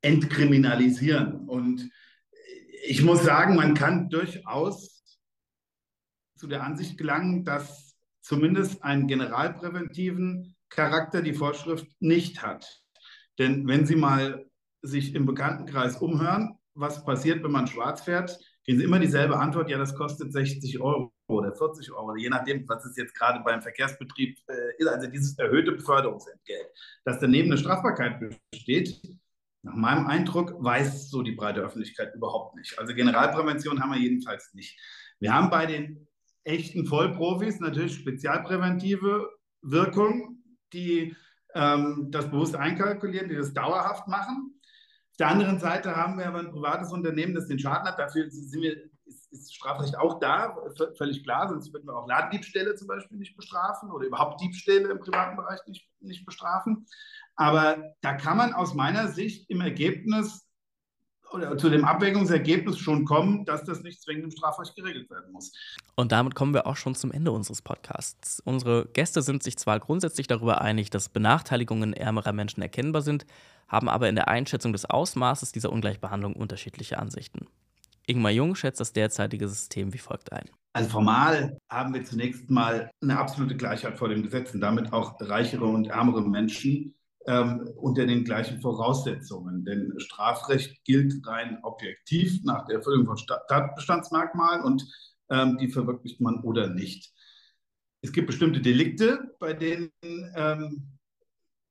entkriminalisieren. 0.02 1.48
Und 1.48 1.88
ich 2.84 3.04
muss 3.04 3.24
sagen, 3.24 3.56
man 3.56 3.76
kann 3.76 4.10
durchaus 4.10 5.01
zu 6.42 6.48
der 6.48 6.64
Ansicht 6.64 6.98
gelangen, 6.98 7.46
dass 7.46 7.96
zumindest 8.20 8.84
einen 8.84 9.08
generalpräventiven 9.08 10.56
Charakter 10.70 11.22
die 11.22 11.36
Vorschrift 11.36 11.86
nicht 12.00 12.42
hat. 12.42 12.82
Denn 13.38 13.68
wenn 13.68 13.86
Sie 13.86 13.96
mal 13.96 14.50
sich 14.82 15.14
im 15.14 15.28
Bekanntenkreis 15.28 15.98
umhören, 15.98 16.58
was 16.74 17.06
passiert, 17.06 17.44
wenn 17.44 17.52
man 17.52 17.68
schwarz 17.68 18.02
fährt, 18.02 18.40
gehen 18.64 18.80
Sie 18.80 18.84
immer 18.84 18.98
dieselbe 18.98 19.38
Antwort, 19.38 19.70
ja, 19.70 19.78
das 19.78 19.96
kostet 19.96 20.34
60 20.34 20.82
Euro 20.82 21.14
oder 21.28 21.54
40 21.54 21.92
Euro, 21.92 22.16
je 22.16 22.30
nachdem, 22.30 22.68
was 22.68 22.86
es 22.86 22.98
jetzt 22.98 23.14
gerade 23.14 23.44
beim 23.44 23.62
Verkehrsbetrieb 23.62 24.40
äh, 24.48 24.54
ist, 24.80 24.88
also 24.88 25.08
dieses 25.08 25.38
erhöhte 25.38 25.74
Beförderungsentgelt. 25.74 26.66
Dass 27.06 27.20
daneben 27.20 27.50
eine 27.52 27.60
Strafbarkeit 27.60 28.20
besteht, 28.52 29.00
nach 29.62 29.76
meinem 29.76 30.08
Eindruck 30.08 30.56
weiß 30.58 31.12
so 31.12 31.22
die 31.22 31.34
breite 31.34 31.62
Öffentlichkeit 31.62 32.16
überhaupt 32.16 32.56
nicht. 32.56 32.80
Also 32.80 32.96
Generalprävention 32.96 33.80
haben 33.80 33.92
wir 33.92 34.00
jedenfalls 34.00 34.56
nicht. 34.56 34.80
Wir 35.20 35.36
haben 35.36 35.52
bei 35.52 35.68
den 35.68 36.08
echten 36.44 36.86
Vollprofis 36.86 37.60
natürlich 37.60 37.96
spezialpräventive 37.96 39.30
Wirkung, 39.62 40.44
die 40.74 41.16
ähm, 41.54 42.08
das 42.12 42.30
bewusst 42.30 42.56
einkalkulieren, 42.56 43.30
die 43.30 43.36
das 43.36 43.54
dauerhaft 43.54 44.08
machen. 44.08 44.60
Auf 45.12 45.18
der 45.18 45.28
anderen 45.28 45.60
Seite 45.60 45.96
haben 45.96 46.18
wir 46.18 46.28
aber 46.28 46.40
ein 46.40 46.52
privates 46.52 46.92
Unternehmen, 46.92 47.36
das 47.36 47.48
den 47.48 47.60
Schaden 47.60 47.88
hat. 47.88 48.00
Dafür 48.00 48.30
sind 48.30 48.62
wir, 48.62 48.76
ist, 49.06 49.32
ist 49.32 49.54
Strafrecht 49.54 49.98
auch 49.98 50.20
da, 50.20 50.56
völlig 50.98 51.24
klar, 51.24 51.50
sonst 51.50 51.74
würden 51.74 51.88
wir 51.88 51.96
auch 51.96 52.08
Ladendiebstähle 52.08 52.76
zum 52.76 52.88
Beispiel 52.88 53.18
nicht 53.18 53.36
bestrafen 53.36 53.92
oder 53.92 54.08
überhaupt 54.08 54.42
Diebstähle 54.42 54.90
im 54.90 55.00
privaten 55.00 55.36
Bereich 55.36 55.60
nicht, 55.68 55.88
nicht 56.00 56.26
bestrafen. 56.26 56.88
Aber 57.36 57.94
da 58.02 58.14
kann 58.14 58.38
man 58.38 58.54
aus 58.54 58.74
meiner 58.74 59.10
Sicht 59.10 59.50
im 59.50 59.62
Ergebnis 59.62 60.48
oder 61.32 61.58
zu 61.58 61.70
dem 61.70 61.86
Abwägungsergebnis 61.86 62.78
schon 62.78 63.06
kommen, 63.06 63.46
dass 63.46 63.64
das 63.64 63.84
nicht 63.84 64.02
zwingend 64.02 64.26
im 64.26 64.32
Strafrecht 64.32 64.76
geregelt 64.76 65.10
werden 65.10 65.32
muss. 65.32 65.52
Und 65.96 66.12
damit 66.12 66.36
kommen 66.36 66.54
wir 66.54 66.68
auch 66.68 66.76
schon 66.76 66.96
zum 66.96 67.12
Ende 67.12 67.32
unseres 67.32 67.62
Podcasts. 67.62 68.42
Unsere 68.44 68.86
Gäste 68.88 69.22
sind 69.22 69.44
sich 69.44 69.58
zwar 69.58 69.80
grundsätzlich 69.80 70.28
darüber 70.28 70.62
einig, 70.62 70.90
dass 70.90 71.10
Benachteiligungen 71.10 71.94
ärmerer 71.94 72.34
Menschen 72.34 72.62
erkennbar 72.62 73.02
sind, 73.02 73.26
haben 73.68 73.90
aber 73.90 74.10
in 74.10 74.16
der 74.16 74.28
Einschätzung 74.28 74.74
des 74.74 74.86
Ausmaßes 74.86 75.52
dieser 75.52 75.72
Ungleichbehandlung 75.72 76.34
unterschiedliche 76.34 77.00
Ansichten. 77.00 77.48
Ingmar 78.06 78.32
Jung 78.32 78.56
schätzt 78.56 78.80
das 78.80 78.94
derzeitige 78.94 79.48
System 79.48 79.94
wie 79.94 79.98
folgt 80.00 80.34
ein. 80.34 80.50
Also 80.74 80.90
formal 80.90 81.58
haben 81.70 81.94
wir 81.94 82.04
zunächst 82.04 82.50
mal 82.50 82.90
eine 83.02 83.18
absolute 83.18 83.56
Gleichheit 83.56 83.98
vor 83.98 84.10
dem 84.10 84.24
Gesetz 84.24 84.54
und 84.54 84.62
damit 84.62 84.92
auch 84.94 85.16
reichere 85.20 85.66
und 85.66 85.88
ärmere 85.88 86.22
Menschen 86.22 86.96
ähm, 87.28 87.70
unter 87.76 88.06
den 88.06 88.24
gleichen 88.24 88.62
Voraussetzungen. 88.62 89.66
Denn 89.66 89.94
Strafrecht 89.98 90.84
gilt 90.84 91.26
rein 91.26 91.60
objektiv 91.64 92.44
nach 92.44 92.66
der 92.66 92.78
Erfüllung 92.78 93.06
von 93.06 93.18
Tatbestandsmerkmalen 93.48 94.64
und 94.64 94.86
ähm, 95.30 95.58
die 95.58 95.70
verwirklicht 95.70 96.22
man 96.22 96.42
oder 96.42 96.68
nicht. 96.68 97.14
Es 98.02 98.12
gibt 98.12 98.28
bestimmte 98.28 98.62
Delikte, 98.62 99.36
bei 99.40 99.54
denen 99.54 99.92
ähm, 100.36 100.98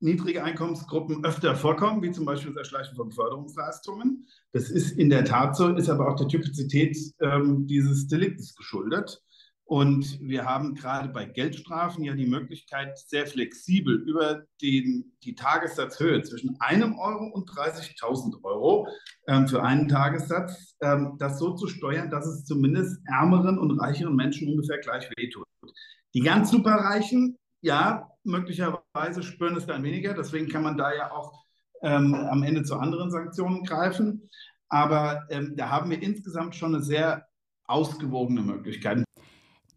niedrige 0.00 0.42
Einkommensgruppen 0.42 1.24
öfter 1.24 1.54
vorkommen, 1.54 2.02
wie 2.02 2.12
zum 2.12 2.24
Beispiel 2.24 2.52
das 2.52 2.60
Erschleichen 2.60 2.96
von 2.96 3.10
Förderungsleistungen. 3.10 4.26
Das 4.52 4.70
ist 4.70 4.92
in 4.92 5.10
der 5.10 5.24
Tat 5.24 5.56
so, 5.56 5.68
ist 5.68 5.90
aber 5.90 6.08
auch 6.08 6.16
der 6.16 6.28
Typizität 6.28 6.96
ähm, 7.20 7.66
dieses 7.66 8.08
Deliktes 8.08 8.54
geschuldet. 8.54 9.22
Und 9.70 10.18
wir 10.20 10.46
haben 10.46 10.74
gerade 10.74 11.10
bei 11.10 11.26
Geldstrafen 11.26 12.02
ja 12.02 12.14
die 12.14 12.26
Möglichkeit, 12.26 12.98
sehr 12.98 13.24
flexibel 13.24 13.94
über 13.94 14.42
den, 14.60 15.12
die 15.22 15.36
Tagessatzhöhe 15.36 16.22
zwischen 16.22 16.56
einem 16.58 16.98
Euro 16.98 17.26
und 17.26 17.48
30.000 17.48 18.42
Euro 18.42 18.88
ähm, 19.28 19.46
für 19.46 19.62
einen 19.62 19.86
Tagessatz, 19.86 20.74
ähm, 20.82 21.14
das 21.20 21.38
so 21.38 21.54
zu 21.54 21.68
steuern, 21.68 22.10
dass 22.10 22.26
es 22.26 22.44
zumindest 22.46 23.00
ärmeren 23.06 23.60
und 23.60 23.78
reicheren 23.78 24.16
Menschen 24.16 24.48
ungefähr 24.48 24.78
gleich 24.78 25.08
wehtut. 25.16 25.46
Die 26.14 26.20
ganz 26.20 26.50
superreichen, 26.50 27.38
ja, 27.60 28.08
möglicherweise 28.24 29.22
spüren 29.22 29.56
es 29.56 29.66
dann 29.66 29.84
weniger. 29.84 30.14
Deswegen 30.14 30.48
kann 30.48 30.64
man 30.64 30.76
da 30.76 30.92
ja 30.92 31.12
auch 31.12 31.44
ähm, 31.82 32.16
am 32.16 32.42
Ende 32.42 32.64
zu 32.64 32.74
anderen 32.74 33.12
Sanktionen 33.12 33.62
greifen. 33.62 34.28
Aber 34.68 35.28
ähm, 35.30 35.54
da 35.56 35.70
haben 35.70 35.90
wir 35.90 36.02
insgesamt 36.02 36.56
schon 36.56 36.74
eine 36.74 36.82
sehr 36.82 37.28
ausgewogene 37.68 38.42
Möglichkeit. 38.42 39.04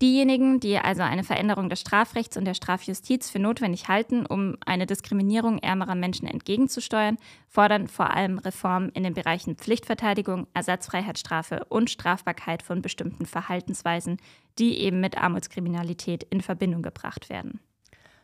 Diejenigen, 0.04 0.60
die 0.60 0.78
also 0.78 1.02
eine 1.02 1.24
Veränderung 1.24 1.70
des 1.70 1.80
Strafrechts 1.80 2.36
und 2.36 2.44
der 2.44 2.56
Strafjustiz 2.56 3.30
für 3.30 3.40
notwendig 3.40 3.88
halten, 3.88 4.26
um 4.26 4.58
eine 4.66 4.86
Diskriminierung 4.86 5.60
ärmerer 5.60 5.96
Menschen 5.96 6.28
entgegenzusteuern, 6.28 7.18
fordern 7.48 7.88
vor 7.88 8.10
allem 8.10 8.38
Reformen 8.38 8.90
in 8.90 9.04
den 9.04 9.14
Bereichen 9.14 9.56
Pflichtverteidigung, 9.56 10.48
Ersatzfreiheitsstrafe 10.54 11.64
und 11.70 11.90
Strafbarkeit 11.90 12.64
von 12.64 12.82
bestimmten 12.82 13.26
Verhaltensweisen, 13.26 14.18
die 14.60 14.78
eben 14.80 15.00
mit 15.00 15.18
Armutskriminalität 15.18 16.24
in 16.30 16.42
Verbindung 16.42 16.82
gebracht 16.82 17.30
werden. 17.30 17.62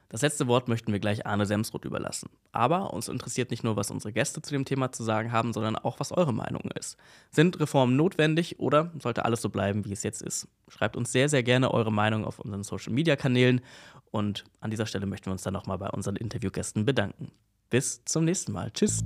Das 0.09 0.23
letzte 0.23 0.47
Wort 0.47 0.67
möchten 0.67 0.91
wir 0.91 0.99
gleich 0.99 1.27
Arne 1.27 1.45
Semsroth 1.45 1.85
überlassen. 1.85 2.29
Aber 2.51 2.93
uns 2.93 3.07
interessiert 3.07 3.51
nicht 3.51 3.63
nur, 3.63 3.75
was 3.75 3.91
unsere 3.91 4.11
Gäste 4.11 4.41
zu 4.41 4.51
dem 4.51 4.65
Thema 4.65 4.91
zu 4.91 5.03
sagen 5.03 5.31
haben, 5.31 5.53
sondern 5.53 5.75
auch, 5.75 5.99
was 5.99 6.11
eure 6.11 6.33
Meinung 6.33 6.63
ist. 6.77 6.97
Sind 7.29 7.59
Reformen 7.59 7.95
notwendig 7.95 8.59
oder 8.59 8.91
sollte 8.99 9.23
alles 9.23 9.43
so 9.43 9.49
bleiben, 9.49 9.85
wie 9.85 9.93
es 9.93 10.01
jetzt 10.01 10.23
ist? 10.23 10.47
Schreibt 10.67 10.97
uns 10.97 11.11
sehr, 11.11 11.29
sehr 11.29 11.43
gerne 11.43 11.71
eure 11.71 11.91
Meinung 11.91 12.25
auf 12.25 12.39
unseren 12.39 12.63
Social-Media-Kanälen. 12.63 13.61
Und 14.09 14.45
an 14.61 14.71
dieser 14.71 14.87
Stelle 14.87 15.05
möchten 15.05 15.27
wir 15.27 15.33
uns 15.33 15.43
dann 15.43 15.53
nochmal 15.53 15.77
bei 15.77 15.89
unseren 15.89 16.15
Interviewgästen 16.15 16.85
bedanken. 16.85 17.31
Bis 17.69 18.03
zum 18.05 18.25
nächsten 18.25 18.51
Mal. 18.51 18.71
Tschüss. 18.71 19.03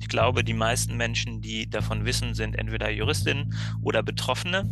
Ich 0.00 0.08
glaube, 0.08 0.42
die 0.42 0.54
meisten 0.54 0.96
Menschen, 0.96 1.40
die 1.42 1.70
davon 1.70 2.04
wissen, 2.04 2.34
sind 2.34 2.56
entweder 2.56 2.90
Juristinnen 2.90 3.54
oder 3.82 4.02
Betroffene. 4.02 4.68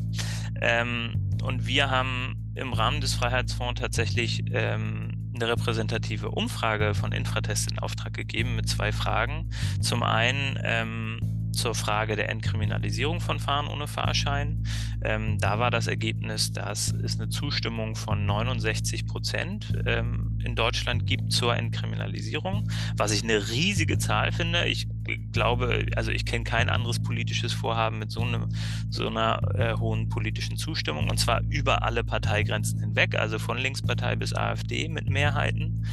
Ähm, 0.61 1.30
und 1.44 1.66
wir 1.66 1.88
haben 1.88 2.53
im 2.57 2.72
Rahmen 2.72 3.01
des 3.01 3.14
Freiheitsfonds 3.14 3.80
tatsächlich 3.80 4.42
ähm, 4.51 5.15
eine 5.37 5.49
repräsentative 5.49 6.30
Umfrage 6.30 6.95
von 6.95 7.12
Infratest 7.12 7.70
in 7.70 7.78
Auftrag 7.78 8.14
gegeben 8.14 8.57
mit 8.57 8.68
zwei 8.68 8.93
Fragen. 8.93 9.51
Zum 9.80 10.03
einen 10.03 10.59
ähm, 10.62 11.20
zur 11.53 11.74
Frage 11.74 12.16
der 12.16 12.28
Entkriminalisierung 12.28 13.20
von 13.20 13.39
Fahren 13.39 13.66
ohne 13.66 13.87
Fahrschein. 13.87 14.62
Ähm, 15.03 15.39
da 15.39 15.59
war 15.59 15.70
das 15.70 15.87
Ergebnis, 15.87 16.53
dass 16.53 16.93
es 16.93 17.18
eine 17.18 17.28
Zustimmung 17.28 17.97
von 17.97 18.26
69 18.26 19.07
Prozent 19.07 19.72
ähm, 19.87 20.39
in 20.45 20.55
Deutschland 20.55 21.07
gibt 21.07 21.32
zur 21.32 21.57
Entkriminalisierung, 21.57 22.70
was 22.97 23.12
ich 23.12 23.22
eine 23.22 23.49
riesige 23.49 23.99
Zahl 23.99 24.32
finde. 24.32 24.66
Ich 24.66 24.87
glaube, 25.32 25.86
also 25.96 26.11
ich 26.11 26.24
kenne 26.24 26.44
kein 26.44 26.68
anderes 26.68 27.02
politisches 27.02 27.52
Vorhaben 27.52 27.98
mit 27.98 28.11
so, 28.11 28.22
eine, 28.22 28.48
so 28.90 29.07
einer 29.07 29.40
äh, 29.54 29.74
hohen 29.76 30.09
politischen 30.09 30.57
Zustimmung 30.57 31.09
und 31.09 31.18
zwar 31.18 31.42
über 31.48 31.82
alle 31.82 32.04
Parteigrenzen 32.04 32.80
hinweg, 32.80 33.14
also 33.14 33.38
von 33.38 33.59
Linkspartei 33.59 34.16
bis 34.16 34.34
AfD 34.34 34.88
mit 34.88 35.09
Mehrheiten 35.09 35.86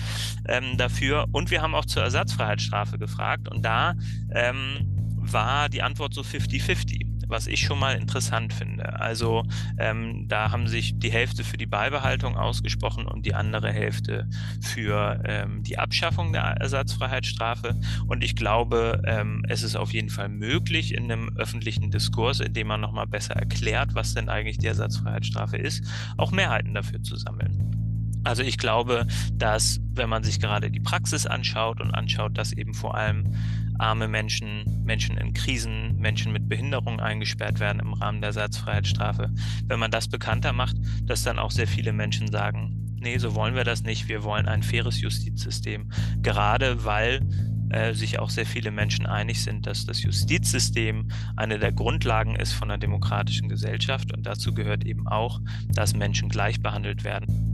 ähm, 0.48 0.78
dafür. 0.78 1.28
Und 1.32 1.52
wir 1.52 1.62
haben 1.62 1.76
auch 1.76 1.86
zur 1.86 2.04
Ersatzfreiheitsstrafe 2.04 2.98
gefragt 2.98 3.50
und 3.50 3.64
da 3.64 3.96
ähm, 4.32 4.94
war 5.18 5.70
die 5.70 5.82
Antwort 5.82 6.14
so 6.14 6.22
50-50 6.22 7.13
was 7.34 7.48
ich 7.48 7.62
schon 7.62 7.80
mal 7.80 7.96
interessant 7.96 8.54
finde. 8.54 9.00
Also 9.00 9.44
ähm, 9.80 10.28
da 10.28 10.52
haben 10.52 10.68
sich 10.68 10.98
die 11.00 11.12
Hälfte 11.12 11.44
für 11.44 11.58
die 11.58 11.66
Beibehaltung 11.66 12.38
ausgesprochen 12.38 13.08
und 13.08 13.26
die 13.26 13.34
andere 13.34 13.72
Hälfte 13.72 14.30
für 14.62 15.20
ähm, 15.26 15.64
die 15.64 15.80
Abschaffung 15.80 16.32
der 16.32 16.44
Ersatzfreiheitsstrafe. 16.44 17.80
Und 18.08 18.24
ich 18.24 18.36
glaube, 18.36 19.02
ähm, 19.06 19.44
es 19.50 19.64
ist 19.64 19.76
auf 19.76 19.94
jeden 19.94 20.10
Fall 20.10 20.30
möglich 20.30 20.94
in 20.94 21.12
einem 21.12 21.36
öffentlichen 21.36 21.90
Diskurs, 21.90 22.40
in 22.40 22.54
dem 22.54 22.68
man 22.68 22.82
nochmal 22.82 23.08
besser 23.08 23.36
erklärt, 23.36 23.96
was 23.96 24.14
denn 24.14 24.30
eigentlich 24.30 24.60
die 24.60 24.68
Ersatzfreiheitsstrafe 24.68 25.58
ist, 25.58 25.84
auch 26.18 26.32
Mehrheiten 26.32 26.76
dafür 26.76 27.02
zu 27.02 27.16
sammeln. 27.16 27.84
Also 28.24 28.42
ich 28.44 28.58
glaube, 28.58 29.06
dass 29.34 29.82
wenn 29.92 30.08
man 30.08 30.24
sich 30.24 30.40
gerade 30.40 30.72
die 30.72 30.80
Praxis 30.80 31.26
anschaut 31.26 31.82
und 31.82 31.92
anschaut, 31.92 32.38
dass 32.38 32.54
eben 32.54 32.74
vor 32.74 32.96
allem 32.96 33.34
arme 33.80 34.08
Menschen, 34.08 34.84
Menschen 34.84 35.18
in 35.18 35.34
Krisen, 35.34 35.98
Menschen 35.98 36.32
mit 36.32 36.48
Behinderung 36.48 37.00
eingesperrt 37.00 37.60
werden 37.60 37.80
im 37.80 37.94
Rahmen 37.94 38.22
der 38.22 38.30
Ersatzfreiheitsstrafe, 38.30 39.34
wenn 39.68 39.80
man 39.80 39.92
das 39.92 40.08
bekannter 40.08 40.54
macht, 40.54 40.78
dass 41.06 41.24
dann 41.24 41.40
auch 41.40 41.52
sehr 41.52 41.68
viele 41.68 41.94
Menschen 41.94 42.32
sagen, 42.32 42.96
nee, 43.00 43.18
so 43.18 43.36
wollen 43.36 43.56
wir 43.56 43.64
das 43.64 43.84
nicht, 43.84 44.08
wir 44.08 44.24
wollen 44.24 44.48
ein 44.48 44.64
faires 44.64 45.02
Justizsystem, 45.02 45.92
gerade 46.22 46.86
weil 46.86 47.22
äh, 47.70 47.94
sich 47.94 48.20
auch 48.20 48.30
sehr 48.30 48.46
viele 48.46 48.72
Menschen 48.72 49.06
einig 49.06 49.42
sind, 49.42 49.66
dass 49.66 49.86
das 49.86 50.04
Justizsystem 50.04 51.08
eine 51.36 51.58
der 51.58 51.72
Grundlagen 51.72 52.36
ist 52.36 52.54
von 52.54 52.70
einer 52.70 52.78
demokratischen 52.78 53.50
Gesellschaft. 53.50 54.16
Und 54.16 54.28
dazu 54.28 54.54
gehört 54.54 54.86
eben 54.86 55.08
auch, 55.08 55.42
dass 55.70 55.96
Menschen 55.96 56.30
gleich 56.30 56.62
behandelt 56.62 57.04
werden. 57.04 57.53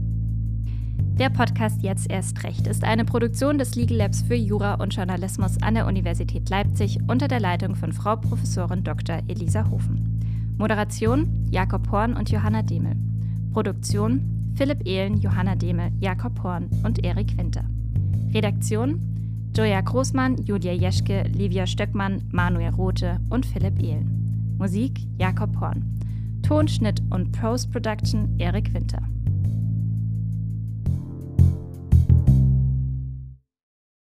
Der 1.20 1.28
Podcast 1.28 1.82
Jetzt 1.82 2.10
erst 2.10 2.44
recht 2.44 2.66
ist 2.66 2.82
eine 2.82 3.04
Produktion 3.04 3.58
des 3.58 3.74
Legal 3.74 3.98
Labs 3.98 4.22
für 4.22 4.34
Jura 4.36 4.76
und 4.76 4.96
Journalismus 4.96 5.60
an 5.60 5.74
der 5.74 5.86
Universität 5.86 6.48
Leipzig 6.48 6.98
unter 7.08 7.28
der 7.28 7.40
Leitung 7.40 7.74
von 7.74 7.92
Frau 7.92 8.16
Professorin 8.16 8.84
Dr. 8.84 9.20
Elisa 9.28 9.68
Hofen. 9.68 10.56
Moderation 10.56 11.46
Jakob 11.50 11.90
Horn 11.92 12.14
und 12.14 12.30
Johanna 12.30 12.62
Demel. 12.62 12.96
Produktion 13.52 14.54
Philipp 14.54 14.86
Ehlen, 14.86 15.18
Johanna 15.18 15.56
Demel, 15.56 15.90
Jakob 16.00 16.42
Horn 16.42 16.70
und 16.84 17.04
Erik 17.04 17.36
Winter. 17.36 17.64
Redaktion 18.32 19.02
Joja 19.54 19.82
Großmann, 19.82 20.38
Julia 20.46 20.72
Jeschke, 20.72 21.24
Livia 21.24 21.66
Stöckmann, 21.66 22.22
Manuel 22.30 22.70
Rothe 22.70 23.20
und 23.28 23.44
Philipp 23.44 23.78
Ehlen. 23.78 24.56
Musik 24.56 24.98
Jakob 25.18 25.60
Horn. 25.60 25.84
Tonschnitt 26.42 27.02
und 27.10 27.32
Post-Production 27.32 28.36
Erik 28.38 28.72
Winter. 28.72 29.02